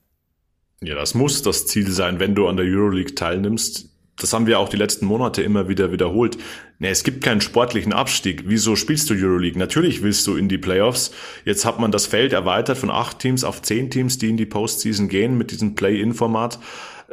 Ja, 0.84 0.96
das 0.96 1.16
muss 1.16 1.42
das 1.42 1.66
Ziel 1.66 1.90
sein, 1.92 2.20
wenn 2.20 2.36
du 2.36 2.48
an 2.48 2.58
der 2.58 2.66
Euroleague 2.68 3.16
teilnimmst. 3.16 3.90
Das 4.18 4.34
haben 4.34 4.46
wir 4.46 4.60
auch 4.60 4.70
die 4.70 4.78
letzten 4.78 5.06
Monate 5.06 5.42
immer 5.42 5.68
wieder 5.68 5.92
wiederholt. 5.92 6.38
Nee, 6.80 6.90
es 6.90 7.04
gibt 7.04 7.24
keinen 7.24 7.42
sportlichen 7.42 7.94
Abstieg. 7.94 8.44
Wieso 8.48 8.76
spielst 8.76 9.10
du 9.10 9.14
Euroleague? 9.14 9.58
Natürlich 9.58 10.04
willst 10.04 10.28
du 10.28 10.36
in 10.36 10.50
die 10.50 10.58
Playoffs. 10.58 11.12
Jetzt 11.46 11.66
hat 11.66 11.80
man 11.80 11.92
das 11.92 12.06
Feld 12.06 12.34
erweitert 12.34 12.78
von 12.78 12.92
acht 12.92 13.20
Teams 13.20 13.44
auf 13.44 13.62
zehn 13.62 13.90
Teams, 13.90 14.18
die 14.18 14.30
in 14.30 14.38
die 14.38 14.46
Postseason 14.46 15.08
gehen 15.08 15.38
mit 15.38 15.52
diesem 15.52 15.76
Play-In-Format. 15.76 16.60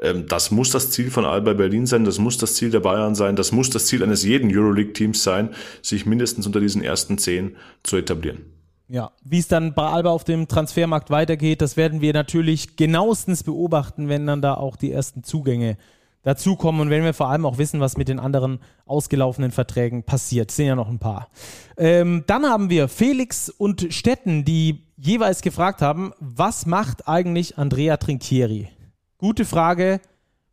Ähm, 0.03 0.27
das 0.29 0.51
muss 0.51 0.71
das 0.71 0.91
Ziel 0.91 1.11
von 1.11 1.25
Alba 1.25 1.55
Berlin 1.55 1.87
sein, 1.87 2.05
das 2.05 2.19
muss 2.19 2.39
das 2.39 2.55
Ziel 2.55 2.71
der 2.71 2.81
Bayern 2.81 3.15
sein, 3.15 3.37
das 3.37 3.53
muss 3.53 3.71
das 3.71 3.87
Ziel 3.87 4.03
eines 4.03 4.25
jeden 4.25 4.55
Euroleague-Teams 4.55 5.23
sein, 5.23 5.51
sich 5.83 6.07
mindestens 6.07 6.47
unter 6.47 6.61
diesen 6.61 6.83
ersten 6.83 7.19
zehn 7.19 7.57
zu 7.83 7.97
etablieren. 7.97 8.45
Ja, 8.89 9.11
wie 9.23 9.39
es 9.39 9.49
dann 9.49 9.75
bei 9.75 9.87
Alba 9.87 10.11
auf 10.11 10.25
dem 10.25 10.49
Transfermarkt 10.49 11.11
weitergeht, 11.11 11.61
das 11.61 11.77
werden 11.77 12.01
wir 12.01 12.15
natürlich 12.15 12.77
genauestens 12.77 13.43
beobachten, 13.43 14.09
wenn 14.09 14.27
dann 14.27 14.41
da 14.41 14.55
auch 14.55 14.77
die 14.77 14.93
ersten 14.93 15.23
Zugänge 15.25 15.77
dazukommen 16.23 16.81
und 16.81 16.91
wenn 16.91 17.05
wir 17.05 17.15
vor 17.15 17.29
allem 17.29 17.47
auch 17.47 17.59
wissen, 17.59 17.81
was 17.81 17.97
mit 17.97 18.09
den 18.09 18.19
anderen 18.19 18.61
ausgelaufenen 18.87 19.51
Verträgen 19.51 20.03
passiert. 20.03 20.51
Sind 20.51 20.67
ja 20.67 20.75
noch 20.75 20.89
ein 20.89 20.99
paar. 20.99 21.29
Ähm, 21.77 22.25
dann 22.27 22.45
haben 22.45 22.71
wir 22.71 22.89
Felix 22.89 23.49
und 23.49 23.93
Stetten, 23.93 24.45
die 24.45 24.83
jeweils 24.97 25.43
gefragt 25.43 25.81
haben, 25.81 26.13
was 26.19 26.67
macht 26.67 27.09
eigentlich 27.09 27.57
Andrea 27.57 27.97
Trinchieri? 27.97 28.69
Gute 29.17 29.45
Frage. 29.45 30.01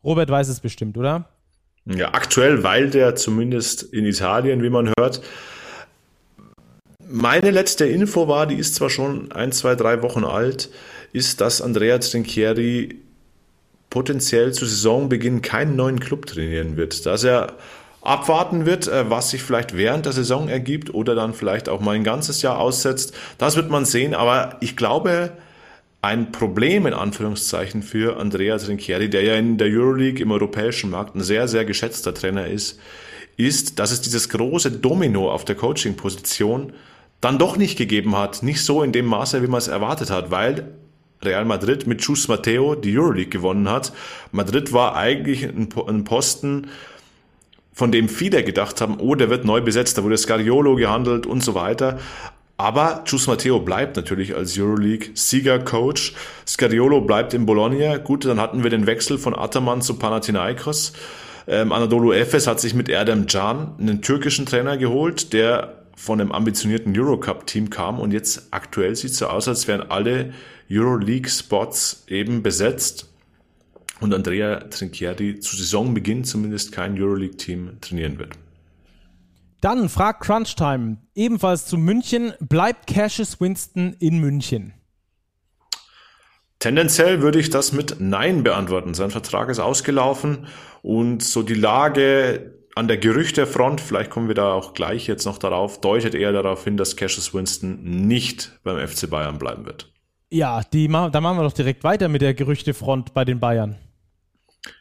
Robert 0.04 0.30
weiß 0.30 0.50
es 0.50 0.60
bestimmt, 0.60 0.98
oder? 0.98 1.30
Ja, 1.86 2.14
aktuell, 2.14 2.64
weil 2.64 2.90
der 2.90 3.16
zumindest 3.16 3.84
in 3.84 4.06
Italien, 4.06 4.64
wie 4.64 4.70
man 4.70 4.92
hört. 4.98 5.22
Meine 7.08 7.52
letzte 7.52 7.86
Info 7.86 8.28
war, 8.28 8.48
die 8.48 8.56
ist 8.56 8.76
zwar 8.76 8.90
schon 8.90 9.32
ein, 9.32 9.52
zwei, 9.52 9.76
drei 9.76 10.02
Wochen 10.02 10.24
alt, 10.24 10.70
ist, 11.14 11.42
dass 11.42 11.62
Andrea 11.62 12.00
Trinchieri 12.00 13.05
potenziell 13.96 14.52
zu 14.52 14.66
Saisonbeginn 14.66 15.42
keinen 15.42 15.78
neuen 15.78 16.02
Club 16.02 16.26
trainieren 16.26 16.76
wird. 16.76 17.06
Dass 17.06 17.24
er 17.24 17.54
abwarten 18.02 18.66
wird, 18.66 18.90
äh, 18.90 19.10
was 19.10 19.30
sich 19.30 19.42
vielleicht 19.42 19.78
während 19.78 20.06
der 20.06 20.12
Saison 20.12 20.50
ergibt 20.50 20.94
oder 20.94 21.16
dann 21.16 21.34
vielleicht 21.34 21.70
auch 21.70 21.80
mal 21.80 21.96
ein 21.96 22.04
ganzes 22.04 22.42
Jahr 22.42 22.60
aussetzt. 22.60 23.16
Das 23.38 23.56
wird 23.56 23.70
man 23.70 23.86
sehen, 23.86 24.14
aber 24.14 24.58
ich 24.60 24.76
glaube, 24.76 25.32
ein 26.02 26.34
Problem 26.34 26.86
in 26.88 26.94
Anführungszeichen 26.94 27.84
für 27.84 28.18
Andrea 28.18 28.58
Trinchieri, 28.58 29.10
der 29.10 29.22
ja 29.22 29.36
in 29.36 29.58
der 29.58 29.70
Euroleague 29.70 30.22
im 30.22 30.32
europäischen 30.32 30.90
Markt 30.90 31.16
ein 31.16 31.24
sehr, 31.24 31.48
sehr 31.48 31.64
geschätzter 31.64 32.14
Trainer 32.14 32.48
ist, 32.48 32.78
ist, 33.38 33.80
dass 33.80 33.94
es 33.94 34.02
dieses 34.02 34.28
große 34.28 34.72
Domino 34.72 35.32
auf 35.32 35.46
der 35.46 35.56
Coaching-Position 35.56 36.74
dann 37.22 37.40
doch 37.40 37.56
nicht 37.56 37.78
gegeben 37.78 38.18
hat. 38.18 38.44
Nicht 38.44 38.62
so 38.62 38.84
in 38.84 38.92
dem 38.92 39.06
Maße, 39.06 39.42
wie 39.42 39.48
man 39.48 39.60
es 39.60 39.70
erwartet 39.70 40.10
hat, 40.10 40.32
weil 40.32 40.76
Real 41.26 41.46
Madrid 41.46 41.88
mit 41.88 42.02
Chus 42.02 42.28
Mateo 42.28 42.76
die 42.76 42.98
Euroleague 42.98 43.30
gewonnen 43.30 43.70
hat. 43.70 43.92
Madrid 44.32 44.72
war 44.74 44.96
eigentlich 44.96 45.44
ein 45.44 46.04
Posten, 46.04 46.68
von 47.74 47.92
dem 47.92 48.08
viele 48.08 48.44
gedacht 48.44 48.80
haben, 48.80 49.00
oh, 49.00 49.16
der 49.16 49.30
wird 49.30 49.44
neu 49.44 49.62
besetzt, 49.62 49.98
da 49.98 50.04
wurde 50.04 50.18
Scariolo 50.18 50.76
gehandelt 50.76 51.26
und 51.26 51.44
so 51.44 51.56
weiter. 51.56 52.00
Aber 52.58 53.04
Chus 53.04 53.28
Matteo 53.28 53.60
bleibt 53.60 53.98
natürlich 53.98 54.34
als 54.34 54.58
Euroleague-Sieger-Coach. 54.58 56.14
Scariolo 56.48 57.02
bleibt 57.02 57.34
in 57.34 57.46
Bologna. 57.46 57.98
Gut, 57.98 58.24
dann 58.24 58.40
hatten 58.40 58.64
wir 58.64 58.70
den 58.70 58.88
Wechsel 58.88 59.18
von 59.18 59.36
Ataman 59.36 59.82
zu 59.82 60.00
Panathinaikos. 60.00 60.94
Ähm, 61.48 61.74
Anadolu 61.74 62.14
Efes 62.14 62.48
hat 62.48 62.62
sich 62.62 62.74
mit 62.74 62.88
Erdem 62.88 63.28
Can 63.28 63.76
einen 63.78 64.02
türkischen 64.02 64.46
Trainer 64.46 64.78
geholt, 64.78 65.34
der 65.34 65.82
von 65.96 66.20
einem 66.20 66.32
ambitionierten 66.32 66.98
Eurocup-Team 66.98 67.70
kam 67.70 68.00
und 68.00 68.12
jetzt 68.12 68.48
aktuell 68.52 68.96
sieht 68.96 69.12
es 69.12 69.18
so 69.18 69.28
aus, 69.28 69.48
als 69.48 69.68
wären 69.68 69.90
alle 69.90 70.34
Euroleague-Spots 70.70 72.06
eben 72.08 72.44
besetzt 72.44 73.12
und 74.02 74.14
Andrea 74.14 74.62
Trinchieri 74.62 75.40
zu 75.40 75.56
Saisonbeginn 75.56 76.24
zumindest 76.24 76.72
kein 76.72 77.00
Euroleague-Team 77.02 77.78
trainieren 77.82 78.20
wird. 78.20 78.34
Dann 79.62 79.90
fragt 79.90 80.22
Crunchtime 80.22 80.98
ebenfalls 81.16 81.66
zu 81.66 81.78
München, 81.78 82.34
bleibt 82.40 82.88
Cassius 82.88 83.40
Winston 83.40 83.96
in 84.00 84.20
München? 84.20 84.74
Tendenziell 86.60 87.22
würde 87.22 87.40
ich 87.40 87.50
das 87.50 87.74
mit 87.74 87.98
Nein 88.00 88.44
beantworten. 88.44 88.94
Sein 88.94 89.12
Vertrag 89.12 89.50
ist 89.50 89.60
ausgelaufen 89.60 90.48
und 90.82 91.24
so 91.24 91.44
die 91.44 91.54
Lage 91.54 92.54
an 92.76 92.88
der 92.88 92.98
Gerüchtefront, 92.98 93.80
vielleicht 93.80 94.10
kommen 94.10 94.28
wir 94.28 94.36
da 94.36 94.52
auch 94.52 94.74
gleich 94.74 95.08
jetzt 95.08 95.26
noch 95.26 95.38
darauf, 95.38 95.80
deutet 95.80 96.14
eher 96.14 96.34
darauf 96.34 96.64
hin, 96.64 96.76
dass 96.76 96.96
Cassius 96.96 97.34
Winston 97.34 97.80
nicht 98.08 98.60
beim 98.64 98.86
FC 98.86 99.10
Bayern 99.10 99.40
bleiben 99.40 99.66
wird. 99.66 99.95
Ja, 100.36 100.64
die, 100.74 100.90
da 100.90 101.22
machen 101.22 101.38
wir 101.38 101.44
doch 101.44 101.54
direkt 101.54 101.86
weiter 101.86 102.10
mit 102.10 102.22
der 102.22 102.34
Gerüchtefront 102.34 103.14
bei 103.14 103.24
den 103.24 103.40
Bayern. 103.40 103.78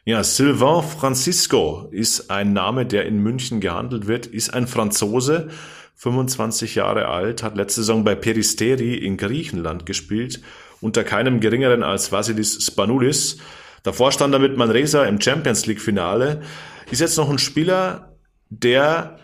Ja, 0.05 0.25
Sylvain 0.25 0.83
Francisco 0.83 1.87
ist 1.93 2.29
ein 2.29 2.53
Name, 2.53 2.87
der 2.87 3.07
in 3.07 3.23
München 3.23 3.61
gehandelt 3.61 4.09
wird, 4.09 4.27
ist 4.27 4.53
ein 4.53 4.67
Franzose, 4.67 5.51
25 5.95 6.75
Jahre 6.75 7.07
alt, 7.07 7.45
hat 7.45 7.57
letzte 7.57 7.83
Saison 7.83 8.03
bei 8.03 8.17
Peristeri 8.17 8.97
in 8.97 9.17
Griechenland 9.17 9.87
gespielt, 9.87 10.41
unter 10.81 11.05
keinem 11.05 11.39
geringeren 11.39 11.85
als 11.85 12.11
Vasilis 12.11 12.67
Spanoulis. 12.67 13.39
Davor 13.85 14.11
stand 14.11 14.35
er 14.35 14.41
mit 14.41 14.57
Manresa 14.57 15.05
im 15.05 15.21
Champions 15.21 15.67
League 15.67 15.81
Finale. 15.81 16.43
Ist 16.91 17.01
jetzt 17.01 17.17
noch 17.17 17.31
ein 17.31 17.39
Spieler, 17.39 18.17
der, 18.49 19.21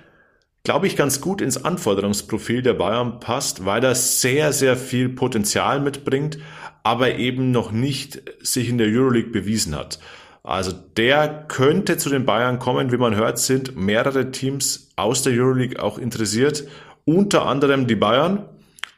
glaube 0.65 0.87
ich, 0.87 0.97
ganz 0.97 1.21
gut 1.21 1.41
ins 1.41 1.65
Anforderungsprofil 1.65 2.63
der 2.63 2.75
Bayern 2.75 3.21
passt, 3.21 3.65
weil 3.65 3.83
er 3.83 3.95
sehr, 3.95 4.53
sehr 4.53 4.77
viel 4.77 5.09
Potenzial 5.09 5.81
mitbringt, 5.81 6.39
aber 6.83 7.17
eben 7.17 7.51
noch 7.51 7.73
nicht 7.73 8.23
sich 8.41 8.69
in 8.69 8.79
der 8.79 8.89
Euroleague 8.89 9.31
bewiesen 9.31 9.75
hat. 9.77 9.99
Also 10.43 10.73
der 10.73 11.45
könnte 11.49 11.99
zu 11.99 12.09
den 12.09 12.25
Bayern 12.25 12.59
kommen. 12.59 12.93
Wie 12.93 12.97
man 12.97 13.15
hört, 13.15 13.39
sind 13.39 13.77
mehrere 13.77 14.31
Teams 14.31 14.91
aus 14.97 15.23
der 15.23 15.35
Euroleague 15.35 15.83
auch 15.83 15.99
interessiert. 15.99 16.67
Unter 17.05 17.47
anderem 17.47 17.87
die 17.87 17.97
Bayern. 17.97 18.49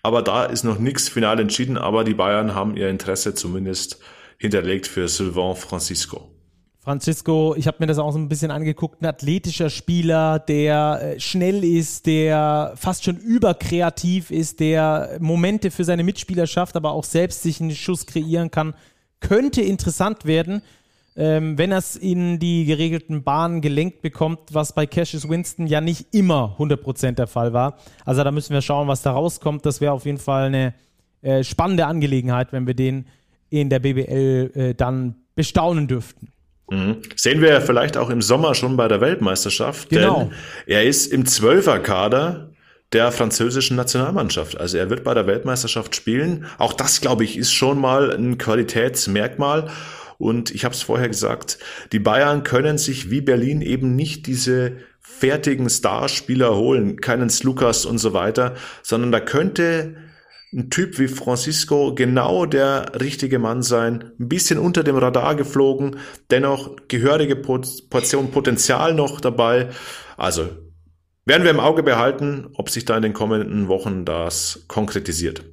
Aber 0.02 0.22
da 0.22 0.44
ist 0.44 0.64
noch 0.64 0.78
nichts 0.78 1.08
final 1.08 1.40
entschieden. 1.40 1.76
Aber 1.76 2.04
die 2.04 2.14
Bayern 2.14 2.54
haben 2.54 2.76
ihr 2.76 2.88
Interesse 2.88 3.34
zumindest 3.34 3.98
hinterlegt 4.38 4.86
für 4.86 5.08
Sylvain 5.08 5.56
Francisco. 5.56 6.31
Francisco, 6.82 7.54
ich 7.56 7.66
habe 7.68 7.78
mir 7.80 7.86
das 7.86 7.98
auch 7.98 8.10
so 8.10 8.18
ein 8.18 8.28
bisschen 8.28 8.50
angeguckt, 8.50 9.00
ein 9.00 9.06
athletischer 9.06 9.70
Spieler, 9.70 10.38
der 10.40 11.00
äh, 11.16 11.20
schnell 11.20 11.62
ist, 11.62 12.06
der 12.06 12.72
fast 12.76 13.04
schon 13.04 13.16
überkreativ 13.16 14.30
ist, 14.30 14.60
der 14.60 15.16
Momente 15.20 15.70
für 15.70 15.84
seine 15.84 16.02
Mitspieler 16.02 16.46
schafft, 16.46 16.76
aber 16.76 16.92
auch 16.92 17.04
selbst 17.04 17.42
sich 17.42 17.60
einen 17.60 17.74
Schuss 17.74 18.06
kreieren 18.06 18.50
kann, 18.50 18.74
könnte 19.20 19.62
interessant 19.62 20.24
werden 20.24 20.62
ähm, 21.16 21.58
wenn 21.58 21.72
er 21.72 21.78
es 21.78 21.96
in 21.96 22.38
die 22.38 22.64
geregelten 22.64 23.22
Bahnen 23.22 23.60
gelenkt 23.60 24.02
bekommt, 24.02 24.40
was 24.52 24.74
bei 24.74 24.86
Cassius 24.86 25.28
Winston 25.28 25.66
ja 25.66 25.80
nicht 25.80 26.14
immer 26.14 26.56
100% 26.58 27.12
der 27.12 27.26
Fall 27.26 27.52
war. 27.52 27.76
Also 28.04 28.24
da 28.24 28.30
müssen 28.30 28.54
wir 28.54 28.62
schauen, 28.62 28.88
was 28.88 29.02
da 29.02 29.12
rauskommt. 29.12 29.66
Das 29.66 29.80
wäre 29.80 29.92
auf 29.92 30.06
jeden 30.06 30.18
Fall 30.18 30.46
eine 30.46 30.74
äh, 31.20 31.44
spannende 31.44 31.86
Angelegenheit, 31.86 32.52
wenn 32.52 32.66
wir 32.66 32.74
den 32.74 33.06
in 33.50 33.68
der 33.68 33.80
BBL 33.80 34.52
äh, 34.54 34.74
dann 34.74 35.16
bestaunen 35.34 35.86
dürften. 35.86 36.28
Mhm. 36.70 36.98
Sehen 37.16 37.40
wir 37.40 37.50
ja 37.50 37.60
vielleicht 37.60 37.96
auch 37.96 38.10
im 38.10 38.22
Sommer 38.22 38.54
schon 38.54 38.76
bei 38.76 38.88
der 38.88 39.00
Weltmeisterschaft, 39.00 39.90
genau. 39.90 40.20
denn 40.20 40.32
er 40.66 40.84
ist 40.84 41.12
im 41.12 41.26
Zwölferkader 41.26 42.50
der 42.92 43.10
französischen 43.10 43.76
Nationalmannschaft. 43.76 44.58
Also 44.60 44.78
er 44.78 44.90
wird 44.90 45.04
bei 45.04 45.14
der 45.14 45.26
Weltmeisterschaft 45.26 45.96
spielen. 45.96 46.46
Auch 46.58 46.72
das, 46.72 47.00
glaube 47.00 47.24
ich, 47.24 47.38
ist 47.38 47.52
schon 47.52 47.80
mal 47.80 48.10
ein 48.12 48.38
Qualitätsmerkmal. 48.38 49.70
Und 50.18 50.50
ich 50.50 50.64
habe 50.64 50.74
es 50.74 50.82
vorher 50.82 51.08
gesagt, 51.08 51.58
die 51.90 51.98
Bayern 51.98 52.44
können 52.44 52.78
sich 52.78 53.10
wie 53.10 53.22
Berlin 53.22 53.62
eben 53.62 53.96
nicht 53.96 54.26
diese 54.26 54.76
fertigen 55.00 55.68
Starspieler 55.68 56.54
holen, 56.54 57.00
keinen 57.00 57.30
Slukas 57.30 57.84
und 57.86 57.98
so 57.98 58.12
weiter, 58.12 58.54
sondern 58.82 59.10
da 59.10 59.20
könnte 59.20 59.96
ein 60.52 60.70
Typ 60.70 60.98
wie 60.98 61.08
Francisco 61.08 61.94
genau 61.94 62.44
der 62.44 63.00
richtige 63.00 63.38
Mann 63.38 63.62
sein, 63.62 64.12
ein 64.18 64.28
bisschen 64.28 64.58
unter 64.58 64.84
dem 64.84 64.96
Radar 64.96 65.34
geflogen, 65.34 65.96
dennoch 66.30 66.76
gehörige 66.88 67.36
Portion 67.36 68.30
Potenzial 68.30 68.94
noch 68.94 69.20
dabei. 69.20 69.70
Also 70.16 70.50
werden 71.24 71.44
wir 71.44 71.50
im 71.50 71.60
Auge 71.60 71.82
behalten, 71.82 72.48
ob 72.54 72.68
sich 72.68 72.84
da 72.84 72.96
in 72.96 73.02
den 73.02 73.12
kommenden 73.14 73.68
Wochen 73.68 74.04
das 74.04 74.64
konkretisiert. 74.68 75.44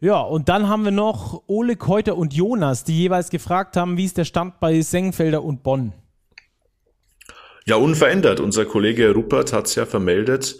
Ja, 0.00 0.20
und 0.20 0.48
dann 0.48 0.68
haben 0.68 0.84
wir 0.84 0.90
noch 0.90 1.42
Ole 1.46 1.76
Keuter 1.76 2.16
und 2.16 2.34
Jonas, 2.34 2.84
die 2.84 2.98
jeweils 2.98 3.30
gefragt 3.30 3.76
haben, 3.76 3.96
wie 3.96 4.04
ist 4.04 4.18
der 4.18 4.24
Stand 4.24 4.60
bei 4.60 4.80
Sengfelder 4.80 5.42
und 5.42 5.62
Bonn? 5.62 5.92
Ja, 7.66 7.76
unverändert. 7.76 8.40
Unser 8.40 8.66
Kollege 8.66 9.14
Rupert 9.14 9.54
hat 9.54 9.66
es 9.66 9.74
ja 9.74 9.86
vermeldet. 9.86 10.58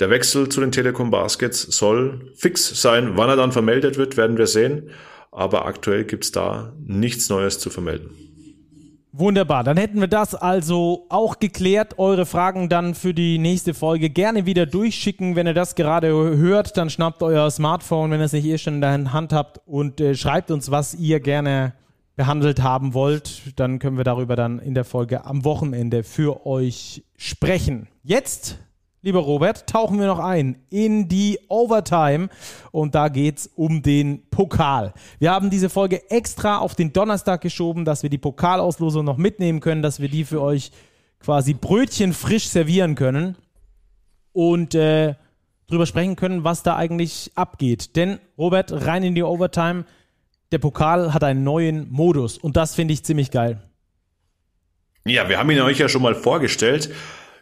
Der 0.00 0.10
Wechsel 0.10 0.48
zu 0.48 0.60
den 0.60 0.72
Telekom 0.72 1.10
Baskets 1.10 1.62
soll 1.62 2.32
fix 2.34 2.80
sein. 2.80 3.16
Wann 3.16 3.28
er 3.28 3.36
dann 3.36 3.52
vermeldet 3.52 3.96
wird, 3.96 4.16
werden 4.16 4.38
wir 4.38 4.46
sehen. 4.46 4.90
Aber 5.30 5.66
aktuell 5.66 6.04
gibt 6.04 6.24
es 6.24 6.32
da 6.32 6.72
nichts 6.84 7.28
Neues 7.28 7.58
zu 7.58 7.70
vermelden. 7.70 8.10
Wunderbar, 9.16 9.62
dann 9.62 9.76
hätten 9.76 10.00
wir 10.00 10.08
das 10.08 10.34
also 10.34 11.06
auch 11.08 11.38
geklärt. 11.38 12.00
Eure 12.00 12.26
Fragen 12.26 12.68
dann 12.68 12.96
für 12.96 13.14
die 13.14 13.38
nächste 13.38 13.72
Folge 13.72 14.10
gerne 14.10 14.44
wieder 14.44 14.66
durchschicken. 14.66 15.36
Wenn 15.36 15.46
ihr 15.46 15.54
das 15.54 15.76
gerade 15.76 16.08
hört, 16.08 16.76
dann 16.76 16.90
schnappt 16.90 17.22
euer 17.22 17.48
Smartphone, 17.48 18.10
wenn 18.10 18.18
ihr 18.18 18.24
es 18.24 18.32
nicht 18.32 18.44
eh 18.44 18.58
schon 18.58 18.74
in 18.74 18.80
der 18.80 19.12
Hand 19.12 19.32
habt 19.32 19.60
und 19.66 20.00
äh, 20.00 20.16
schreibt 20.16 20.50
uns, 20.50 20.72
was 20.72 20.94
ihr 20.94 21.20
gerne 21.20 21.74
behandelt 22.16 22.60
haben 22.60 22.92
wollt. 22.92 23.42
Dann 23.54 23.78
können 23.78 23.96
wir 23.96 24.04
darüber 24.04 24.34
dann 24.34 24.58
in 24.58 24.74
der 24.74 24.84
Folge 24.84 25.24
am 25.24 25.44
Wochenende 25.44 26.02
für 26.02 26.44
euch 26.44 27.04
sprechen. 27.16 27.86
Jetzt 28.02 28.58
lieber 29.04 29.20
Robert, 29.20 29.66
tauchen 29.66 30.00
wir 30.00 30.06
noch 30.06 30.18
ein 30.18 30.56
in 30.70 31.08
die 31.08 31.38
Overtime 31.48 32.30
und 32.72 32.94
da 32.94 33.08
geht 33.08 33.38
es 33.38 33.46
um 33.54 33.82
den 33.82 34.28
Pokal. 34.30 34.94
Wir 35.18 35.30
haben 35.30 35.50
diese 35.50 35.68
Folge 35.68 36.10
extra 36.10 36.58
auf 36.58 36.74
den 36.74 36.94
Donnerstag 36.94 37.42
geschoben, 37.42 37.84
dass 37.84 38.02
wir 38.02 38.08
die 38.08 38.18
Pokalauslosung 38.18 39.04
noch 39.04 39.18
mitnehmen 39.18 39.60
können, 39.60 39.82
dass 39.82 40.00
wir 40.00 40.08
die 40.08 40.24
für 40.24 40.40
euch 40.40 40.72
quasi 41.20 41.52
Brötchen 41.52 42.14
frisch 42.14 42.48
servieren 42.48 42.94
können 42.94 43.36
und 44.32 44.74
äh, 44.74 45.14
drüber 45.66 45.84
sprechen 45.84 46.16
können, 46.16 46.42
was 46.42 46.62
da 46.62 46.76
eigentlich 46.76 47.30
abgeht. 47.34 47.96
Denn 47.96 48.18
Robert, 48.38 48.86
rein 48.86 49.02
in 49.02 49.14
die 49.14 49.22
Overtime, 49.22 49.84
der 50.50 50.58
Pokal 50.58 51.12
hat 51.12 51.24
einen 51.24 51.44
neuen 51.44 51.92
Modus 51.92 52.38
und 52.38 52.56
das 52.56 52.74
finde 52.74 52.94
ich 52.94 53.04
ziemlich 53.04 53.30
geil. 53.30 53.60
Ja, 55.04 55.28
wir 55.28 55.38
haben 55.38 55.50
ihn 55.50 55.60
euch 55.60 55.78
ja 55.78 55.90
schon 55.90 56.00
mal 56.00 56.14
vorgestellt. 56.14 56.90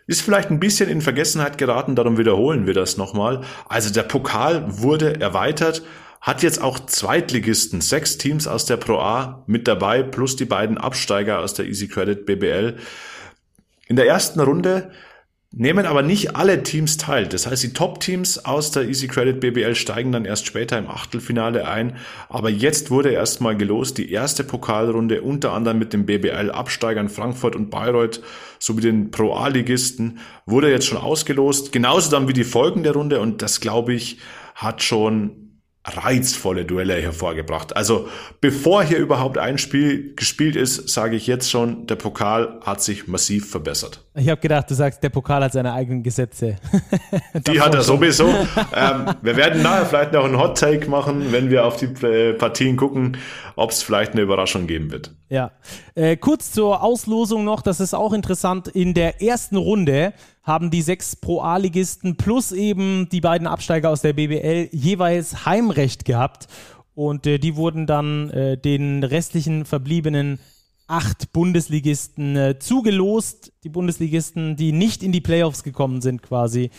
Ist 0.07 0.23
vielleicht 0.23 0.51
ein 0.51 0.61
bisschen 0.61 0.89
in 0.89 1.01
Vergessenheit 1.01 1.59
geraten, 1.59 1.95
darum 1.95 2.19
wiederholen 2.19 2.67
wir 2.67 2.75
das 2.75 2.97
nochmal. 2.97 3.43
Also 3.69 3.93
der 3.93 4.03
Pokal 4.03 4.65
wurde 4.81 5.21
erweitert, 5.21 5.83
hat 6.21 6.43
jetzt 6.43 6.63
auch 6.63 6.81
Zweitligisten, 6.81 7.81
sechs 7.81 8.19
Teams 8.19 8.47
aus 8.47 8.65
der 8.65 8.77
Pro 8.77 8.99
A 8.99 9.45
mit 9.47 9.67
dabei, 9.69 10.03
plus 10.03 10.37
die 10.37 10.45
beiden 10.45 10.79
Absteiger 10.79 11.41
aus 11.41 11.55
der 11.55 11.67
Easy 11.67 11.89
Credit 11.89 12.27
BBL. 12.27 12.77
In 13.89 13.97
der 13.97 14.07
ersten 14.07 14.41
Runde 14.41 14.91
nehmen 15.53 15.85
aber 15.85 16.03
nicht 16.03 16.35
alle 16.35 16.63
Teams 16.63 16.97
teil. 16.97 17.27
Das 17.27 17.47
heißt, 17.47 17.63
die 17.63 17.73
Top-Teams 17.73 18.45
aus 18.45 18.71
der 18.71 18.89
Easy 18.89 19.07
Credit 19.07 19.39
BBL 19.39 19.75
steigen 19.75 20.11
dann 20.11 20.25
erst 20.25 20.47
später 20.47 20.79
im 20.79 20.89
Achtelfinale 20.89 21.69
ein. 21.69 21.97
Aber 22.29 22.49
jetzt 22.49 22.91
wurde 22.91 23.11
erstmal 23.11 23.57
gelost 23.57 23.99
die 23.99 24.11
erste 24.11 24.45
Pokalrunde 24.45 25.21
unter 25.21 25.53
anderem 25.53 25.79
mit 25.79 25.93
den 25.93 26.07
BBL-Absteigern 26.07 27.11
Frankfurt 27.11 27.55
und 27.55 27.71
Bayreuth 27.71 28.23
sowie 28.59 28.81
den 28.81 29.11
Pro-A-Ligisten 29.11 30.19
wurde 30.47 30.71
jetzt 30.71 30.87
schon 30.87 30.99
ausgelost. 30.99 31.73
Genauso 31.73 32.11
dann 32.11 32.29
wie 32.29 32.33
die 32.33 32.45
folgende 32.45 32.93
Runde 32.93 33.21
und 33.21 33.43
das 33.43 33.61
glaube 33.61 33.93
ich 33.93 34.19
hat 34.55 34.83
schon 34.83 35.42
reizvolle 35.85 36.65
Duelle 36.65 36.95
hervorgebracht. 36.95 37.77
Also 37.77 38.09
bevor 38.41 38.85
hier 38.85 38.99
überhaupt 38.99 39.37
ein 39.37 39.59
Spiel 39.59 40.15
gespielt 40.15 40.55
ist, 40.55 40.89
sage 40.89 41.17
ich 41.17 41.27
jetzt 41.27 41.51
schon, 41.51 41.87
der 41.89 41.97
Pokal 41.97 42.61
hat 42.65 42.81
sich 42.83 43.09
massiv 43.09 43.51
verbessert. 43.51 44.05
Ich 44.15 44.29
habe 44.29 44.41
gedacht, 44.41 44.71
du 44.71 44.75
sagst, 44.75 45.03
der 45.03 45.09
Pokal 45.09 45.43
hat 45.43 45.53
seine 45.53 45.73
eigenen 45.73 46.05
Gesetze. 46.05 46.57
die 47.35 47.61
hat 47.61 47.75
er 47.75 47.83
sowieso. 47.83 48.29
ähm, 48.29 49.07
wir 49.23 49.37
werden 49.37 49.63
nachher 49.63 49.87
vielleicht 49.87 50.13
noch 50.13 50.25
einen 50.25 50.39
Hot 50.39 50.57
Take 50.59 50.89
machen, 50.89 51.33
wenn 51.33 51.51
wir 51.51 51.65
auf 51.65 51.77
die 51.77 51.87
äh, 52.07 52.35
Partien 52.35 52.77
gucken, 52.77 53.17
ob 53.57 53.71
es 53.71 53.83
vielleicht 53.83 54.13
eine 54.13 54.23
Überraschung 54.23 54.69
geben 54.69 54.93
wird. 54.93 55.13
Ja. 55.29 55.51
Äh, 55.95 56.17
kurz 56.17 56.53
zur 56.53 56.83
Auslosung 56.83 57.45
noch, 57.45 57.61
das 57.61 57.81
ist 57.81 57.95
auch 57.95 58.13
interessant. 58.13 58.69
In 58.69 58.95
der 58.95 59.21
ersten 59.21 59.57
Runde 59.57 60.13
haben 60.43 60.71
die 60.71 60.83
sechs 60.83 61.15
Pro-A-Ligisten 61.17 62.17
plus 62.17 62.53
eben 62.53 63.09
die 63.11 63.21
beiden 63.21 63.47
Absteiger 63.47 63.91
aus 63.91 64.03
der 64.03 64.13
BBL 64.13 64.69
jeweils 64.73 65.47
Heimrecht 65.47 66.05
gehabt. 66.05 66.49
Und 66.95 67.27
äh, 67.27 67.39
die 67.39 67.57
wurden 67.57 67.87
dann 67.87 68.31
äh, 68.31 68.59
den 68.59 69.05
restlichen 69.05 69.65
verbliebenen 69.65 70.39
acht 70.89 71.33
Bundesligisten 71.33 72.37
äh, 72.37 72.59
zugelost. 72.59 73.53
Die 73.65 73.69
Bundesligisten, 73.69 74.57
die 74.57 74.73
nicht 74.73 75.03
in 75.03 75.13
die 75.13 75.21
Playoffs 75.21 75.63
gekommen 75.63 76.03
sind, 76.03 76.23
quasi, 76.23 76.71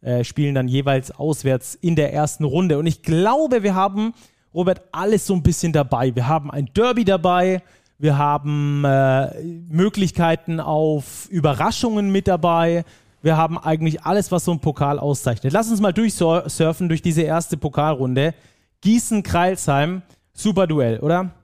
äh, 0.00 0.24
spielen 0.24 0.54
dann 0.54 0.66
jeweils 0.66 1.10
auswärts 1.12 1.74
in 1.74 1.94
der 1.94 2.12
ersten 2.12 2.44
Runde. 2.44 2.78
Und 2.78 2.86
ich 2.86 3.02
glaube, 3.02 3.62
wir 3.62 3.74
haben, 3.74 4.14
Robert, 4.54 4.82
alles 4.92 5.26
so 5.26 5.34
ein 5.34 5.42
bisschen 5.42 5.72
dabei. 5.72 6.14
Wir 6.16 6.26
haben 6.26 6.50
ein 6.50 6.70
Derby 6.74 7.04
dabei. 7.04 7.62
Wir 7.98 8.16
haben 8.16 8.82
äh, 8.84 9.42
Möglichkeiten 9.68 10.58
auf 10.58 11.28
Überraschungen 11.30 12.10
mit 12.10 12.26
dabei. 12.26 12.84
Wir 13.22 13.36
haben 13.36 13.58
eigentlich 13.58 14.02
alles, 14.02 14.32
was 14.32 14.44
so 14.44 14.52
ein 14.52 14.60
Pokal 14.60 14.98
auszeichnet. 14.98 15.52
Lass 15.52 15.70
uns 15.70 15.80
mal 15.80 15.92
durchsurfen 15.92 16.88
durch 16.88 17.02
diese 17.02 17.22
erste 17.22 17.56
Pokalrunde. 17.56 18.34
Gießen-Kreilsheim, 18.80 20.02
super 20.32 20.66
Duell, 20.66 21.00
oder? 21.00 21.34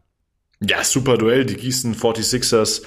Ja, 0.61 0.83
super 0.83 1.19
Duell. 1.19 1.45
Die 1.45 1.57
Gießen 1.57 1.95
46ers, 1.95 2.83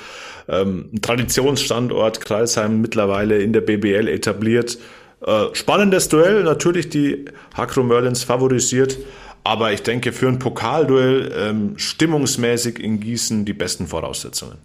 ähm, 0.48 0.90
Traditionsstandort, 1.02 2.22
Kreilsheim 2.22 2.82
mittlerweile 2.82 3.40
in 3.40 3.54
der 3.54 3.62
BBL 3.62 4.08
etabliert. 4.08 4.80
Äh, 5.22 5.46
spannendes 5.54 6.10
Duell, 6.10 6.44
natürlich 6.44 6.90
die 6.90 7.26
Hakro 7.54 7.84
Merlins 7.84 8.24
favorisiert, 8.24 8.98
aber 9.44 9.72
ich 9.72 9.84
denke 9.84 10.14
für 10.14 10.28
ein 10.28 10.40
Pokalduell 10.40 11.32
ähm, 11.36 11.78
stimmungsmäßig 11.78 12.80
in 12.80 13.00
Gießen 13.00 13.46
die 13.46 13.54
besten 13.54 13.86
Voraussetzungen. 13.86 14.58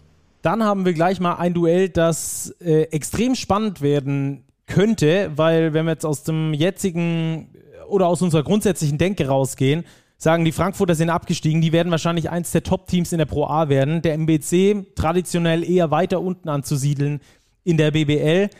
Dann 0.44 0.62
haben 0.62 0.84
wir 0.84 0.92
gleich 0.92 1.20
mal 1.20 1.36
ein 1.36 1.54
Duell, 1.54 1.88
das 1.88 2.54
äh, 2.60 2.82
extrem 2.90 3.34
spannend 3.34 3.80
werden 3.80 4.44
könnte, 4.66 5.32
weil 5.36 5.72
wenn 5.72 5.86
wir 5.86 5.92
jetzt 5.92 6.04
aus 6.04 6.22
dem 6.22 6.52
jetzigen 6.52 7.48
oder 7.88 8.08
aus 8.08 8.20
unserer 8.20 8.42
grundsätzlichen 8.42 8.98
Denke 8.98 9.26
rausgehen, 9.26 9.84
sagen 10.18 10.44
die 10.44 10.52
Frankfurter 10.52 10.94
sind 10.94 11.08
abgestiegen, 11.08 11.62
die 11.62 11.72
werden 11.72 11.90
wahrscheinlich 11.90 12.28
eins 12.28 12.52
der 12.52 12.62
Top-Teams 12.62 13.12
in 13.12 13.18
der 13.18 13.24
Pro 13.24 13.46
A 13.46 13.70
werden. 13.70 14.02
Der 14.02 14.18
MBC 14.18 14.94
traditionell 14.94 15.64
eher 15.64 15.90
weiter 15.90 16.20
unten 16.20 16.50
anzusiedeln 16.50 17.20
in 17.62 17.78
der 17.78 17.92
BBL. 17.92 18.50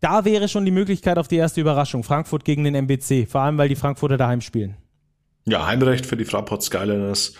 Da 0.00 0.24
wäre 0.24 0.48
schon 0.48 0.64
die 0.64 0.70
Möglichkeit 0.70 1.18
auf 1.18 1.28
die 1.28 1.36
erste 1.36 1.60
Überraschung. 1.60 2.04
Frankfurt 2.04 2.46
gegen 2.46 2.64
den 2.64 2.74
MBC, 2.74 3.26
vor 3.28 3.42
allem 3.42 3.58
weil 3.58 3.68
die 3.68 3.76
Frankfurter 3.76 4.16
daheim 4.16 4.40
spielen. 4.40 4.78
Ja, 5.44 5.66
Heimrecht 5.66 6.06
für 6.06 6.16
die 6.16 6.24
Fraport 6.24 6.62
Skyliners 6.62 7.34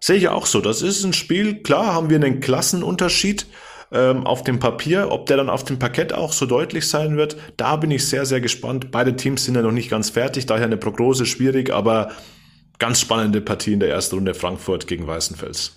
Sehe 0.00 0.16
ich 0.16 0.28
auch 0.28 0.46
so. 0.46 0.60
Das 0.60 0.82
ist 0.82 1.04
ein 1.04 1.12
Spiel, 1.12 1.62
klar 1.62 1.94
haben 1.94 2.10
wir 2.10 2.16
einen 2.16 2.40
Klassenunterschied 2.40 3.46
ähm, 3.92 4.26
auf 4.26 4.44
dem 4.44 4.58
Papier. 4.58 5.10
Ob 5.10 5.26
der 5.26 5.38
dann 5.38 5.50
auf 5.50 5.64
dem 5.64 5.78
Parkett 5.78 6.12
auch 6.12 6.32
so 6.32 6.46
deutlich 6.46 6.88
sein 6.88 7.16
wird, 7.16 7.36
da 7.56 7.76
bin 7.76 7.90
ich 7.90 8.06
sehr, 8.06 8.26
sehr 8.26 8.40
gespannt. 8.40 8.90
Beide 8.90 9.16
Teams 9.16 9.44
sind 9.44 9.54
ja 9.54 9.62
noch 9.62 9.72
nicht 9.72 9.90
ganz 9.90 10.10
fertig, 10.10 10.46
daher 10.46 10.66
eine 10.66 10.76
Prognose 10.76 11.26
schwierig, 11.26 11.72
aber 11.72 12.10
ganz 12.78 13.00
spannende 13.00 13.40
Partie 13.40 13.72
in 13.72 13.80
der 13.80 13.90
ersten 13.90 14.16
Runde 14.16 14.34
Frankfurt 14.34 14.86
gegen 14.86 15.06
Weißenfels. 15.06 15.74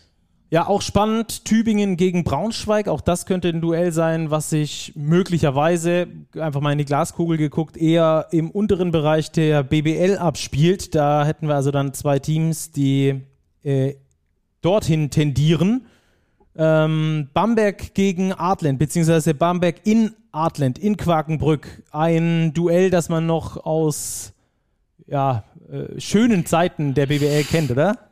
Ja, 0.54 0.68
auch 0.68 0.82
spannend. 0.82 1.46
Tübingen 1.46 1.96
gegen 1.96 2.26
Braunschweig. 2.26 2.90
Auch 2.90 3.00
das 3.00 3.26
könnte 3.26 3.48
ein 3.48 3.62
Duell 3.62 3.94
sein, 3.94 4.32
was 4.32 4.50
sich 4.50 4.92
möglicherweise, 4.98 6.08
einfach 6.38 6.60
mal 6.60 6.74
in 6.74 6.78
die 6.78 6.86
Glaskugel 6.86 7.38
geguckt, 7.38 7.78
eher 7.78 8.28
im 8.32 8.52
unteren 8.52 8.92
Bereich 8.92 9.32
der 9.32 9.64
BBL 9.64 10.18
abspielt. 10.18 10.94
Da 10.94 11.26
hätten 11.26 11.48
wir 11.48 11.56
also 11.56 11.72
dann 11.72 11.94
zwei 11.94 12.20
Teams, 12.20 12.72
die 12.74 13.22
äh, 13.64 13.94
dorthin 14.62 15.10
tendieren. 15.10 15.86
Ähm, 16.56 17.30
Bamberg 17.34 17.94
gegen 17.94 18.34
Artland, 18.34 18.78
beziehungsweise 18.80 19.34
Bamberg 19.34 19.78
in 19.86 20.14
Artland, 20.32 20.78
in 20.78 20.98
Quakenbrück. 20.98 21.84
Ein 21.92 22.54
Duell, 22.54 22.90
das 22.90 23.10
man 23.10 23.26
noch 23.26 23.66
aus 23.66 24.34
ja, 25.08 25.44
äh, 25.72 26.00
schönen 26.00 26.46
Zeiten 26.46 26.94
der 26.94 27.06
BWL 27.06 27.44
kennt, 27.44 27.72
oder? 27.72 28.11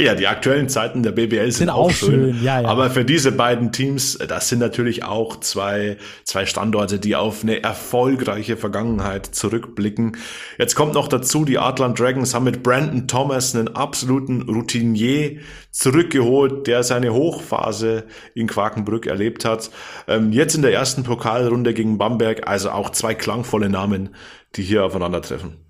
Ja, 0.00 0.14
die 0.14 0.26
aktuellen 0.26 0.68
Zeiten 0.68 1.02
der 1.02 1.12
BBL 1.12 1.42
sind, 1.44 1.52
sind 1.52 1.70
auch, 1.70 1.86
auch, 1.86 1.90
schön. 1.90 2.34
schön. 2.34 2.42
Ja, 2.42 2.62
ja. 2.62 2.68
Aber 2.68 2.90
für 2.90 3.04
diese 3.04 3.32
beiden 3.32 3.70
Teams, 3.70 4.16
das 4.16 4.48
sind 4.48 4.58
natürlich 4.58 5.04
auch 5.04 5.40
zwei, 5.40 5.98
zwei 6.24 6.46
Standorte, 6.46 6.98
die 6.98 7.16
auf 7.16 7.42
eine 7.42 7.62
erfolgreiche 7.62 8.56
Vergangenheit 8.56 9.26
zurückblicken. 9.26 10.16
Jetzt 10.58 10.74
kommt 10.74 10.94
noch 10.94 11.08
dazu, 11.08 11.44
die 11.44 11.58
Adland 11.58 11.98
Dragons 11.98 12.34
haben 12.34 12.44
mit 12.44 12.62
Brandon 12.62 13.08
Thomas 13.08 13.54
einen 13.54 13.68
absoluten 13.68 14.42
Routinier 14.42 15.40
zurückgeholt, 15.70 16.66
der 16.66 16.82
seine 16.82 17.12
Hochphase 17.12 18.04
in 18.34 18.46
Quakenbrück 18.46 19.06
erlebt 19.06 19.44
hat. 19.44 19.70
Ähm, 20.08 20.32
jetzt 20.32 20.54
in 20.54 20.62
der 20.62 20.72
ersten 20.72 21.04
Pokalrunde 21.04 21.74
gegen 21.74 21.98
Bamberg, 21.98 22.48
also 22.48 22.70
auch 22.70 22.90
zwei 22.90 23.14
klangvolle 23.14 23.68
Namen, 23.68 24.14
die 24.56 24.62
hier 24.62 24.84
aufeinandertreffen. 24.84 25.69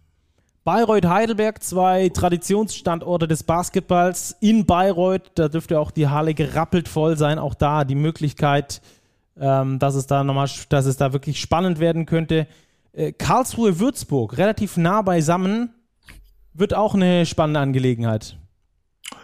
Bayreuth 0.70 1.04
Heidelberg, 1.04 1.64
zwei 1.64 2.10
Traditionsstandorte 2.10 3.26
des 3.26 3.42
Basketballs 3.42 4.36
in 4.38 4.66
Bayreuth. 4.66 5.32
Da 5.34 5.48
dürfte 5.48 5.80
auch 5.80 5.90
die 5.90 6.06
Halle 6.06 6.32
gerappelt 6.32 6.86
voll 6.86 7.16
sein. 7.16 7.40
Auch 7.40 7.54
da 7.54 7.82
die 7.82 7.96
Möglichkeit, 7.96 8.80
ähm, 9.36 9.80
dass 9.80 9.96
es 9.96 10.06
da 10.06 10.22
nochmal, 10.22 10.48
dass 10.68 10.86
es 10.86 10.96
da 10.96 11.12
wirklich 11.12 11.40
spannend 11.40 11.80
werden 11.80 12.06
könnte. 12.06 12.46
Äh, 12.92 13.10
Karlsruhe 13.10 13.80
Würzburg, 13.80 14.38
relativ 14.38 14.76
nah 14.76 15.02
beisammen, 15.02 15.74
wird 16.54 16.72
auch 16.72 16.94
eine 16.94 17.26
spannende 17.26 17.58
Angelegenheit. 17.58 18.38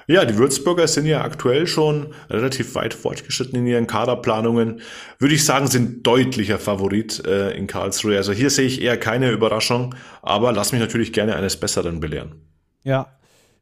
Ja, 0.09 0.25
die 0.25 0.37
Würzburger 0.37 0.87
sind 0.87 1.07
ja 1.07 1.23
aktuell 1.23 1.67
schon 1.67 2.15
relativ 2.31 2.77
weit 2.77 2.95
fortgeschritten 2.95 3.59
in 3.59 3.67
ihren 3.67 3.87
Kaderplanungen. 3.89 4.81
Würde 5.19 5.35
ich 5.35 5.45
sagen, 5.45 5.67
sind 5.67 6.07
deutlicher 6.07 6.59
Favorit 6.61 7.25
äh, 7.27 7.51
in 7.57 7.67
Karlsruhe. 7.67 8.17
Also 8.17 8.33
hier 8.33 8.51
sehe 8.51 8.67
ich 8.67 8.81
eher 8.81 8.97
keine 8.99 9.31
Überraschung, 9.31 9.97
aber 10.23 10.53
lass 10.53 10.71
mich 10.71 10.81
natürlich 10.81 11.13
gerne 11.13 11.35
eines 11.35 11.57
Besseren 11.57 11.99
belehren. 11.99 12.37
Ja. 12.85 13.09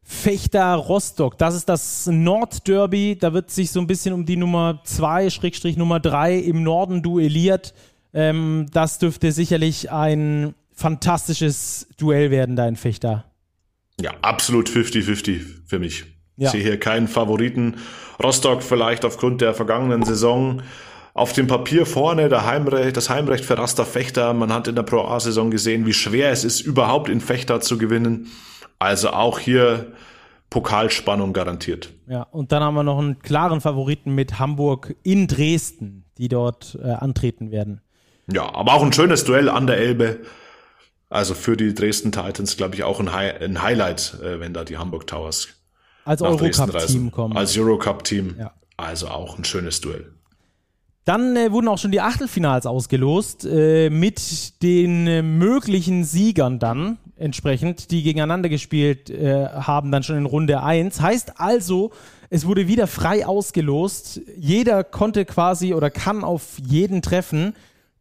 Fechter 0.07 0.75
Rostock, 0.75 1.35
das 1.39 1.55
ist 1.55 1.67
das 1.67 2.05
Nordderby. 2.05 3.17
Da 3.19 3.33
wird 3.33 3.49
sich 3.49 3.71
so 3.71 3.79
ein 3.79 3.87
bisschen 3.87 4.13
um 4.13 4.23
die 4.23 4.37
Nummer 4.37 4.81
2, 4.83 5.31
Schrägstrich 5.31 5.77
Nummer 5.77 5.99
3 5.99 6.37
im 6.37 6.61
Norden 6.61 7.01
duelliert. 7.01 7.73
Ähm, 8.13 8.67
das 8.71 8.99
dürfte 8.99 9.31
sicherlich 9.31 9.91
ein 9.91 10.53
fantastisches 10.75 11.87
Duell 11.97 12.29
werden 12.29 12.55
da 12.55 12.67
in 12.67 12.75
Fechter. 12.75 13.25
Ja, 13.99 14.11
absolut 14.21 14.69
50-50 14.69 15.41
für 15.65 15.79
mich. 15.79 16.14
Ja. 16.37 16.47
Ich 16.47 16.51
sehe 16.51 16.61
hier 16.61 16.79
keinen 16.79 17.07
Favoriten. 17.07 17.77
Rostock 18.21 18.63
vielleicht 18.63 19.05
aufgrund 19.05 19.41
der 19.41 19.53
vergangenen 19.53 20.03
Saison 20.03 20.61
auf 21.13 21.31
dem 21.31 21.47
Papier 21.47 21.85
vorne 21.85 22.27
der 22.27 22.45
Heimrecht, 22.45 22.97
das 22.97 23.09
Heimrecht 23.09 23.45
für 23.45 23.57
Raster 23.57 23.85
Fechter. 23.85 24.33
Man 24.33 24.51
hat 24.51 24.67
in 24.67 24.75
der 24.75 24.83
Pro 24.83 25.01
A-Saison 25.01 25.49
gesehen, 25.49 25.85
wie 25.85 25.93
schwer 25.93 26.31
es 26.31 26.43
ist, 26.43 26.59
überhaupt 26.59 27.09
in 27.09 27.21
Fechter 27.21 27.61
zu 27.61 27.77
gewinnen. 27.77 28.27
Also 28.79 29.11
auch 29.11 29.39
hier 29.39 29.93
Pokalspannung 30.49 31.31
garantiert. 31.31 31.93
Ja, 32.07 32.23
und 32.23 32.51
dann 32.51 32.61
haben 32.61 32.75
wir 32.75 32.83
noch 32.83 32.99
einen 32.99 33.19
klaren 33.19 33.61
Favoriten 33.61 34.13
mit 34.13 34.39
Hamburg 34.39 34.95
in 35.03 35.27
Dresden, 35.27 36.03
die 36.17 36.27
dort 36.27 36.77
äh, 36.83 36.91
antreten 36.91 37.49
werden. 37.49 37.81
Ja, 38.31 38.53
aber 38.53 38.73
auch 38.73 38.83
ein 38.83 38.93
schönes 38.93 39.23
Duell 39.23 39.49
an 39.49 39.67
der 39.67 39.77
Elbe. 39.77 40.19
Also 41.09 41.33
für 41.33 41.55
die 41.55 41.73
Dresden 41.73 42.11
Titans, 42.11 42.57
glaube 42.57 42.75
ich, 42.75 42.83
auch 42.83 42.99
ein, 42.99 43.13
Hi 43.13 43.29
ein 43.29 43.61
Highlight, 43.61 44.19
äh, 44.21 44.41
wenn 44.41 44.53
da 44.53 44.65
die 44.65 44.77
Hamburg 44.77 45.07
Towers 45.07 45.54
als 46.05 46.21
Eurocup-Team 46.21 47.11
kommen. 47.11 47.35
Als 47.35 47.57
Eurocup-Team. 47.57 48.35
Ja. 48.39 48.51
Also 48.77 49.07
auch 49.07 49.37
ein 49.37 49.43
schönes 49.43 49.81
Duell. 49.81 50.11
Dann 51.05 51.35
äh, 51.35 51.51
wurden 51.51 51.67
auch 51.67 51.77
schon 51.77 51.91
die 51.91 52.01
Achtelfinals 52.01 52.65
ausgelost 52.65 53.45
äh, 53.45 53.89
mit 53.89 54.63
den 54.63 55.05
äh, 55.05 55.21
möglichen 55.21 56.03
Siegern 56.03 56.57
dann 56.57 56.97
entsprechend, 57.15 57.91
die 57.91 58.01
gegeneinander 58.01 58.49
gespielt 58.49 59.09
äh, 59.09 59.47
haben, 59.47 59.91
dann 59.91 60.03
schon 60.03 60.17
in 60.17 60.25
Runde 60.25 60.63
1. 60.63 60.99
Heißt 61.01 61.39
also, 61.39 61.91
es 62.29 62.47
wurde 62.47 62.67
wieder 62.67 62.87
frei 62.87 63.25
ausgelost. 63.25 64.21
Jeder 64.35 64.83
konnte 64.83 65.25
quasi 65.25 65.73
oder 65.73 65.91
kann 65.91 66.23
auf 66.23 66.57
jeden 66.65 67.01
treffen 67.03 67.53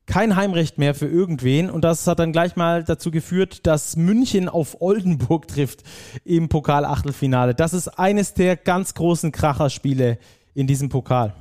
kein 0.06 0.36
Heimrecht 0.36 0.78
mehr 0.78 0.94
für 0.94 1.06
irgendwen. 1.06 1.70
Und 1.70 1.82
das 1.82 2.06
hat 2.06 2.18
dann 2.18 2.32
gleich 2.32 2.56
mal 2.56 2.84
dazu 2.84 3.10
geführt, 3.10 3.66
dass 3.66 3.96
München 3.96 4.48
auf 4.48 4.80
Oldenburg 4.80 5.48
trifft 5.48 5.82
im 6.24 6.48
Pokal-Achtelfinale. 6.48 7.54
Das 7.54 7.72
ist 7.72 7.88
eines 7.88 8.34
der 8.34 8.56
ganz 8.56 8.94
großen 8.94 9.32
Kracherspiele 9.32 10.18
in 10.54 10.66
diesem 10.66 10.88
Pokal. 10.88 11.34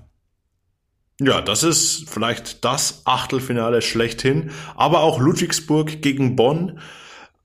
Ja, 1.19 1.41
das 1.41 1.63
ist 1.63 2.09
vielleicht 2.09 2.65
das 2.65 3.01
Achtelfinale 3.05 3.81
schlechthin. 3.81 4.51
Aber 4.75 5.01
auch 5.01 5.19
Ludwigsburg 5.19 6.01
gegen 6.01 6.35
Bonn. 6.35 6.79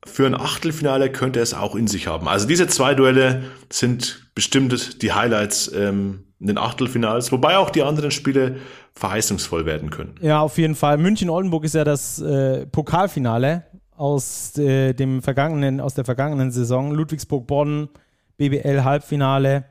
Für 0.05 0.27
ein 0.27 0.35
Achtelfinale 0.35 1.13
könnte 1.13 1.41
es 1.41 1.53
auch 1.53 1.75
in 1.75 1.87
sich 1.87 2.07
haben. 2.07 2.29
Also 2.29 2.47
diese 2.47 2.67
zwei 2.69 2.95
Duelle 2.95 3.45
sind 3.71 4.31
bestimmt 4.35 5.03
die 5.03 5.13
Highlights 5.13 5.71
ähm, 5.75 6.25
in 6.41 6.47
den 6.47 6.59
Achtelfinals, 6.59 7.33
wobei 7.33 7.59
auch 7.59 7.71
die 7.71 7.83
anderen 7.83 8.11
Spiele 8.11 8.57
verheißungsvoll 8.99 9.65
werden 9.65 9.91
können. 9.91 10.15
Ja, 10.21 10.41
auf 10.41 10.59
jeden 10.59 10.75
Fall. 10.75 10.99
München-Oldenburg 10.99 11.65
ist 11.65 11.75
ja 11.75 11.85
das 11.85 12.21
äh, 12.21 12.67
Pokalfinale 12.67 13.65
aus 13.97 14.57
äh, 14.59 14.93
dem 14.93 15.23
vergangenen, 15.23 15.81
aus 15.81 15.95
der 15.95 16.05
vergangenen 16.05 16.51
Saison. 16.51 16.93
Ludwigsburg-Bonn, 16.93 17.89
BBL-Halbfinale 18.37 19.65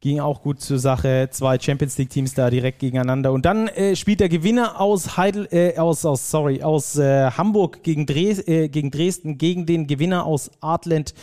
ging 0.00 0.20
auch 0.20 0.42
gut 0.42 0.60
zur 0.60 0.78
Sache. 0.78 1.28
Zwei 1.30 1.58
Champions 1.58 1.96
League 1.96 2.10
Teams 2.10 2.34
da 2.34 2.50
direkt 2.50 2.78
gegeneinander. 2.78 3.32
Und 3.32 3.46
dann 3.46 3.68
äh, 3.68 3.96
spielt 3.96 4.20
der 4.20 4.28
Gewinner 4.28 4.78
aus 4.78 5.16
Heidel, 5.16 5.48
äh, 5.50 5.78
aus, 5.78 6.04
aus, 6.04 6.30
sorry, 6.30 6.62
aus 6.62 6.98
äh, 6.98 7.30
Hamburg 7.30 7.82
gegen, 7.82 8.04
Dres 8.04 8.46
äh, 8.46 8.68
gegen 8.68 8.90
Dresden 8.90 9.38
gegen 9.38 9.64
den 9.64 9.86
Gewinner 9.86 10.26
aus 10.26 10.50
Artland 10.60 11.14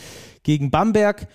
gegen 0.42 0.72
Bamberg. 0.72 1.28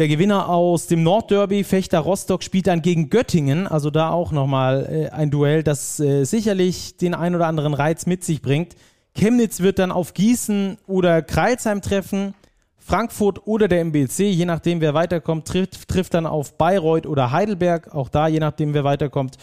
Der 0.00 0.08
Gewinner 0.08 0.48
aus 0.48 0.86
dem 0.86 1.02
Nordderby, 1.02 1.62
Fechter 1.62 1.98
Rostock, 1.98 2.42
spielt 2.42 2.68
dann 2.68 2.80
gegen 2.80 3.10
Göttingen. 3.10 3.66
Also 3.66 3.90
da 3.90 4.08
auch 4.08 4.32
nochmal 4.32 4.88
äh, 4.90 5.10
ein 5.10 5.30
Duell, 5.30 5.62
das 5.62 6.00
äh, 6.00 6.24
sicherlich 6.24 6.96
den 6.96 7.12
ein 7.12 7.34
oder 7.34 7.46
anderen 7.46 7.74
Reiz 7.74 8.06
mit 8.06 8.24
sich 8.24 8.40
bringt. 8.40 8.76
Chemnitz 9.14 9.60
wird 9.60 9.78
dann 9.78 9.92
auf 9.92 10.14
Gießen 10.14 10.78
oder 10.86 11.20
Kreilsheim 11.20 11.82
treffen. 11.82 12.32
Frankfurt 12.78 13.46
oder 13.46 13.68
der 13.68 13.82
MBC, 13.82 14.20
je 14.20 14.46
nachdem 14.46 14.80
wer 14.80 14.94
weiterkommt, 14.94 15.46
trifft, 15.46 15.86
trifft 15.86 16.14
dann 16.14 16.24
auf 16.24 16.56
Bayreuth 16.56 17.04
oder 17.04 17.30
Heidelberg. 17.30 17.94
Auch 17.94 18.08
da, 18.08 18.26
je 18.26 18.40
nachdem 18.40 18.72
wer 18.72 18.84
weiterkommt. 18.84 19.36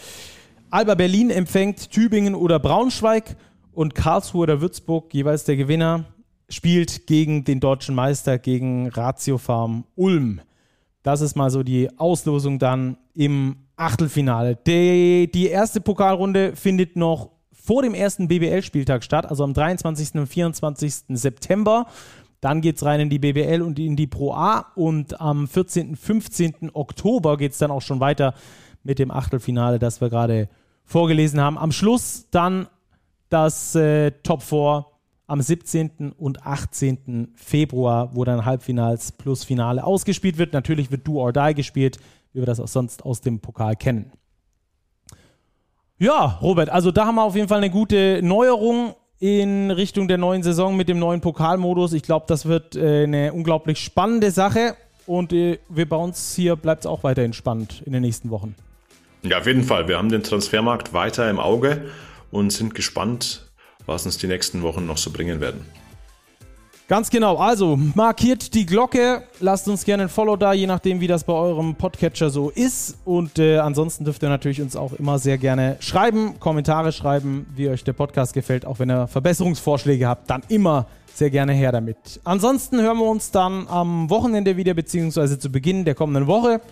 Alba 0.70 0.96
Berlin 0.96 1.30
empfängt 1.30 1.92
Tübingen 1.92 2.34
oder 2.34 2.58
Braunschweig 2.58 3.36
und 3.74 3.94
Karlsruhe 3.94 4.42
oder 4.42 4.60
Würzburg, 4.60 5.14
jeweils 5.14 5.44
der 5.44 5.54
Gewinner, 5.54 6.06
spielt 6.48 7.06
gegen 7.06 7.44
den 7.44 7.60
deutschen 7.60 7.94
Meister, 7.94 8.40
gegen 8.40 8.88
Ratio 8.88 9.38
Ulm. 9.94 10.40
Das 11.08 11.22
ist 11.22 11.36
mal 11.36 11.48
so 11.48 11.62
die 11.62 11.88
Auslosung 11.98 12.58
dann 12.58 12.98
im 13.14 13.56
Achtelfinale. 13.76 14.56
Die, 14.66 15.30
die 15.32 15.46
erste 15.46 15.80
Pokalrunde 15.80 16.54
findet 16.54 16.96
noch 16.96 17.30
vor 17.50 17.80
dem 17.80 17.94
ersten 17.94 18.28
BBL-Spieltag 18.28 19.02
statt, 19.02 19.24
also 19.24 19.42
am 19.42 19.54
23. 19.54 20.16
und 20.16 20.26
24. 20.26 21.04
September. 21.08 21.86
Dann 22.42 22.60
geht 22.60 22.76
es 22.76 22.84
rein 22.84 23.00
in 23.00 23.08
die 23.08 23.18
BBL 23.18 23.62
und 23.62 23.78
in 23.78 23.96
die 23.96 24.06
Pro 24.06 24.34
A 24.34 24.66
und 24.74 25.18
am 25.18 25.48
14. 25.48 25.96
15. 25.96 26.72
Oktober 26.74 27.38
geht 27.38 27.52
es 27.52 27.58
dann 27.58 27.70
auch 27.70 27.80
schon 27.80 28.00
weiter 28.00 28.34
mit 28.82 28.98
dem 28.98 29.10
Achtelfinale, 29.10 29.78
das 29.78 30.02
wir 30.02 30.10
gerade 30.10 30.50
vorgelesen 30.84 31.40
haben. 31.40 31.56
Am 31.56 31.72
Schluss 31.72 32.26
dann 32.30 32.68
das 33.30 33.74
äh, 33.74 34.10
Top 34.22 34.42
4 34.42 34.84
am 35.28 35.42
17. 35.42 36.12
und 36.18 36.44
18. 36.44 37.32
Februar, 37.36 38.16
wo 38.16 38.24
dann 38.24 38.44
Halbfinals 38.44 39.12
plus 39.12 39.44
Finale 39.44 39.84
ausgespielt 39.84 40.38
wird. 40.38 40.54
Natürlich 40.54 40.90
wird 40.90 41.06
Do 41.06 41.20
or 41.20 41.32
Die 41.32 41.54
gespielt, 41.54 41.98
wie 42.32 42.40
wir 42.40 42.46
das 42.46 42.58
auch 42.58 42.68
sonst 42.68 43.04
aus 43.04 43.20
dem 43.20 43.38
Pokal 43.38 43.76
kennen. 43.76 44.10
Ja, 45.98 46.38
Robert, 46.40 46.70
also 46.70 46.90
da 46.90 47.06
haben 47.06 47.16
wir 47.16 47.24
auf 47.24 47.36
jeden 47.36 47.48
Fall 47.48 47.58
eine 47.58 47.70
gute 47.70 48.20
Neuerung 48.22 48.94
in 49.20 49.70
Richtung 49.70 50.08
der 50.08 50.16
neuen 50.16 50.42
Saison 50.42 50.76
mit 50.76 50.88
dem 50.88 50.98
neuen 50.98 51.20
Pokalmodus. 51.20 51.92
Ich 51.92 52.04
glaube, 52.04 52.24
das 52.28 52.46
wird 52.46 52.76
äh, 52.76 53.02
eine 53.02 53.32
unglaublich 53.32 53.80
spannende 53.80 54.30
Sache 54.30 54.76
und 55.06 55.32
äh, 55.32 55.58
wir 55.68 55.88
bei 55.88 55.96
uns 55.96 56.34
hier 56.34 56.56
bleibt 56.56 56.84
es 56.84 56.86
auch 56.86 57.02
weiterhin 57.02 57.32
spannend 57.32 57.82
in 57.84 57.92
den 57.92 58.02
nächsten 58.02 58.30
Wochen. 58.30 58.54
Ja, 59.24 59.38
auf 59.38 59.46
jeden 59.46 59.64
Fall. 59.64 59.88
Wir 59.88 59.98
haben 59.98 60.08
den 60.08 60.22
Transfermarkt 60.22 60.92
weiter 60.92 61.28
im 61.28 61.40
Auge 61.40 61.90
und 62.30 62.52
sind 62.52 62.74
gespannt, 62.74 63.47
was 63.88 64.06
uns 64.06 64.18
die 64.18 64.28
nächsten 64.28 64.62
Wochen 64.62 64.86
noch 64.86 64.98
so 64.98 65.10
bringen 65.10 65.40
werden. 65.40 65.64
Ganz 66.88 67.10
genau. 67.10 67.36
Also 67.36 67.76
markiert 67.76 68.54
die 68.54 68.64
Glocke, 68.64 69.24
lasst 69.40 69.68
uns 69.68 69.84
gerne 69.84 70.04
ein 70.04 70.08
Follow 70.08 70.36
da, 70.36 70.54
je 70.54 70.66
nachdem, 70.66 71.00
wie 71.00 71.06
das 71.06 71.24
bei 71.24 71.34
eurem 71.34 71.74
Podcatcher 71.74 72.30
so 72.30 72.48
ist. 72.48 72.96
Und 73.04 73.38
äh, 73.38 73.58
ansonsten 73.58 74.04
dürft 74.04 74.22
ihr 74.22 74.30
natürlich 74.30 74.62
uns 74.62 74.74
auch 74.74 74.94
immer 74.94 75.18
sehr 75.18 75.36
gerne 75.36 75.76
schreiben, 75.80 76.40
Kommentare 76.40 76.92
schreiben, 76.92 77.46
wie 77.54 77.68
euch 77.68 77.84
der 77.84 77.92
Podcast 77.92 78.32
gefällt. 78.32 78.64
Auch 78.64 78.78
wenn 78.78 78.90
ihr 78.90 79.06
Verbesserungsvorschläge 79.06 80.08
habt, 80.08 80.30
dann 80.30 80.42
immer 80.48 80.86
sehr 81.12 81.28
gerne 81.28 81.52
her 81.52 81.72
damit. 81.72 82.20
Ansonsten 82.24 82.80
hören 82.80 82.96
wir 82.96 83.06
uns 83.06 83.32
dann 83.32 83.68
am 83.68 84.08
Wochenende 84.08 84.56
wieder, 84.56 84.72
beziehungsweise 84.72 85.38
zu 85.38 85.50
Beginn 85.50 85.84
der 85.84 85.94
kommenden 85.94 86.26
Woche. 86.26 86.62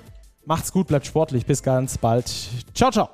Macht's 0.47 0.73
gut, 0.73 0.87
bleibt 0.87 1.05
sportlich. 1.05 1.45
Bis 1.45 1.63
ganz 1.63 1.99
bald. 1.99 2.33
Ciao, 2.73 2.91
ciao. 2.91 3.11